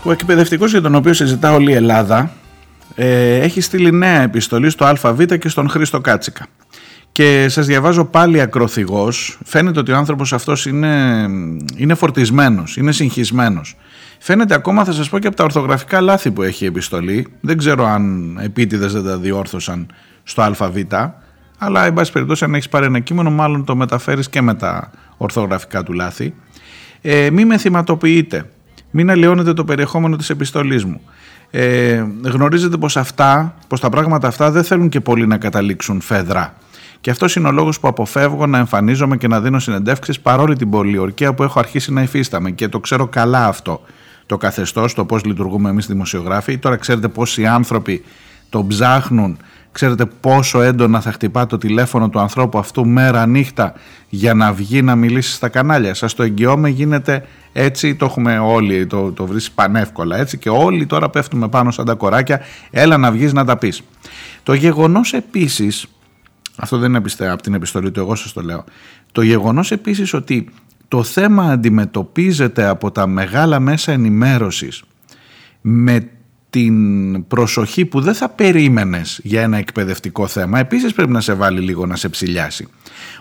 Ο 0.06 0.14
για 0.66 0.80
τον 0.80 0.94
οποίο 0.94 1.12
συζητά 1.12 1.52
όλη 1.52 1.70
η 1.70 1.74
Ελλάδα 1.74 2.30
ε, 2.94 3.36
έχει 3.36 3.60
στείλει 3.60 3.92
νέα 3.92 4.22
επιστολή 4.22 4.70
στο 4.70 4.84
ΑΒ 4.84 5.22
και 5.38 5.48
στον 5.48 5.68
Χρήστο 5.68 6.00
Κάτσικα. 6.00 6.46
και 7.12 7.46
σας 7.48 7.66
διαβάζω 7.66 8.04
πάλι 8.04 8.40
ακροθυγός. 8.40 9.38
Φαίνεται 9.44 9.78
ότι 9.78 9.92
ο 9.92 9.96
άνθρωπος 9.96 10.32
αυτός 10.32 10.66
είναι, 10.66 11.26
είναι 11.76 11.94
φορτισμένος, 11.94 12.76
είναι 12.76 12.92
συγχυσμένος. 12.92 13.76
Φαίνεται 14.18 14.54
ακόμα 14.54 14.84
θα 14.84 14.92
σας 14.92 15.08
πω 15.08 15.18
και 15.18 15.26
από 15.26 15.36
τα 15.36 15.44
ορθογραφικά 15.44 16.00
λάθη 16.00 16.30
που 16.30 16.42
έχει 16.42 16.64
η 16.64 16.66
επιστολή. 16.66 17.26
Δεν 17.40 17.58
ξέρω 17.58 17.86
αν 17.86 18.36
επίτηδες 18.42 18.92
δεν 18.92 19.04
τα 19.04 19.18
διόρθωσαν 19.18 19.86
στο 20.22 20.42
ΑΒ, 20.42 20.76
αλλά 21.58 21.84
εν 21.84 21.92
πάση 21.92 22.12
περιπτώσει 22.12 22.44
αν 22.44 22.54
έχεις 22.54 22.68
πάρει 22.68 22.86
ένα 22.86 22.98
κείμενο 22.98 23.30
μάλλον 23.30 23.64
το 23.64 23.76
μεταφέρεις 23.76 24.28
και 24.28 24.40
με 24.40 24.54
τα 24.54 24.90
ορθογραφικά 25.16 25.82
του 25.82 25.92
λάθη. 25.92 26.34
Ε, 27.00 27.30
μη 27.30 27.44
με 27.44 27.58
θυματοποιείτε, 27.58 28.48
μην 28.96 29.10
αλλοιώνετε 29.10 29.52
το 29.52 29.64
περιεχόμενο 29.64 30.16
της 30.16 30.30
επιστολής 30.30 30.84
μου. 30.84 31.00
Ε, 31.50 32.04
γνωρίζετε 32.24 32.76
πως 32.76 32.96
αυτά, 32.96 33.54
πως 33.68 33.80
τα 33.80 33.88
πράγματα 33.88 34.28
αυτά 34.28 34.50
δεν 34.50 34.64
θέλουν 34.64 34.88
και 34.88 35.00
πολύ 35.00 35.26
να 35.26 35.38
καταλήξουν 35.38 36.00
φεδρά. 36.00 36.54
Και 37.00 37.10
αυτός 37.10 37.36
είναι 37.36 37.48
ο 37.48 37.52
λόγος 37.52 37.80
που 37.80 37.88
αποφεύγω 37.88 38.46
να 38.46 38.58
εμφανίζομαι 38.58 39.16
και 39.16 39.28
να 39.28 39.40
δίνω 39.40 39.58
συνεντεύξεις 39.58 40.20
παρόλη 40.20 40.56
την 40.56 40.70
πολιορκία 40.70 41.34
που 41.34 41.42
έχω 41.42 41.58
αρχίσει 41.58 41.92
να 41.92 42.02
υφίσταμαι. 42.02 42.50
Και 42.50 42.68
το 42.68 42.80
ξέρω 42.80 43.06
καλά 43.06 43.46
αυτό 43.46 43.80
το 44.26 44.36
καθεστώς, 44.36 44.94
το 44.94 45.04
πώς 45.04 45.24
λειτουργούμε 45.24 45.70
εμείς 45.70 45.86
δημοσιογράφοι. 45.86 46.58
Τώρα 46.58 46.76
ξέρετε 46.76 47.08
πόσοι 47.08 47.46
άνθρωποι 47.46 48.04
το 48.48 48.64
ψάχνουν, 48.64 49.36
ξέρετε 49.72 50.06
πόσο 50.20 50.60
έντονα 50.60 51.00
θα 51.00 51.12
χτυπά 51.12 51.46
το 51.46 51.58
τηλέφωνο 51.58 52.08
του 52.08 52.20
ανθρώπου 52.20 52.58
αυτού 52.58 52.86
μέρα 52.86 53.26
νύχτα 53.26 53.72
για 54.08 54.34
να 54.34 54.52
βγει 54.52 54.82
να 54.82 54.96
μιλήσει 54.96 55.32
στα 55.32 55.48
κανάλια. 55.48 55.94
Σας 55.94 56.14
το 56.14 56.22
εγγυώμαι, 56.22 56.68
γίνεται 56.68 57.24
έτσι, 57.56 57.94
το 57.94 58.04
έχουμε 58.04 58.38
όλοι, 58.38 58.86
το, 58.86 59.12
το 59.12 59.26
βρει 59.26 59.40
πανεύκολα 59.54 60.16
έτσι 60.16 60.38
και 60.38 60.48
όλοι 60.48 60.86
τώρα 60.86 61.10
πέφτουμε 61.10 61.48
πάνω 61.48 61.70
σαν 61.70 61.84
τα 61.84 61.94
κοράκια. 61.94 62.40
Έλα 62.70 62.96
να 62.96 63.12
βγεις 63.12 63.32
να 63.32 63.44
τα 63.44 63.56
πεις. 63.56 63.82
Το 64.42 64.54
γεγονός 64.54 65.12
επίσης 65.12 65.86
αυτό 66.56 66.78
δεν 66.78 66.94
είναι 66.94 67.30
από 67.30 67.42
την 67.42 67.54
επιστολή 67.54 67.90
του, 67.90 68.00
εγώ 68.00 68.14
σας 68.14 68.32
το 68.32 68.40
λέω. 68.40 68.64
Το 69.12 69.22
γεγονός 69.22 69.70
επίσης 69.70 70.14
ότι 70.14 70.48
το 70.88 71.02
θέμα 71.02 71.44
αντιμετωπίζεται 71.44 72.66
από 72.66 72.90
τα 72.90 73.06
μεγάλα 73.06 73.60
μέσα 73.60 73.92
ενημέρωσης 73.92 74.82
με 75.60 76.08
την 76.50 77.26
προσοχή 77.26 77.84
που 77.84 78.00
δεν 78.00 78.14
θα 78.14 78.28
περίμενες 78.28 79.20
για 79.22 79.42
ένα 79.42 79.56
εκπαιδευτικό 79.56 80.26
θέμα 80.26 80.58
επίσης 80.58 80.92
πρέπει 80.92 81.12
να 81.12 81.20
σε 81.20 81.32
βάλει 81.32 81.60
λίγο 81.60 81.86
να 81.86 81.96
σε 81.96 82.08
ψηλιάσει. 82.08 82.68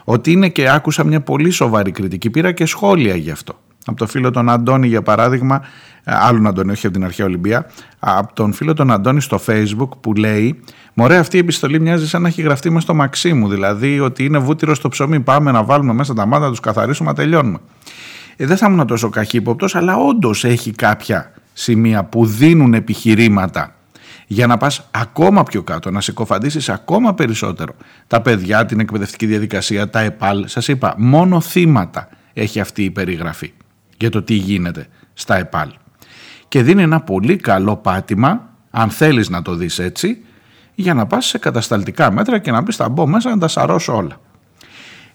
Ότι 0.04 0.32
είναι 0.32 0.50
και 0.50 0.70
άκουσα 0.70 1.04
μια 1.04 1.22
πολύ 1.22 1.50
σοβαρή 1.50 1.92
κριτική, 1.92 2.30
πήρα 2.30 2.52
και 2.52 2.66
σχόλια 2.66 3.16
γι' 3.16 3.32
αυτό. 3.32 3.63
Από 3.86 3.98
το 3.98 4.08
φίλο 4.08 4.32
τον 4.32 4.50
Αντώνη 4.50 4.88
για 4.88 5.02
παράδειγμα, 5.02 5.62
άλλον 6.04 6.48
Αντώνη, 6.48 6.72
όχι 6.72 6.86
από 6.86 6.96
την 6.96 7.06
αρχαία 7.06 7.26
Ολυμπία, 7.26 7.66
από 8.00 8.34
τον 8.34 8.54
φίλο 8.54 8.74
τον 8.74 8.92
Αντώνη 8.92 9.22
στο 9.22 9.40
facebook 9.48 9.90
που 10.02 10.14
λέει 10.14 10.64
Μωρέ, 10.94 11.18
αυτή 11.18 11.36
η 11.36 11.40
επιστολή 11.40 11.80
μοιάζει 11.80 12.08
σαν 12.08 12.22
να 12.22 12.28
έχει 12.28 12.42
γραφτεί 12.42 12.70
μες 12.70 12.84
στο 12.84 12.94
μαξί 12.94 13.34
μου. 13.34 13.48
Δηλαδή 13.48 14.00
ότι 14.00 14.26
είναι 14.26 14.38
βούτυρο 14.38 14.76
στο 14.76 14.90
ψωμί. 14.90 15.20
Πάμε 15.20 15.52
να 15.52 15.64
βάλουμε 15.64 15.94
μέσα 15.94 16.14
τα 16.14 16.26
μάτια, 16.26 16.46
να 16.46 16.52
τους 16.52 16.60
καθαρίσουμε, 16.60 17.10
να 17.10 17.16
τελειώνουμε. 17.16 17.58
Ε, 18.36 18.46
δεν 18.46 18.58
θα 18.58 18.68
ήμουν 18.70 18.88
τόσο 18.88 19.10
καχύποπτος, 19.10 19.76
αλλά 19.76 19.98
όντως 19.98 20.44
έχει 20.44 20.72
κάποια 20.72 21.32
σημεία 21.54 22.04
που 22.04 22.26
δίνουν 22.26 22.74
επιχειρήματα 22.74 23.76
για 24.28 24.48
να 24.48 24.58
πας 24.58 24.88
ακόμα 24.92 25.44
πιο 25.44 25.64
κάτω, 25.64 25.92
να 25.92 26.02
συκοφαντήσεις 26.02 26.70
ακόμα 26.70 27.14
περισσότερο 27.14 27.74
τα 28.08 28.22
παιδιά, 28.22 28.66
την 28.66 28.80
εκπαιδευτική 28.80 29.26
διαδικασία, 29.26 29.90
τα 29.90 30.00
ΕΠΑΛ. 30.00 30.48
Σας 30.48 30.68
είπα, 30.68 30.96
μόνο 30.98 31.42
θύματα 31.42 32.10
έχει 32.34 32.60
αυτή 32.60 32.84
η 32.84 32.92
περιγραφή 32.92 33.54
για 33.98 34.10
το 34.10 34.24
τι 34.24 34.34
γίνεται 34.34 34.88
στα 35.14 35.38
ΕΠΑΛ. 35.38 35.70
Και 36.48 36.64
δίνει 36.64 36.82
ένα 36.82 37.02
πολύ 37.02 37.36
καλό 37.36 37.76
πάτημα, 37.76 38.50
αν 38.72 38.90
θέλεις 38.90 39.30
να 39.30 39.42
το 39.42 39.56
δεις 39.56 39.80
έτσι, 39.80 40.18
για 40.76 40.94
να 40.94 41.06
πας 41.06 41.26
σε 41.26 41.38
κατασταλτικά 41.38 42.12
μέτρα 42.12 42.40
και 42.40 42.52
να 42.52 42.64
πεις 42.64 42.76
θα 42.76 42.90
μπω 42.90 43.08
μέσα 43.08 43.30
να 43.30 43.38
τα 43.38 43.48
σαρώσω 43.48 43.96
όλα. 43.96 44.20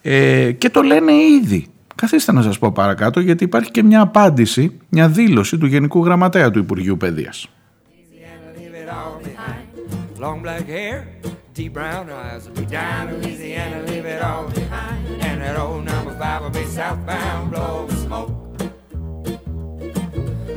Ε, 0.01 0.51
και 0.51 0.69
το 0.69 0.81
λένε 0.81 1.11
ήδη. 1.13 1.67
Καθίστε 1.95 2.31
να 2.31 2.41
σας 2.41 2.59
πω 2.59 2.71
παρακάτω 2.71 3.19
γιατί 3.19 3.43
υπάρχει 3.43 3.71
και 3.71 3.83
μια 3.83 4.01
απάντηση, 4.01 4.79
μια 4.89 5.07
δήλωση 5.07 5.57
του 5.57 5.65
Γενικού 5.65 6.05
Γραμματέα 6.05 6.51
του 6.51 6.59
Υπουργείου 6.59 6.97
Παιδείας. 6.97 7.47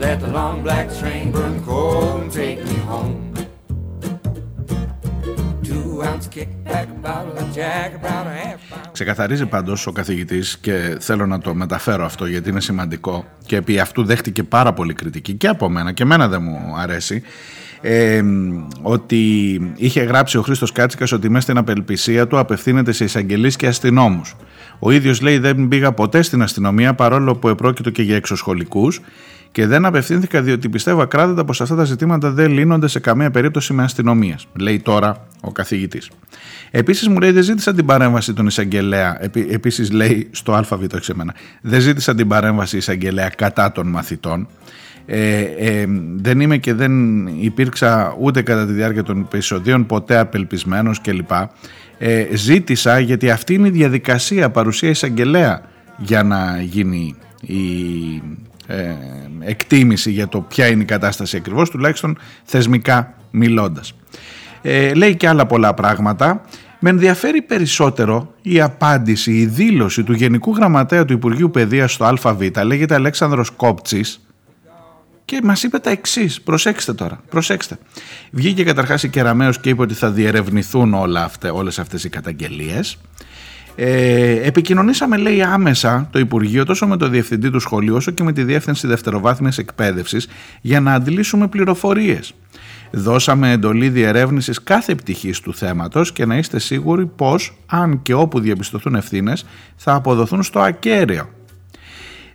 Let 0.02 0.18
the 0.24 0.32
long 0.38 0.56
black 0.66 0.86
train 1.00 1.30
burn 1.30 1.56
cold 1.64 2.22
and 2.22 2.32
take 2.40 2.60
me 2.68 2.76
home. 2.90 3.32
Ξεκαθαρίζει 8.92 9.46
πάντως 9.46 9.86
ο 9.86 9.92
καθηγητής 9.92 10.58
και 10.58 10.96
θέλω 11.00 11.26
να 11.26 11.38
το 11.38 11.54
μεταφέρω 11.54 12.04
αυτό 12.04 12.26
γιατί 12.26 12.48
είναι 12.48 12.60
σημαντικό 12.60 13.24
και 13.46 13.56
επί 13.56 13.78
αυτού 13.78 14.04
δέχτηκε 14.04 14.42
πάρα 14.42 14.72
πολύ 14.72 14.92
κριτική 14.92 15.32
και 15.32 15.48
από 15.48 15.68
μένα 15.68 15.92
και 15.92 16.04
μένα 16.04 16.28
δεν 16.28 16.42
μου 16.42 16.74
αρέσει 16.76 17.22
ε, 17.80 18.22
ότι 18.82 19.24
είχε 19.76 20.02
γράψει 20.02 20.38
ο 20.38 20.42
Χρήστος 20.42 20.72
Κάτσικας 20.72 21.12
ότι 21.12 21.28
μέσα 21.28 21.42
στην 21.42 21.56
απελπισία 21.56 22.26
του 22.26 22.38
απευθύνεται 22.38 22.92
σε 22.92 23.04
εισαγγελείς 23.04 23.56
και 23.56 23.66
αστυνόμους. 23.66 24.36
Ο 24.78 24.90
ίδιος 24.90 25.20
λέει 25.20 25.38
δεν 25.38 25.68
πήγα 25.68 25.92
ποτέ 25.92 26.22
στην 26.22 26.42
αστυνομία 26.42 26.94
παρόλο 26.94 27.36
που 27.36 27.48
επρόκειτο 27.48 27.90
και 27.90 28.02
για 28.02 28.16
εξωσχολικούς 28.16 29.00
και 29.52 29.66
δεν 29.66 29.84
απευθύνθηκα 29.84 30.42
διότι 30.42 30.68
πιστεύω 30.68 31.02
ακράδαντα 31.02 31.44
πως 31.44 31.60
αυτά 31.60 31.74
τα 31.74 31.84
ζητήματα 31.84 32.30
δεν 32.30 32.50
λύνονται 32.50 32.88
σε 32.88 33.00
καμία 33.00 33.30
περίπτωση 33.30 33.72
με 33.72 33.82
αστυνομίε, 33.82 34.34
λέει 34.52 34.80
τώρα 34.80 35.26
ο 35.40 35.52
καθηγητής. 35.52 36.10
Επίσης 36.70 37.08
μου 37.08 37.18
λέει 37.18 37.30
δεν 37.30 37.42
ζήτησα 37.42 37.74
την 37.74 37.86
παρέμβαση 37.86 38.32
των 38.32 38.46
εισαγγελέα. 38.46 39.18
Επίσης 39.50 39.90
λέει 39.92 40.28
στο 40.30 40.52
ΑΒ, 40.52 40.72
όχι 40.72 41.04
σε 41.04 41.14
μένα. 41.14 41.34
Δεν 41.60 41.80
ζήτησα 41.80 42.14
την 42.14 42.28
παρέμβαση 42.28 42.76
εισαγγελέα 42.76 43.28
κατά 43.28 43.72
των 43.72 43.86
μαθητών. 43.86 44.48
Ε, 45.06 45.40
ε, 45.40 45.86
δεν 46.16 46.40
είμαι 46.40 46.56
και 46.56 46.74
δεν 46.74 47.26
υπήρξα 47.26 48.16
ούτε 48.20 48.42
κατά 48.42 48.66
τη 48.66 48.72
διάρκεια 48.72 49.02
των 49.02 49.20
επεισοδίων 49.20 49.86
ποτέ 49.86 50.18
απελπισμένος 50.18 51.00
κλπ. 51.00 51.30
Ε, 51.98 52.26
ζήτησα 52.32 52.98
γιατί 52.98 53.30
αυτή 53.30 53.54
είναι 53.54 53.68
η 53.68 53.70
διαδικασία 53.70 54.50
παρουσία 54.50 54.88
εισαγγελέα 54.88 55.62
για 55.96 56.22
να 56.22 56.62
γίνει 56.62 57.14
η 57.40 57.56
ε, 58.66 58.94
εκτίμηση 59.40 60.10
για 60.10 60.28
το 60.28 60.40
ποια 60.40 60.66
είναι 60.66 60.82
η 60.82 60.86
κατάσταση 60.86 61.36
ακριβώς, 61.36 61.70
τουλάχιστον 61.70 62.18
θεσμικά 62.44 63.14
μιλώντας. 63.30 63.94
Ε, 64.62 64.94
λέει 64.94 65.16
και 65.16 65.28
άλλα 65.28 65.46
πολλά 65.46 65.74
πράγματα. 65.74 66.40
Με 66.84 66.90
ενδιαφέρει 66.90 67.42
περισσότερο 67.42 68.34
η 68.42 68.60
απάντηση, 68.60 69.32
η 69.32 69.46
δήλωση 69.46 70.04
του 70.04 70.12
Γενικού 70.12 70.54
Γραμματέα 70.54 71.04
του 71.04 71.12
Υπουργείου 71.12 71.50
Παιδείας 71.50 71.92
στο 71.92 72.04
ΑΒ, 72.04 72.42
λέγεται 72.64 72.94
Αλέξανδρος 72.94 73.50
Κόπτσης, 73.50 74.20
και 75.24 75.40
μας 75.42 75.62
είπε 75.62 75.78
τα 75.78 75.90
εξής. 75.90 76.40
Προσέξτε 76.40 76.94
τώρα, 76.94 77.20
προσέξτε. 77.30 77.78
Βγήκε 78.30 78.64
καταρχάς 78.64 79.02
η 79.02 79.08
Κεραμέως 79.08 79.60
και 79.60 79.68
είπε 79.68 79.82
ότι 79.82 79.94
θα 79.94 80.10
διερευνηθούν 80.10 80.94
όλα 80.94 81.24
αυτά, 81.24 81.52
όλες 81.52 81.78
αυτές 81.78 82.04
οι 82.04 82.08
καταγγελίες. 82.08 82.98
Ε, 83.74 84.46
επικοινωνήσαμε 84.46 85.16
λέει 85.16 85.42
άμεσα 85.42 86.08
το 86.12 86.18
Υπουργείο 86.18 86.64
τόσο 86.64 86.86
με 86.86 86.96
το 86.96 87.08
Διευθυντή 87.08 87.50
του 87.50 87.60
Σχολείου 87.60 87.94
όσο 87.94 88.10
και 88.10 88.22
με 88.22 88.32
τη 88.32 88.44
Διεύθυνση 88.44 88.86
Δευτεροβάθμιας 88.86 89.58
Εκπαίδευσης 89.58 90.28
για 90.60 90.80
να 90.80 90.94
αντιλήσουμε 90.94 91.48
πληροφορίες. 91.48 92.34
Δώσαμε 92.90 93.50
εντολή 93.50 93.88
διερεύνησης 93.88 94.62
κάθε 94.62 94.94
πτυχής 94.94 95.40
του 95.40 95.54
θέματος 95.54 96.12
και 96.12 96.26
να 96.26 96.36
είστε 96.36 96.58
σίγουροι 96.58 97.06
πως 97.06 97.56
αν 97.66 98.02
και 98.02 98.14
όπου 98.14 98.40
διαπιστωθούν 98.40 98.94
ευθύνες 98.94 99.46
θα 99.76 99.94
αποδοθούν 99.94 100.42
στο 100.42 100.60
ακέραιο. 100.60 101.28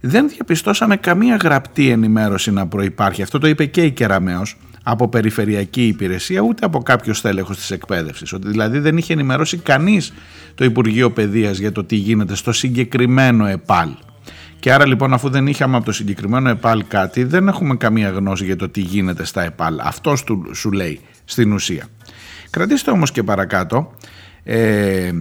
Δεν 0.01 0.29
διαπιστώσαμε 0.29 0.95
καμία 0.95 1.35
γραπτή 1.35 1.89
ενημέρωση 1.89 2.51
να 2.51 2.67
προϋπάρχει. 2.67 3.21
Αυτό 3.21 3.39
το 3.39 3.47
είπε 3.47 3.65
και 3.65 3.81
η 3.81 3.91
Κεραμέως 3.91 4.57
από 4.89 5.07
περιφερειακή 5.09 5.87
υπηρεσία 5.87 6.41
ούτε 6.41 6.65
από 6.65 6.83
κάποιο 6.83 7.13
στέλεχος 7.13 7.57
της 7.57 7.71
εκπαίδευσης. 7.71 8.33
Ότι 8.33 8.47
δηλαδή 8.47 8.79
δεν 8.79 8.97
είχε 8.97 9.13
ενημερώσει 9.13 9.57
κανείς 9.57 10.13
το 10.55 10.65
Υπουργείο 10.65 11.11
Παιδείας 11.11 11.57
για 11.57 11.71
το 11.71 11.83
τι 11.83 11.95
γίνεται 11.95 12.35
στο 12.35 12.51
συγκεκριμένο 12.51 13.45
ΕΠΑΛ. 13.45 13.89
Και 14.59 14.73
άρα 14.73 14.87
λοιπόν 14.87 15.13
αφού 15.13 15.29
δεν 15.29 15.47
είχαμε 15.47 15.75
από 15.75 15.85
το 15.85 15.91
συγκεκριμένο 15.91 16.49
ΕΠΑΛ 16.49 16.83
κάτι 16.87 17.23
δεν 17.23 17.47
έχουμε 17.47 17.75
καμία 17.75 18.09
γνώση 18.09 18.45
για 18.45 18.55
το 18.55 18.69
τι 18.69 18.81
γίνεται 18.81 19.25
στα 19.25 19.43
ΕΠΑΛ. 19.43 19.79
Αυτό 19.79 20.15
σου 20.53 20.71
λέει 20.71 20.99
στην 21.25 21.51
ουσία. 21.51 21.85
Κρατήστε 22.49 22.91
όμως 22.91 23.11
και 23.11 23.23
παρακάτω, 23.23 23.93
ε, 24.43 25.11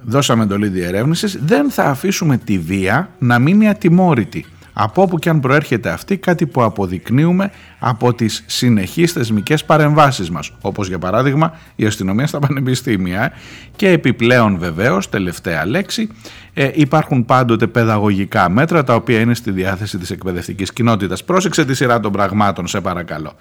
δώσαμε 0.00 0.42
εντολή 0.42 0.68
διερεύνησης, 0.68 1.38
δεν 1.44 1.70
θα 1.70 1.84
αφήσουμε 1.84 2.36
τη 2.36 2.58
βία 2.58 3.10
να 3.18 3.38
μείνει 3.38 3.68
ατιμόρυτη 3.68 4.46
από 4.82 5.02
όπου 5.02 5.18
και 5.18 5.28
αν 5.28 5.40
προέρχεται 5.40 5.90
αυτή 5.90 6.16
κάτι 6.16 6.46
που 6.46 6.62
αποδεικνύουμε 6.62 7.50
από 7.78 8.14
τις 8.14 8.44
συνεχείς 8.46 9.12
θεσμικές 9.12 9.64
παρεμβάσεις 9.64 10.30
μας 10.30 10.52
όπως 10.60 10.88
για 10.88 10.98
παράδειγμα 10.98 11.58
η 11.76 11.86
αστυνομία 11.86 12.26
στα 12.26 12.38
πανεπιστήμια 12.38 13.32
και 13.76 13.88
επιπλέον 13.88 14.58
βεβαίως 14.58 15.08
τελευταία 15.08 15.66
λέξη 15.66 16.08
ε, 16.54 16.70
υπάρχουν 16.74 17.24
πάντοτε 17.24 17.66
παιδαγωγικά 17.66 18.48
μέτρα 18.48 18.84
τα 18.84 18.94
οποία 18.94 19.20
είναι 19.20 19.34
στη 19.34 19.50
διάθεση 19.50 19.98
της 19.98 20.10
εκπαιδευτικής 20.10 20.72
κοινότητας. 20.72 21.24
Πρόσεξε 21.24 21.64
τη 21.64 21.74
σειρά 21.74 22.00
των 22.00 22.12
πραγμάτων 22.12 22.66
σε 22.66 22.80
παρακαλώ. 22.80 23.32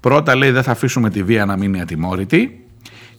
Πρώτα 0.00 0.36
λέει 0.36 0.50
δεν 0.50 0.62
θα 0.62 0.70
αφήσουμε 0.70 1.10
τη 1.10 1.22
βία 1.22 1.44
να 1.44 1.56
μείνει 1.56 1.80
ατιμόρυτη 1.80 2.64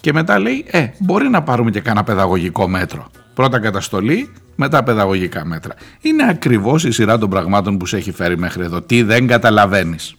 Και 0.01 0.13
μετά 0.13 0.39
λέει, 0.39 0.65
ε, 0.67 0.87
μπορεί 0.97 1.29
να 1.29 1.43
πάρουμε 1.43 1.71
και 1.71 1.79
κάνα 1.79 2.03
παιδαγωγικό 2.03 2.67
μέτρο. 2.67 3.11
Πρώτα 3.33 3.59
καταστολή, 3.59 4.29
μετά 4.55 4.83
παιδαγωγικά 4.83 5.45
μέτρα. 5.45 5.73
Είναι 6.01 6.23
ακριβώς 6.29 6.83
η 6.83 6.91
σειρά 6.91 7.17
των 7.17 7.29
πραγμάτων 7.29 7.77
που 7.77 7.85
σε 7.85 7.97
έχει 7.97 8.11
φέρει 8.11 8.37
μέχρι 8.37 8.63
εδώ. 8.63 8.81
Τι 8.81 9.01
δεν 9.01 9.27
καταλαβαίνεις. 9.27 10.15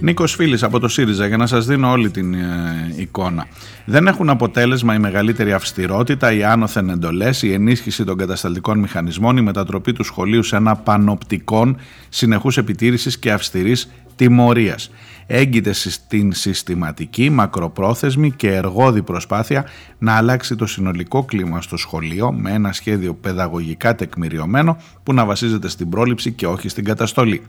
Νίκος 0.00 0.34
Φίλης 0.34 0.62
από 0.62 0.78
το 0.78 0.88
ΣΥΡΙΖΑ, 0.88 1.26
για 1.26 1.36
να 1.36 1.46
σας 1.46 1.66
δίνω 1.66 1.90
όλη 1.90 2.10
την 2.10 2.34
ε, 2.34 2.94
εικόνα. 2.96 3.46
Δεν 3.84 4.06
έχουν 4.06 4.30
αποτέλεσμα 4.30 4.94
η 4.94 4.98
μεγαλύτερη 4.98 5.52
αυστηρότητα, 5.52 6.32
οι 6.32 6.44
άνωθεν 6.44 6.88
εντολές, 6.88 7.42
η 7.42 7.52
ενίσχυση 7.52 8.04
των 8.04 8.16
κατασταλτικών 8.16 8.78
μηχανισμών, 8.78 9.36
η 9.36 9.42
μετατροπή 9.42 9.92
του 9.92 10.04
σχολείου 10.04 10.42
σε 10.42 10.56
ένα 10.56 10.76
πανοπτικόν 10.76 11.76
συνεχούς 12.08 12.56
επιτήρησης 12.56 13.18
και 13.18 13.32
αυστηρής 13.32 13.90
τιμωρίας 14.16 14.90
έγκυται 15.30 15.72
στην 15.72 16.32
συστηματική, 16.32 17.30
μακροπρόθεσμη 17.30 18.30
και 18.30 18.54
εργόδη 18.54 19.02
προσπάθεια 19.02 19.66
να 19.98 20.16
αλλάξει 20.16 20.56
το 20.56 20.66
συνολικό 20.66 21.24
κλίμα 21.24 21.62
στο 21.62 21.76
σχολείο 21.76 22.32
με 22.32 22.52
ένα 22.52 22.72
σχέδιο 22.72 23.14
παιδαγωγικά 23.14 23.94
τεκμηριωμένο 23.94 24.76
που 25.02 25.12
να 25.12 25.24
βασίζεται 25.24 25.68
στην 25.68 25.88
πρόληψη 25.88 26.32
και 26.32 26.46
όχι 26.46 26.68
στην 26.68 26.84
καταστολή. 26.84 27.42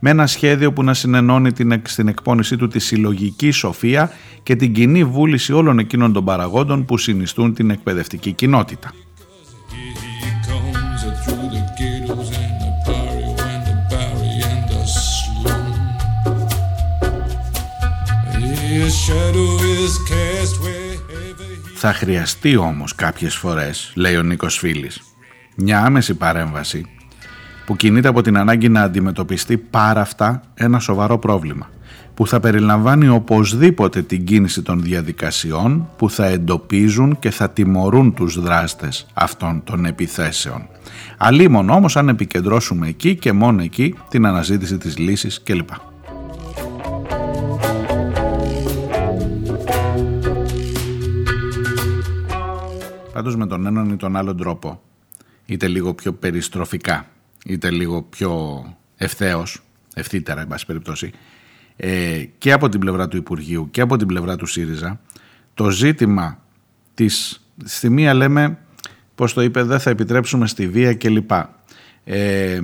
Με 0.00 0.10
ένα 0.10 0.26
σχέδιο 0.26 0.72
που 0.72 0.82
να 0.82 0.94
συνενώνει 0.94 1.52
την, 1.52 1.82
στην 1.84 2.08
εκπόνησή 2.08 2.56
του 2.56 2.68
τη 2.68 2.78
συλλογική 2.78 3.50
σοφία 3.50 4.10
και 4.42 4.56
την 4.56 4.72
κοινή 4.72 5.04
βούληση 5.04 5.52
όλων 5.52 5.78
εκείνων 5.78 6.12
των 6.12 6.24
παραγόντων 6.24 6.84
που 6.84 6.98
συνιστούν 6.98 7.54
την 7.54 7.70
εκπαιδευτική 7.70 8.32
κοινότητα. 8.32 8.92
Θα 21.74 21.92
χρειαστεί 21.92 22.56
όμως 22.56 22.94
κάποιες 22.94 23.34
φορές, 23.34 23.92
λέει 23.94 24.16
ο 24.16 24.22
Νίκος 24.22 24.58
Φίλης, 24.58 25.02
μια 25.56 25.84
άμεση 25.84 26.14
παρέμβαση 26.14 26.86
που 27.66 27.76
κινείται 27.76 28.08
από 28.08 28.22
την 28.22 28.36
ανάγκη 28.36 28.68
να 28.68 28.82
αντιμετωπιστεί 28.82 29.56
πάρα 29.56 30.00
αυτά 30.00 30.42
ένα 30.54 30.78
σοβαρό 30.78 31.18
πρόβλημα 31.18 31.70
που 32.14 32.26
θα 32.26 32.40
περιλαμβάνει 32.40 33.08
οπωσδήποτε 33.08 34.02
την 34.02 34.24
κίνηση 34.24 34.62
των 34.62 34.82
διαδικασιών 34.82 35.88
που 35.96 36.10
θα 36.10 36.26
εντοπίζουν 36.26 37.18
και 37.18 37.30
θα 37.30 37.50
τιμωρούν 37.50 38.14
τους 38.14 38.40
δράστες 38.40 39.06
αυτών 39.14 39.62
των 39.64 39.84
επιθέσεων. 39.84 40.68
Αλίμον 41.18 41.70
όμως 41.70 41.96
αν 41.96 42.08
επικεντρώσουμε 42.08 42.88
εκεί 42.88 43.16
και 43.16 43.32
μόνο 43.32 43.62
εκεί 43.62 43.94
την 44.08 44.26
αναζήτηση 44.26 44.78
της 44.78 44.98
λύσης 44.98 45.42
κλπ. 45.42 45.68
Πάντως 53.18 53.36
με 53.36 53.46
τον 53.46 53.66
έναν 53.66 53.90
ή 53.90 53.96
τον 53.96 54.16
άλλον 54.16 54.36
τρόπο, 54.36 54.82
είτε 55.46 55.68
λίγο 55.68 55.94
πιο 55.94 56.12
περιστροφικά, 56.12 57.06
είτε 57.44 57.70
λίγο 57.70 58.02
πιο 58.02 58.64
ευθέως, 58.96 59.62
ευθύτερα 59.94 60.40
εν 60.40 60.46
πάση 60.46 60.66
περιπτώσει, 60.66 61.12
ε, 61.76 62.24
και 62.38 62.52
από 62.52 62.68
την 62.68 62.80
πλευρά 62.80 63.08
του 63.08 63.16
Υπουργείου 63.16 63.68
και 63.70 63.80
από 63.80 63.96
την 63.96 64.06
πλευρά 64.06 64.36
του 64.36 64.46
ΣΥΡΙΖΑ, 64.46 65.00
το 65.54 65.70
ζήτημα 65.70 66.42
της, 66.94 67.44
στη 67.64 67.90
μία 67.90 68.14
λέμε, 68.14 68.58
πώς 69.14 69.32
το 69.32 69.42
είπε, 69.42 69.62
δεν 69.62 69.80
θα 69.80 69.90
επιτρέψουμε 69.90 70.46
στη 70.46 70.68
βία 70.68 70.94
κλπ. 70.94 71.30
Ε, 72.04 72.60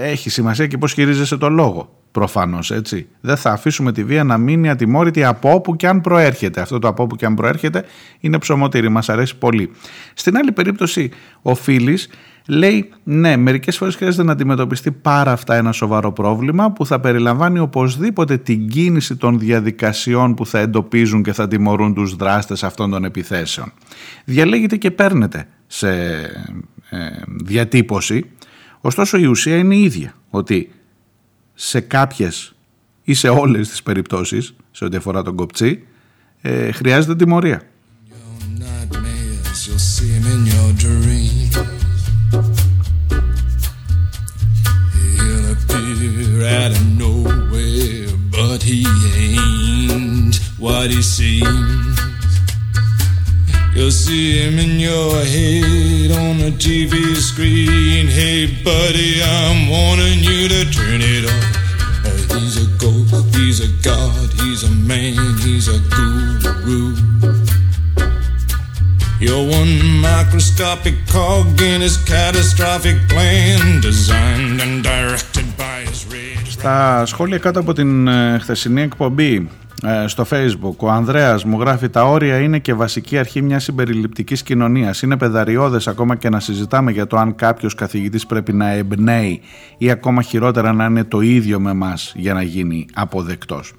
έχει 0.00 0.30
σημασία 0.30 0.66
και 0.66 0.78
πώς 0.78 0.92
χειρίζεσαι 0.92 1.36
το 1.36 1.48
λόγο. 1.48 1.99
Προφανώς 2.12 2.70
έτσι. 2.70 3.08
Δεν 3.20 3.36
θα 3.36 3.52
αφήσουμε 3.52 3.92
τη 3.92 4.04
βία 4.04 4.24
να 4.24 4.38
μείνει 4.38 4.70
ατιμόρυτη 4.70 5.24
από 5.24 5.52
όπου 5.52 5.76
και 5.76 5.86
αν 5.86 6.00
προέρχεται. 6.00 6.60
Αυτό 6.60 6.78
το 6.78 6.88
από 6.88 7.02
όπου 7.02 7.16
και 7.16 7.26
αν 7.26 7.34
προέρχεται 7.34 7.84
είναι 8.20 8.38
ψωμοτήρι. 8.38 8.88
Μας 8.88 9.08
αρέσει 9.08 9.36
πολύ. 9.36 9.70
Στην 10.14 10.36
άλλη 10.36 10.52
περίπτωση 10.52 11.10
ο 11.42 11.54
Φίλης 11.54 12.08
λέει 12.46 12.90
ναι 13.04 13.36
μερικές 13.36 13.76
φορές 13.76 13.96
χρειάζεται 13.96 14.22
να 14.22 14.32
αντιμετωπιστεί 14.32 14.90
πάρα 14.90 15.32
αυτά 15.32 15.54
ένα 15.54 15.72
σοβαρό 15.72 16.12
πρόβλημα 16.12 16.72
που 16.72 16.86
θα 16.86 17.00
περιλαμβάνει 17.00 17.58
οπωσδήποτε 17.58 18.36
την 18.36 18.68
κίνηση 18.68 19.16
των 19.16 19.38
διαδικασιών 19.38 20.34
που 20.34 20.46
θα 20.46 20.58
εντοπίζουν 20.58 21.22
και 21.22 21.32
θα 21.32 21.48
τιμωρούν 21.48 21.94
τους 21.94 22.16
δράστες 22.16 22.64
αυτών 22.64 22.90
των 22.90 23.04
επιθέσεων. 23.04 23.72
Διαλέγεται 24.24 24.76
και 24.76 24.90
παίρνετε 24.90 25.46
σε 25.66 25.90
ε, 26.90 26.98
διατύπωση 27.26 28.30
ωστόσο 28.80 29.18
η 29.18 29.24
ουσία 29.24 29.56
είναι 29.56 29.74
η 29.74 29.82
ίδια 29.82 30.14
ότι 30.30 30.70
σε 31.62 31.80
κάποιες 31.80 32.54
ή 33.02 33.14
σε 33.14 33.28
όλες 33.28 33.68
τις 33.68 33.82
περιπτώσεις, 33.82 34.54
σε 34.70 34.84
ό,τι 34.84 34.96
αφορά 34.96 35.22
τον 35.22 35.36
κοπτσί, 35.36 35.86
ε, 36.40 36.72
χρειάζεται 36.72 37.16
τιμωρία. 37.16 37.62
out 46.60 46.72
of 46.78 46.86
nowhere, 47.04 48.08
but 48.36 48.60
he 48.70 48.80
ain't 49.24 50.36
what 50.64 50.88
he 50.94 51.02
seems. 51.16 51.89
You'll 53.79 53.91
see 53.91 54.37
him 54.41 54.57
in 54.57 54.79
your 54.79 55.11
head 55.33 56.11
on 56.23 56.33
the 56.43 56.51
TV 56.65 57.15
screen. 57.29 58.07
Hey, 58.07 58.47
buddy, 58.63 59.21
I'm 59.21 59.69
warning 59.69 60.19
you 60.29 60.47
to 60.53 60.61
turn 60.71 61.01
it 61.01 61.25
off. 61.33 61.65
he's 62.39 62.57
a 62.65 62.67
ghost, 62.77 63.35
he's 63.35 63.59
a 63.67 63.69
god, 63.89 64.29
he's 64.41 64.63
a 64.63 64.73
man, 64.91 65.37
he's 65.45 65.67
a 65.67 65.79
guru. 65.95 66.95
You're 69.19 69.45
one 69.59 69.73
microscopic 70.09 70.95
cog 71.07 71.61
in 71.61 71.81
his 71.81 71.97
catastrophic 72.13 72.97
plan, 73.09 73.81
designed 73.81 74.61
and 74.61 74.83
directed 74.83 75.47
by 75.57 75.77
his 75.89 76.05
rage. 76.11 76.51
Στα 76.51 77.05
σχόλια 77.05 77.37
κάτω 77.37 77.59
από 77.59 77.73
την 77.73 78.09
χθεσινή 78.39 78.81
εκπομπή 78.81 79.49
ε, 79.84 80.06
στο 80.06 80.26
facebook 80.30 80.76
ο 80.76 80.90
Ανδρέας 80.90 81.44
μου 81.44 81.60
γράφει 81.60 81.88
τα 81.88 82.04
όρια 82.04 82.38
είναι 82.38 82.58
και 82.58 82.74
βασική 82.74 83.18
αρχή 83.18 83.42
μιας 83.42 83.64
συμπεριληπτικής 83.64 84.42
κοινωνίας. 84.42 85.02
Είναι 85.02 85.16
παιδαριώδες 85.16 85.88
ακόμα 85.88 86.16
και 86.16 86.28
να 86.28 86.40
συζητάμε 86.40 86.90
για 86.90 87.06
το 87.06 87.16
αν 87.16 87.34
κάποιος 87.34 87.74
καθηγητής 87.74 88.26
πρέπει 88.26 88.52
να 88.52 88.70
εμπνέει 88.70 89.40
ή 89.78 89.90
ακόμα 89.90 90.22
χειρότερα 90.22 90.72
να 90.72 90.84
είναι 90.84 91.04
το 91.04 91.20
ίδιο 91.20 91.60
με 91.60 91.72
μας 91.72 92.12
για 92.16 92.34
να 92.34 92.42
γίνει 92.42 92.86
αποδεκτός 92.94 93.72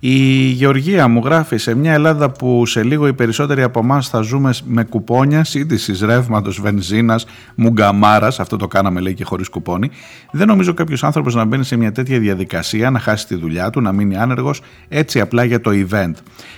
η 0.00 0.16
Γεωργία 0.44 1.08
μου 1.08 1.20
γράφει 1.24 1.56
σε 1.56 1.74
μια 1.74 1.92
Ελλάδα 1.92 2.30
που 2.30 2.66
σε 2.66 2.82
λίγο 2.82 3.06
οι 3.06 3.12
περισσότεροι 3.12 3.62
από 3.62 3.80
εμάς 3.80 4.08
θα 4.08 4.20
ζούμε 4.20 4.54
με 4.64 4.84
κουπόνια, 4.84 5.44
σύντηση 5.44 6.06
ρεύματος, 6.06 6.60
βενζίνας, 6.60 7.26
μουγκαμάρας. 7.54 8.40
Αυτό 8.40 8.56
το 8.56 8.66
κάναμε 8.66 9.00
λέει 9.00 9.14
και 9.14 9.24
χωρίς 9.24 9.48
κουπόνι. 9.48 9.90
Δεν 10.30 10.46
νομίζω 10.46 10.74
κάποιος 10.74 11.04
άνθρωπος 11.04 11.34
να 11.34 11.44
μπαίνει 11.44 11.64
σε 11.64 11.76
μια 11.76 11.92
τέτοια 11.92 12.18
διαδικασία, 12.18 12.90
να 12.90 12.98
χάσει 12.98 13.26
τη 13.26 13.34
δουλειά 13.34 13.70
του, 13.70 13.80
να 13.80 13.92
μείνει 13.92 14.16
άνεργος, 14.16 14.60
έτσι 14.88 15.20
απλά 15.20 15.44
για 15.44 15.60
το 15.60 15.70
event. 15.74 16.12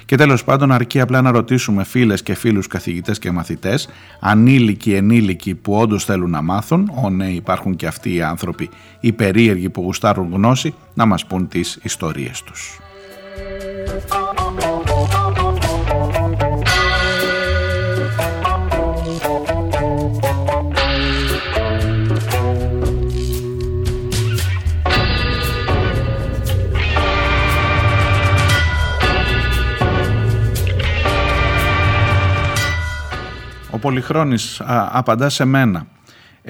Και 0.05 0.17
τέλος 0.17 0.45
πάντων, 0.45 0.73
αρκεί 0.73 1.01
απλά 1.01 1.23
να 1.23 1.31
ρωτήσουμε 1.31 1.85
φίλες 1.85 2.23
και 2.23 2.35
φίλους 2.35 2.67
καθηγητές 2.67 3.19
και 3.19 3.31
μαθητές, 3.31 3.89
ανήλικοι, 4.21 4.93
ενήλικοι 4.93 5.55
που 5.55 5.75
όντως 5.75 6.05
θέλουν 6.05 6.31
να 6.31 6.43
μάθουν, 6.43 6.93
ω 7.05 7.11
ναι, 7.11 7.31
υπάρχουν 7.31 7.77
και 7.77 7.87
αυτοί 7.87 8.15
οι 8.15 8.23
άνθρωποι, 8.23 8.69
οι 9.01 9.13
περίεργοι 9.13 9.69
που 9.69 9.83
γουστάρουν 9.83 10.31
γνώση, 10.33 10.75
να 10.95 11.07
μας 11.07 11.27
πούν 11.27 11.49
τις 11.49 11.79
ιστορίες 11.83 12.43
τους. 12.43 12.81
Ο 33.71 33.79
Πολυχρόνης 33.79 34.61
α, 34.61 34.89
απαντά 34.93 35.29
σε 35.29 35.45
μένα. 35.45 35.87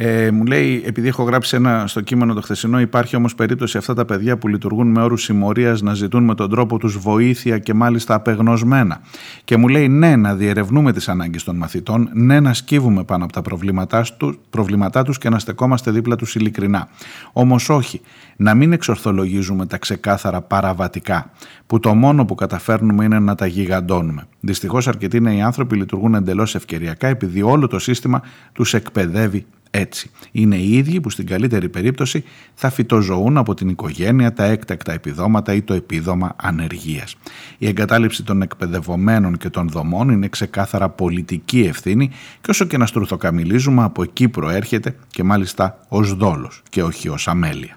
Ε, 0.03 0.31
μου 0.31 0.45
λέει, 0.45 0.83
επειδή 0.87 1.09
έχω 1.09 1.23
γράψει 1.23 1.57
ένα 1.57 1.87
στο 1.87 2.01
κείμενο 2.01 2.35
το 2.35 2.41
χθεσινό, 2.41 2.81
υπάρχει 2.81 3.17
όμως 3.17 3.35
περίπτωση 3.35 3.79
αυτά 3.79 3.95
τα 3.95 4.05
παιδιά 4.05 4.39
που 4.39 4.49
λειτουργούν 4.49 4.91
με 4.91 5.03
όρους 5.03 5.23
συμμορίας 5.23 5.83
να 5.83 5.95
ζητούν 5.95 6.25
με 6.25 6.35
τον 6.35 6.51
τρόπο 6.51 6.79
τους 6.79 6.99
βοήθεια 6.99 7.59
και 7.59 7.75
μάλιστα 7.75 8.15
απεγνωσμένα. 8.15 9.01
Και 9.45 9.57
μου 9.57 9.69
λέει, 9.69 9.89
ναι, 9.89 10.17
να 10.17 10.35
διερευνούμε 10.35 10.93
τις 10.93 11.09
ανάγκες 11.09 11.45
των 11.45 11.57
μαθητών, 11.57 12.09
ναι, 12.13 12.41
να 12.41 12.55
σκύβουμε 12.55 13.05
πάνω 13.05 13.25
από 13.25 13.33
τα 13.33 13.43
προβλήματάς 13.43 14.17
του 14.17 14.39
προβλήματά 14.51 15.03
τους 15.03 15.19
και 15.19 15.29
να 15.29 15.39
στεκόμαστε 15.39 15.91
δίπλα 15.91 16.17
τους 16.17 16.35
ειλικρινά. 16.35 16.89
Όμως 17.33 17.69
όχι, 17.69 18.01
να 18.41 18.55
μην 18.55 18.73
εξορθολογίζουμε 18.73 19.67
τα 19.67 19.79
ξεκάθαρα 19.79 20.41
παραβατικά, 20.41 21.31
που 21.67 21.81
το 21.81 21.95
μόνο 21.95 22.25
που 22.25 22.35
καταφέρνουμε 22.35 23.05
είναι 23.05 23.19
να 23.19 23.35
τα 23.35 23.47
γιγαντώνουμε. 23.47 24.27
Δυστυχώς, 24.41 24.89
αρκετοί 24.89 25.21
νέοι 25.21 25.41
άνθρωποι 25.41 25.77
λειτουργούν 25.77 26.15
εντελώς 26.15 26.55
ευκαιριακά 26.55 27.09
επειδή 27.09 27.43
όλο 27.43 27.67
το 27.67 27.79
σύστημα 27.79 28.23
τους 28.53 28.75
εκπαιδεύει 28.75 29.47
έτσι. 29.71 30.11
Είναι 30.33 30.57
οι 30.57 30.73
ίδιοι 30.73 31.01
που 31.01 31.11
στην 31.11 31.27
καλύτερη 31.27 31.69
περίπτωση 31.69 32.25
θα 32.55 32.71
φυτοζωούν 32.71 33.37
από 33.37 33.55
την 33.55 33.69
οικογένεια 33.69 34.33
τα 34.33 34.45
έκτακτα 34.45 34.93
επιδόματα 34.93 35.55
ή 35.55 35.63
το 35.63 35.75
επίδομα 35.75 36.37
ανεργίας. 36.37 37.17
Η 37.59 37.67
εγκατάλειψη 37.67 38.23
των 38.23 38.43
εκπαιδευομένων 38.43 39.37
και 39.37 39.49
των 39.49 39.69
δομών 39.69 40.09
είναι 40.09 40.29
ξεκάθαρα 40.29 40.89
πολιτική 40.89 41.61
ευθύνη 41.61 42.11
και 42.41 42.51
όσο 42.51 42.65
και 42.65 42.77
να 42.77 42.87
στρουθοκαμιλίζουμε 42.87 43.83
από 43.83 44.03
εκεί 44.03 44.29
προέρχεται 44.29 44.97
και 45.09 45.23
μάλιστα 45.23 45.79
ως 45.89 46.15
δόλος 46.15 46.63
και 46.69 46.83
όχι 46.83 47.09
ως 47.09 47.29
αμέλεια. 47.29 47.75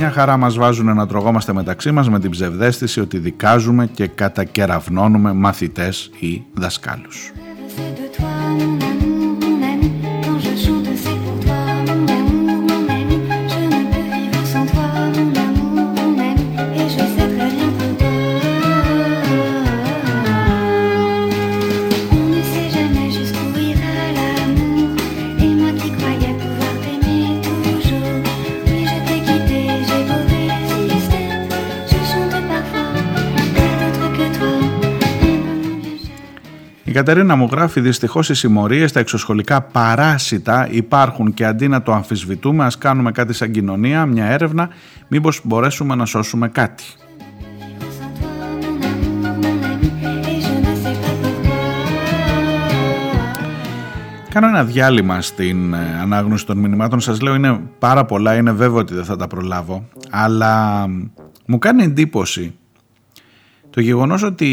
Μια 0.00 0.10
χαρά 0.10 0.36
μας 0.36 0.56
βάζουν 0.56 0.94
να 0.94 1.06
τρογόμαστε 1.06 1.52
μεταξύ 1.52 1.90
μας 1.90 2.08
με 2.08 2.20
την 2.20 2.30
ψευδέστηση 2.30 3.00
ότι 3.00 3.18
δικάζουμε 3.18 3.86
και 3.86 4.06
κατακεραυνώνουμε 4.06 5.32
μαθητές 5.32 6.10
ή 6.18 6.42
δασκάλους. 6.52 7.32
Κατερίνα 36.98 37.36
μου 37.36 37.48
γράφει 37.50 37.80
δυστυχώς 37.80 38.28
οι 38.28 38.34
συμμορίες, 38.34 38.92
τα 38.92 39.00
εξωσχολικά 39.00 39.62
παράσιτα 39.62 40.68
υπάρχουν 40.70 41.34
και 41.34 41.44
αντί 41.44 41.68
να 41.68 41.82
το 41.82 41.92
αμφισβητούμε 41.92 42.64
ας 42.64 42.78
κάνουμε 42.78 43.12
κάτι 43.12 43.32
σαν 43.32 43.50
κοινωνία, 43.50 44.06
μια 44.06 44.24
έρευνα, 44.24 44.68
μήπως 45.08 45.40
μπορέσουμε 45.44 45.94
να 45.94 46.04
σώσουμε 46.04 46.48
κάτι. 46.48 46.84
Κάνω 54.28 54.46
ένα 54.46 54.64
διάλειμμα 54.64 55.20
στην 55.20 55.74
ε, 55.74 55.98
ανάγνωση 56.00 56.46
των 56.46 56.58
μηνυμάτων. 56.58 57.00
Σας 57.00 57.20
λέω 57.20 57.34
είναι 57.34 57.60
πάρα 57.78 58.04
πολλά, 58.04 58.36
είναι 58.36 58.52
βέβαιο 58.52 58.78
ότι 58.78 58.94
δεν 58.94 59.04
θα 59.04 59.16
τα 59.16 59.26
προλάβω. 59.26 59.88
Αλλά 60.10 60.86
μου 61.46 61.58
κάνει 61.58 61.82
εντύπωση 61.82 62.54
το 63.70 63.80
γεγονός 63.80 64.22
ότι 64.22 64.48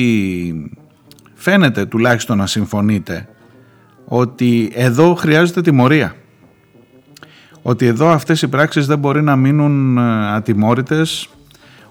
φαίνεται 1.36 1.86
τουλάχιστον 1.86 2.38
να 2.38 2.47
συμφωνείτε 2.47 3.27
ότι 4.05 4.71
εδώ 4.73 5.13
χρειάζεται 5.13 5.61
τιμωρία. 5.61 6.15
Ότι 7.61 7.86
εδώ 7.86 8.09
αυτές 8.09 8.41
οι 8.41 8.47
πράξεις 8.47 8.86
δεν 8.86 8.99
μπορεί 8.99 9.21
να 9.21 9.36
μείνουν 9.36 9.97
ε, 9.97 10.33
ατιμόρυτες, 10.36 11.29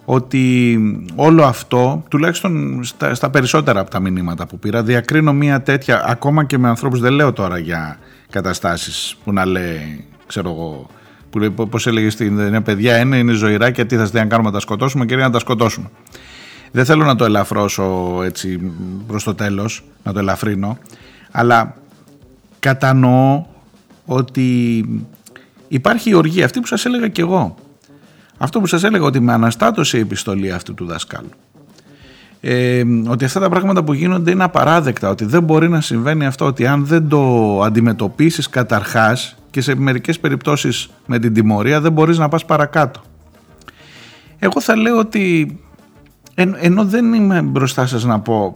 ότι 0.04 0.78
όλο 1.14 1.44
αυτό, 1.44 2.04
τουλάχιστον 2.08 2.80
στα, 2.84 3.14
στα 3.14 3.30
περισσότερα 3.30 3.80
από 3.80 3.90
τα 3.90 4.00
μηνύματα 4.00 4.46
που 4.46 4.58
πήρα, 4.58 4.82
διακρίνω 4.82 5.32
μια 5.32 5.62
τέτοια, 5.62 6.04
ακόμα 6.06 6.44
και 6.44 6.58
με 6.58 6.68
ανθρώπους, 6.68 7.00
δεν 7.00 7.12
λέω 7.12 7.32
τώρα 7.32 7.58
για 7.58 7.98
καταστάσεις 8.30 9.16
που 9.24 9.32
να 9.32 9.46
λέει, 9.46 10.04
ξέρω 10.26 10.50
εγώ, 10.50 10.86
που 11.30 11.38
λέει, 11.38 11.50
πώς 11.50 11.86
έλεγες 11.86 12.12
στην 12.12 12.62
παιδιά 12.62 12.98
είναι, 12.98 13.16
είναι 13.16 13.32
ζωηρά 13.32 13.70
τι 13.70 13.96
θα 13.96 14.08
να 14.12 14.26
κάνουμε 14.26 14.48
να 14.48 14.54
τα 14.54 14.60
σκοτώσουμε 14.60 15.04
και 15.04 15.16
να 15.16 15.30
τα 15.30 15.38
σκοτώσουμε. 15.38 15.90
Δεν 16.74 16.84
θέλω 16.84 17.04
να 17.04 17.16
το 17.16 17.24
ελαφρώσω 17.24 18.18
έτσι 18.24 18.72
προς 19.06 19.24
το 19.24 19.34
τέλος, 19.34 19.84
να 20.02 20.12
το 20.12 20.18
ελαφρύνω, 20.18 20.78
αλλά 21.30 21.74
κατανοώ 22.58 23.44
ότι 24.06 24.84
υπάρχει 25.68 26.10
η 26.10 26.14
οργή 26.14 26.42
αυτή 26.42 26.60
που 26.60 26.66
σας 26.66 26.84
έλεγα 26.84 27.08
και 27.08 27.20
εγώ. 27.20 27.54
Αυτό 28.38 28.60
που 28.60 28.66
σας 28.66 28.84
έλεγα 28.84 29.04
ότι 29.04 29.20
με 29.20 29.32
αναστάτωσε 29.32 29.96
η 29.96 30.00
επιστολή 30.00 30.52
αυτού 30.52 30.74
του 30.74 30.86
δασκάλου. 30.86 31.28
Ε, 32.40 32.84
ότι 33.06 33.24
αυτά 33.24 33.40
τα 33.40 33.48
πράγματα 33.48 33.84
που 33.84 33.92
γίνονται 33.92 34.30
είναι 34.30 34.44
απαράδεκτα, 34.44 35.08
ότι 35.08 35.24
δεν 35.24 35.42
μπορεί 35.42 35.68
να 35.68 35.80
συμβαίνει 35.80 36.26
αυτό, 36.26 36.44
ότι 36.44 36.66
αν 36.66 36.86
δεν 36.86 37.08
το 37.08 37.60
αντιμετωπίσεις 37.62 38.48
καταρχάς 38.48 39.36
και 39.50 39.60
σε 39.60 39.74
μερικές 39.74 40.20
περιπτώσεις 40.20 40.90
με 41.06 41.18
την 41.18 41.34
τιμωρία 41.34 41.80
δεν 41.80 41.92
μπορείς 41.92 42.18
να 42.18 42.28
πας 42.28 42.44
παρακάτω. 42.44 43.00
Εγώ 44.38 44.60
θα 44.60 44.76
λέω 44.76 44.98
ότι 44.98 45.58
εν, 46.34 46.56
ενώ 46.58 46.84
δεν 46.84 47.12
είμαι 47.12 47.42
μπροστά 47.42 47.86
σας 47.86 48.04
να 48.04 48.20
πω 48.20 48.54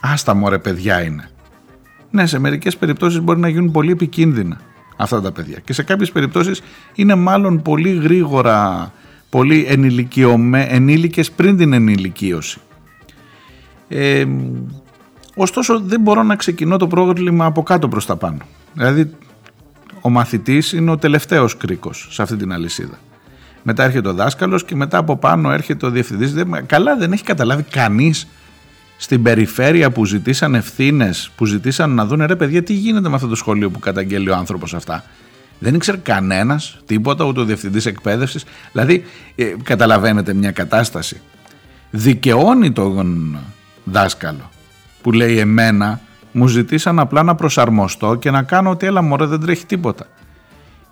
άστα 0.00 0.34
μωρέ 0.34 0.58
παιδιά 0.58 1.02
είναι. 1.02 1.30
Ναι, 2.10 2.26
σε 2.26 2.38
μερικές 2.38 2.76
περιπτώσεις 2.76 3.20
μπορεί 3.20 3.40
να 3.40 3.48
γίνουν 3.48 3.70
πολύ 3.70 3.90
επικίνδυνα 3.90 4.60
αυτά 4.96 5.20
τα 5.20 5.32
παιδιά 5.32 5.58
και 5.64 5.72
σε 5.72 5.82
κάποιες 5.82 6.12
περιπτώσεις 6.12 6.62
είναι 6.94 7.14
μάλλον 7.14 7.62
πολύ 7.62 7.94
γρήγορα 7.94 8.92
πολύ 9.30 9.66
ενήλικες 10.68 11.30
πριν 11.30 11.56
την 11.56 11.72
ενηλικίωση. 11.72 12.60
Ε, 13.88 14.26
ωστόσο 15.34 15.80
δεν 15.80 16.00
μπορώ 16.00 16.22
να 16.22 16.36
ξεκινώ 16.36 16.76
το 16.76 16.86
πρόβλημα 16.86 17.44
από 17.44 17.62
κάτω 17.62 17.88
προς 17.88 18.06
τα 18.06 18.16
πάνω. 18.16 18.38
Δηλαδή 18.72 19.10
ο 20.00 20.10
μαθητής 20.10 20.72
είναι 20.72 20.90
ο 20.90 20.98
τελευταίος 20.98 21.56
κρίκος 21.56 22.08
σε 22.10 22.22
αυτή 22.22 22.36
την 22.36 22.52
αλυσίδα. 22.52 22.98
Μετά 23.62 23.84
έρχεται 23.84 24.08
ο 24.08 24.12
δάσκαλος 24.12 24.64
και 24.64 24.74
μετά 24.74 24.98
από 24.98 25.16
πάνω 25.16 25.50
έρχεται 25.50 25.86
ο 25.86 25.90
διευθυντής. 25.90 26.34
Καλά, 26.66 26.96
δεν 26.96 27.12
έχει 27.12 27.22
καταλάβει 27.22 27.62
κανείς 27.62 28.26
στην 28.96 29.22
περιφέρεια 29.22 29.90
που 29.90 30.04
ζητήσαν 30.04 30.54
ευθύνες, 30.54 31.30
που 31.36 31.44
ζητήσαν 31.44 31.90
να 31.90 32.06
δουν 32.06 32.26
ρε 32.26 32.36
παιδιά 32.36 32.62
τι 32.62 32.72
γίνεται 32.72 33.08
με 33.08 33.14
αυτό 33.14 33.26
το 33.26 33.34
σχολείο 33.34 33.70
που 33.70 33.78
καταγγέλει 33.78 34.30
ο 34.30 34.34
άνθρωπος 34.34 34.74
αυτά; 34.74 35.04
Δεν 35.58 35.74
ήξερε 35.74 35.96
κανένας 35.96 36.78
τίποτα, 36.86 37.24
ούτε 37.24 37.40
ο 37.40 37.44
διευθυντής 37.44 37.86
εκπαίδευσης. 37.86 38.44
Δηλαδή, 38.72 39.04
ε, 39.34 39.44
καταλαβαίνετε 39.62 40.34
μια 40.34 40.50
κατάσταση. 40.50 41.20
Δικαιώνει 41.90 42.72
τον 42.72 43.38
δάσκαλο 43.84 44.50
που 45.02 45.12
λέει 45.12 45.38
εμένα 45.38 46.00
μου 46.32 46.46
ζητήσαν 46.46 46.98
απλά 46.98 47.22
να 47.22 47.34
προσαρμοστώ 47.34 48.14
και 48.14 48.30
να 48.30 48.42
κάνω 48.42 48.70
ότι 48.70 48.86
έλα 48.86 49.02
μωρέ 49.02 49.26
δεν 49.26 49.40
τρέχει 49.40 49.66
τίποτα. 49.66 50.06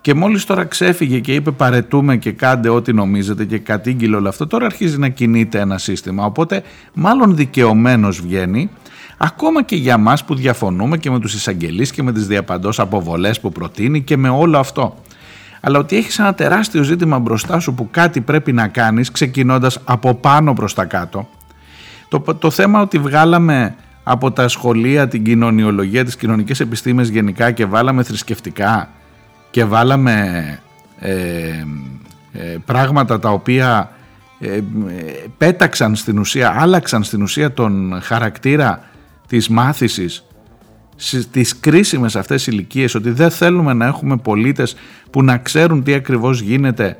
Και 0.07 0.13
μόλις 0.13 0.45
τώρα 0.45 0.65
ξέφυγε 0.65 1.19
και 1.19 1.33
είπε 1.33 1.51
παρετούμε 1.51 2.17
και 2.17 2.31
κάντε 2.31 2.69
ό,τι 2.69 2.93
νομίζετε 2.93 3.45
και 3.45 3.57
κατήγγειλε 3.57 4.15
όλο 4.15 4.29
αυτό, 4.29 4.47
τώρα 4.47 4.65
αρχίζει 4.65 4.97
να 4.97 5.09
κινείται 5.09 5.59
ένα 5.59 5.77
σύστημα. 5.77 6.25
Οπότε 6.25 6.63
μάλλον 6.93 7.35
δικαιωμένος 7.35 8.21
βγαίνει, 8.21 8.69
ακόμα 9.17 9.63
και 9.63 9.75
για 9.75 9.97
μας 9.97 10.25
που 10.25 10.35
διαφωνούμε 10.35 10.97
και 10.97 11.11
με 11.11 11.19
τους 11.19 11.33
εισαγγελείς 11.33 11.91
και 11.91 12.03
με 12.03 12.11
τις 12.11 12.27
διαπαντός 12.27 12.79
αποβολές 12.79 13.39
που 13.39 13.51
προτείνει 13.51 14.01
και 14.01 14.17
με 14.17 14.29
όλο 14.29 14.57
αυτό. 14.57 14.95
Αλλά 15.61 15.79
ότι 15.79 15.97
έχεις 15.97 16.19
ένα 16.19 16.33
τεράστιο 16.33 16.83
ζήτημα 16.83 17.19
μπροστά 17.19 17.59
σου 17.59 17.73
που 17.73 17.87
κάτι 17.91 18.21
πρέπει 18.21 18.53
να 18.53 18.67
κάνεις 18.67 19.11
ξεκινώντας 19.11 19.79
από 19.83 20.15
πάνω 20.15 20.53
προς 20.53 20.73
τα 20.73 20.85
κάτω. 20.85 21.27
Το, 22.07 22.19
το 22.19 22.49
θέμα 22.49 22.81
ότι 22.81 22.99
βγάλαμε 22.99 23.75
από 24.03 24.31
τα 24.31 24.47
σχολεία 24.47 25.07
την 25.07 25.23
κοινωνιολογία, 25.23 26.05
τις 26.05 26.15
κοινωνικές 26.15 26.59
επιστήμες 26.59 27.09
γενικά 27.09 27.51
και 27.51 27.65
βάλαμε 27.65 28.03
θρησκευτικά 28.03 28.89
και 29.51 29.65
βάλαμε 29.65 30.59
ε, 30.99 31.11
ε, 32.31 32.57
πράγματα 32.65 33.19
τα 33.19 33.29
οποία 33.29 33.91
ε, 34.39 34.59
πέταξαν 35.37 35.95
στην 35.95 36.19
ουσία, 36.19 36.55
άλλαξαν 36.57 37.03
στην 37.03 37.21
ουσία 37.21 37.53
τον 37.53 37.99
χαρακτήρα 38.01 38.83
της 39.27 39.49
μάθησης 39.49 40.27
στις 40.95 41.59
κρίσιμες 41.59 42.15
αυτές 42.15 42.47
ηλικίες 42.47 42.95
ότι 42.95 43.09
δεν 43.09 43.29
θέλουμε 43.31 43.73
να 43.73 43.85
έχουμε 43.85 44.17
πολίτες 44.17 44.75
που 45.11 45.23
να 45.23 45.37
ξέρουν 45.37 45.83
τι 45.83 45.93
ακριβώς 45.93 46.41
γίνεται 46.41 46.97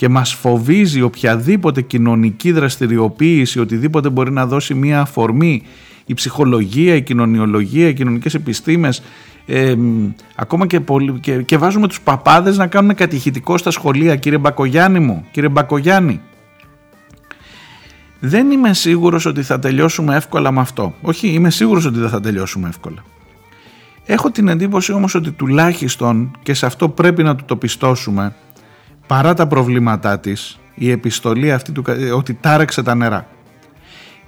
και 0.00 0.08
μας 0.08 0.34
φοβίζει 0.34 1.02
οποιαδήποτε 1.02 1.82
κοινωνική 1.82 2.52
δραστηριοποίηση, 2.52 3.60
οτιδήποτε 3.60 4.08
μπορεί 4.08 4.30
να 4.30 4.46
δώσει 4.46 4.74
μία 4.74 5.00
αφορμή, 5.00 5.62
η 6.06 6.14
ψυχολογία, 6.14 6.94
η 6.94 7.02
κοινωνιολογία, 7.02 7.88
οι 7.88 7.94
κοινωνικές 7.94 8.34
επιστήμες 8.34 9.02
ακόμα 10.34 10.66
και, 10.66 10.80
και, 11.20 11.42
και 11.42 11.58
βάζουμε 11.58 11.88
τους 11.88 12.00
παπάδες 12.00 12.56
να 12.56 12.66
κάνουν 12.66 12.94
κατηχητικό 12.94 13.58
στα 13.58 13.70
σχολεία 13.70 14.16
κύριε 14.16 14.38
Μπακογιάννη 14.38 14.98
μου, 15.00 15.24
κύριε 15.30 15.48
Μπακογιάννη 15.48 16.20
δεν 18.20 18.50
είμαι 18.50 18.74
σίγουρος 18.74 19.26
ότι 19.26 19.42
θα 19.42 19.58
τελειώσουμε 19.58 20.16
εύκολα 20.16 20.50
με 20.50 20.60
αυτό 20.60 20.94
όχι 21.02 21.28
είμαι 21.28 21.50
σίγουρος 21.50 21.84
ότι 21.84 21.98
δεν 21.98 22.08
θα 22.08 22.20
τελειώσουμε 22.20 22.68
εύκολα 22.68 23.04
Έχω 24.04 24.30
την 24.30 24.48
εντύπωση 24.48 24.92
όμως 24.92 25.14
ότι 25.14 25.30
τουλάχιστον 25.30 26.38
και 26.42 26.54
σε 26.54 26.66
αυτό 26.66 26.88
πρέπει 26.88 27.22
να 27.22 27.36
του 27.36 27.44
το 27.44 27.56
πιστώσουμε 27.56 28.34
παρά 29.06 29.34
τα 29.34 29.46
προβλήματά 29.46 30.18
της 30.20 30.58
η 30.74 30.90
επιστολή 30.90 31.52
αυτή 31.52 31.72
του, 31.72 31.84
ότι 32.14 32.34
τάρεξε 32.34 32.82
τα 32.82 32.94
νερά. 32.94 33.26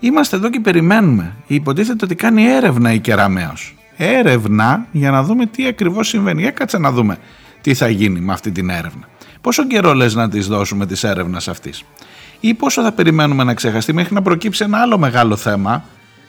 Είμαστε 0.01 0.37
εδώ 0.37 0.51
και 0.51 0.61
περιμένουμε. 0.61 1.35
Υποτίθεται 1.47 2.05
ότι 2.05 2.14
κάνει 2.14 2.45
έρευνα 2.45 2.93
η 2.93 2.99
Κεραμέως. 2.99 3.75
Έρευνα 4.05 4.86
για 4.92 5.11
να 5.11 5.22
δούμε 5.22 5.46
τι 5.46 5.66
ακριβώς 5.66 6.09
συμβαίνει. 6.09 6.40
Για 6.40 6.50
κάτσε 6.50 6.78
να 6.78 6.92
δούμε 6.92 7.18
τι 7.61 7.74
θα 7.74 7.88
γίνει 7.88 8.20
με 8.20 8.32
αυτή 8.32 8.50
την 8.50 8.70
έρευνα. 8.70 9.09
Πόσο 9.40 9.66
καιρό 9.66 9.94
λες 9.94 10.14
να 10.14 10.28
τις 10.28 10.46
δώσουμε 10.46 10.86
της 10.86 11.05
έρευνας 11.05 11.48
αυτής; 11.48 11.84
Ή 12.40 12.55
πόσο 12.55 12.82
θα 12.82 12.92
περιμένουμε 12.92 13.44
να 13.44 13.55
ξεχαστεί 13.55 13.92
μέχρι 13.92 14.14
να 14.14 14.22
προκύψει 14.22 14.64
ένα 14.64 14.78
άλλο 14.78 14.98
μεγάλο 14.98 15.36
θέμα; 15.36 15.84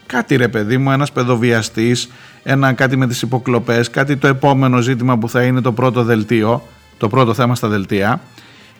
Κάτι 0.06 0.36
ρε 0.36 0.48
παιδί 0.48 0.78
μου, 0.78 0.92
ένας 0.92 1.12
παιδοβιαστής, 1.12 2.10
ένα 2.44 2.74
κάτι 2.74 2.98
με 2.98 3.08
τις 3.08 3.22
υποκλοπές, 3.22 3.90
κάτι 3.90 4.18
το 4.18 4.28
επόμενο 4.28 4.82
ζήτημα 4.82 5.18
που 5.18 5.30
θα 5.30 5.44
είναι 5.44 5.62
το 5.62 5.72
πρώτο 5.72 6.04
δελτίο, 6.04 6.68
το 6.98 7.08
πρώτο 7.08 7.34
θέμα 7.34 7.56
στα 7.56 7.68
δελτία 7.68 8.22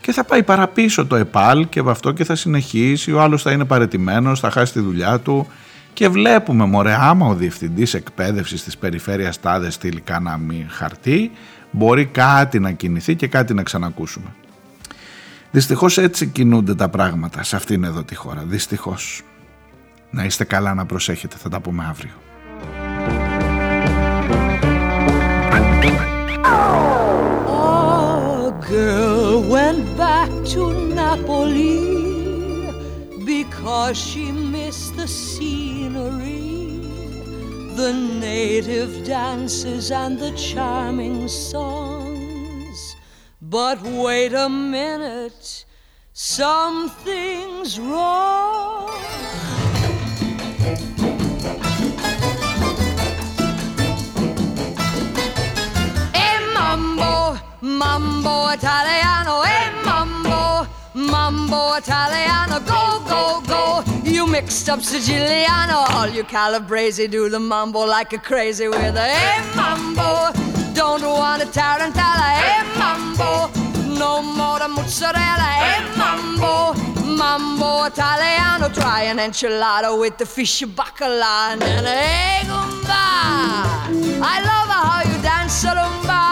και 0.02 0.12
θα 0.12 0.24
πάει 0.24 0.44
παραπίσω 0.44 1.06
το 1.06 1.16
ΕΠΑΛ 1.16 1.70
και 1.70 1.82
αυτό 1.88 2.12
και 2.12 2.24
θα 2.24 2.36
συνεχίσει, 2.36 3.12
ο 3.12 3.22
άλλος 3.22 3.42
θα 3.42 3.52
είναι 3.52 3.66
παρετημένος, 3.66 4.40
θα 4.40 4.50
χάσει 4.50 4.74
τη 4.74 4.80
δουλειά 4.80 5.20
του 5.20 5.48
και 5.94 6.08
βλέπουμε 6.08 6.66
μωρέ 6.66 6.96
άμα 7.00 7.28
ο 7.28 7.34
διευθυντής 7.34 7.94
εκπαίδευσης 7.94 8.64
της 8.64 8.78
περιφέρειας 8.78 9.40
τάδε 9.40 9.70
στείλει 9.70 10.02
κάνα 10.02 10.40
χαρτί 10.68 11.32
μπορεί 11.72 12.06
κάτι 12.06 12.60
να 12.60 12.72
κινηθεί 12.72 13.16
και 13.16 13.28
κάτι 13.28 13.54
να 13.54 13.64
ξανακούσουμε. 13.64 14.28
Δυστυχώς 15.52 15.98
έτσι 15.98 16.28
κινούνται 16.28 16.76
τα 16.76 16.90
πράγματα 16.90 17.44
σε 17.44 17.56
αυτήν 17.56 17.84
εδώ 17.84 18.04
τη 18.04 18.16
χώρα, 18.16 18.44
δυστυχώς. 18.48 19.22
Να 20.10 20.24
είστε 20.24 20.44
καλά 20.44 20.74
να 20.74 20.86
προσέχετε, 20.86 21.36
θα 21.38 21.50
τα 21.50 21.60
πούμε 21.60 21.86
αύριο. 21.90 22.12
girl 28.70 29.44
went 29.56 29.84
back 29.98 30.32
to 30.54 30.62
Napoli 31.00 31.78
because 33.34 33.96
she 33.98 34.32
the 34.74 35.08
scenery, 35.08 36.80
the 37.76 37.94
native 38.20 39.06
dances 39.06 39.92
and 39.92 40.18
the 40.18 40.32
charming 40.32 41.28
songs. 41.28 42.96
But 43.42 43.82
wait 43.84 44.34
a 44.34 44.50
minute, 44.50 45.66
something's 46.14 47.80
wrong. 47.80 48.90
Mambo 56.56 57.38
mambo 57.62 58.50
Italiano, 58.50 59.44
mambo 61.24 61.78
Italiano, 61.78 62.60
go, 62.60 63.02
go, 63.08 63.42
go. 63.48 63.84
You 64.04 64.28
mixed 64.28 64.68
up 64.68 64.80
Siciliano, 64.80 65.90
all 65.96 66.10
you 66.10 66.26
Calabrese 66.26 67.08
do 67.08 67.30
the 67.30 67.40
mambo 67.40 67.86
like 67.86 68.12
a 68.12 68.18
crazy 68.18 68.68
with 68.68 68.98
a 68.98 69.02
hey 69.02 69.56
mambo. 69.56 70.34
Don't 70.74 71.02
want 71.02 71.42
a 71.42 71.46
tarantella, 71.46 72.28
hey 72.42 72.64
mambo. 72.78 73.50
No 73.98 74.22
more 74.22 74.60
the 74.60 74.68
mozzarella, 74.68 75.50
hey 75.64 75.82
mambo. 75.98 76.74
Mambo 77.16 77.86
Italiano, 77.86 78.68
try 78.70 79.04
an 79.04 79.20
enchilada 79.20 79.98
with 79.98 80.18
the 80.18 80.26
fish 80.26 80.62
bacala 80.64 81.54
and 81.54 81.64
hey 81.64 82.42
gumba. 82.44 83.06
I 84.34 84.36
love 84.50 84.70
how 84.78 85.02
you 85.10 85.22
dance 85.22 85.64
rumba. 85.64 86.24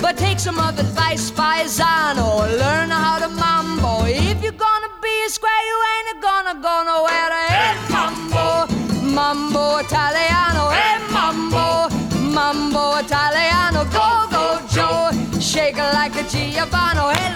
But 0.00 0.16
take 0.16 0.38
some 0.40 0.58
of 0.58 0.78
advice, 0.78 1.30
paisano. 1.30 2.26
Learn 2.58 2.90
how 2.90 3.18
to 3.18 3.28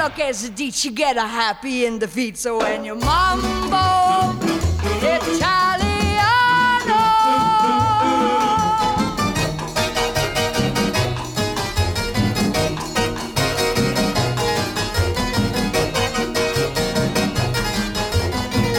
look, 0.02 0.18
as 0.18 0.44
a 0.44 0.50
ditch, 0.50 0.84
you 0.84 0.90
get 0.90 1.16
a 1.16 1.26
happy 1.26 1.84
in 1.86 1.98
the 1.98 2.08
feet. 2.08 2.36
So 2.36 2.58
when 2.58 2.84
you 2.84 2.96
mambo 2.96 4.36
Italiano. 5.00 5.82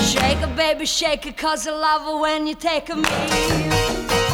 Shake 0.01 0.41
it, 0.41 0.55
baby, 0.57 0.85
shake 0.85 1.25
it, 1.25 1.37
cause 1.37 1.67
I 1.67 1.71
love 1.71 2.01
it 2.07 2.19
when 2.21 2.47
you 2.47 2.55
take 2.55 2.89
a 2.89 2.95
me. 2.95 4.32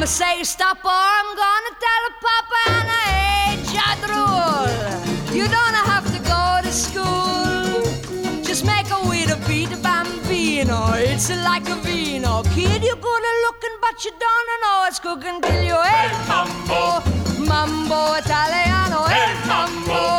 Mama 0.00 0.08
say 0.08 0.42
stop 0.44 0.82
or 0.82 0.90
I'm 0.90 1.36
gonna 1.36 1.74
tell 1.84 2.02
a 2.08 2.12
Papa 2.24 2.60
and 2.68 2.88
I 2.88 3.06
hate 3.20 3.64
Jadrul. 3.74 5.34
You 5.36 5.46
don't 5.46 5.76
have 5.92 6.06
to 6.14 6.20
go 6.24 6.44
to 6.64 6.72
school. 6.72 8.42
Just 8.42 8.64
make 8.64 8.88
a 8.90 9.06
way 9.06 9.26
to 9.26 9.36
beat 9.46 9.70
a 9.72 9.76
bambino. 9.76 10.92
It's 10.94 11.28
like 11.44 11.68
a 11.68 11.76
vino. 11.84 12.42
Kid, 12.54 12.82
you're 12.82 12.96
good 12.96 13.24
at 13.30 13.36
looking, 13.44 13.76
but 13.82 14.02
you 14.02 14.12
don't 14.12 14.50
know 14.62 14.86
it's 14.88 14.98
cooking 15.00 15.38
till 15.42 15.62
you 15.64 15.76
hate 15.76 16.16
mambo 16.28 17.02
mambo 17.50 18.14
italiano, 18.14 19.04
hey 19.04 19.28
mambo 19.46 20.09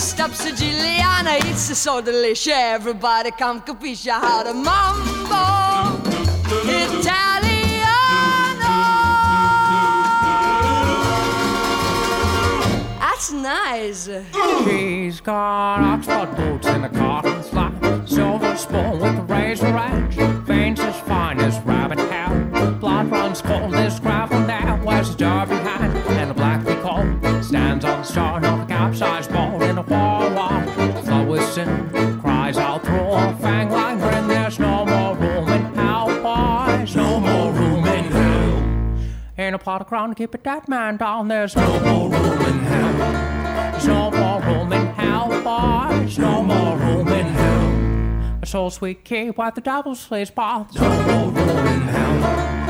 mixed 0.00 0.20
up 0.20 0.30
Siciliana, 0.30 1.36
it's 1.50 1.76
so 1.78 2.00
delicious. 2.00 2.54
Everybody 2.54 3.30
come 3.32 3.60
capisce 3.60 4.08
how 4.08 4.42
to 4.42 4.54
mambo 4.54 6.00
Italiano. 6.64 7.50
That's 12.98 13.30
nice. 13.30 14.08
She's 14.64 15.20
got 15.20 15.80
Oxford 15.80 16.34
boots 16.34 16.66
and 16.66 16.86
a 16.86 16.88
cotton 16.88 17.42
slap, 17.42 17.74
silver 18.08 18.56
spoon 18.56 19.00
with 19.00 19.18
a 19.18 19.26
razor 19.28 19.66
edge, 19.66 20.14
veins 20.46 20.80
as 20.80 20.98
fine 21.00 21.40
as 21.40 21.58
rabbit 21.60 21.98
hair 21.98 22.30
blood 22.80 23.10
runs 23.10 23.42
cold. 23.42 23.74
as 23.74 24.00
gravel 24.00 24.40
now 24.40 24.82
wears 24.84 25.10
a 25.10 25.16
derby 25.16 25.54
hat 25.54 25.94
and 26.20 26.30
a 26.30 26.34
black 26.34 26.64
coat. 26.82 27.44
Stands 27.44 27.84
on 27.84 28.00
the 28.00 28.04
start 28.04 28.44
of 28.44 28.60
a 28.60 28.66
capsized 28.66 29.30
boat 29.32 29.49
In 39.76 39.82
a 39.82 39.84
crown 39.84 40.14
keep 40.14 40.34
a 40.34 40.38
dead 40.38 40.68
man 40.68 40.96
down. 40.96 41.28
There's 41.28 41.54
no 41.54 41.78
more 41.80 42.10
room 42.10 42.42
in 42.42 42.58
hell. 42.58 42.92
There's 43.70 43.86
no 43.86 44.10
more 44.10 44.42
room 44.42 44.72
in 44.72 44.86
hell, 44.88 45.28
boys. 45.28 46.18
No 46.18 46.42
more 46.42 46.76
room 46.76 47.06
in 47.06 47.26
hell. 47.26 48.38
A 48.42 48.46
soul 48.46 48.70
sweet 48.70 49.04
key, 49.04 49.28
why 49.28 49.50
the 49.50 49.60
devil 49.60 49.94
slays 49.94 50.28
paths. 50.30 50.74
No 50.74 50.88
more 50.88 51.30
room 51.30 51.66
in 51.68 51.82
hell. 51.82 52.60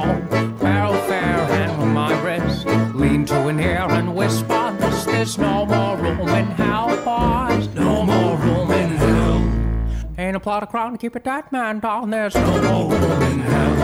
wall. 0.00 1.08
fair, 1.08 1.38
and 1.60 1.72
from 1.76 1.94
my 1.94 2.20
breast, 2.20 2.66
lean 2.94 3.24
to 3.26 3.48
an 3.48 3.60
ear 3.60 3.86
and 3.90 4.14
whisper, 4.14 4.76
this, 4.78 5.04
there's 5.04 5.38
no 5.38 5.66
more 5.66 5.96
room 5.96 6.28
in 6.28 6.46
hell, 6.46 6.88
boys. 7.04 7.68
No 7.74 8.02
more 8.02 8.36
room 8.36 8.70
in 8.70 8.90
hell. 8.90 9.40
Ain't 10.18 10.36
a 10.36 10.40
plot 10.40 10.62
of 10.62 10.68
crown 10.68 10.92
to 10.92 10.98
keep 10.98 11.14
a 11.14 11.20
dead 11.20 11.50
man, 11.50 11.80
down. 11.80 12.10
There's 12.10 12.34
no 12.34 12.62
more 12.62 12.98
room 12.98 13.22
in 13.22 13.38
hell. 13.40 13.74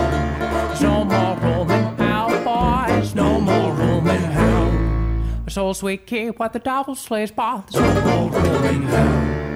There's 0.67 0.81
no 0.81 1.03
more 1.03 1.35
room 1.37 1.71
in 1.71 1.95
hell, 1.97 2.29
boys. 2.43 3.15
No 3.15 3.39
more 3.39 3.73
room 3.73 4.07
in 4.07 4.21
hell. 4.21 5.43
A 5.47 5.49
souls 5.49 5.81
we 5.81 5.97
keep 5.97 6.39
what 6.39 6.53
the 6.53 6.59
devil 6.59 6.95
slays, 6.95 7.31
boys. 7.31 7.63
There's 7.71 7.95
no 7.95 8.29
more 8.29 8.41
room 8.41 8.63
in 8.65 8.83
hell. 8.83 9.46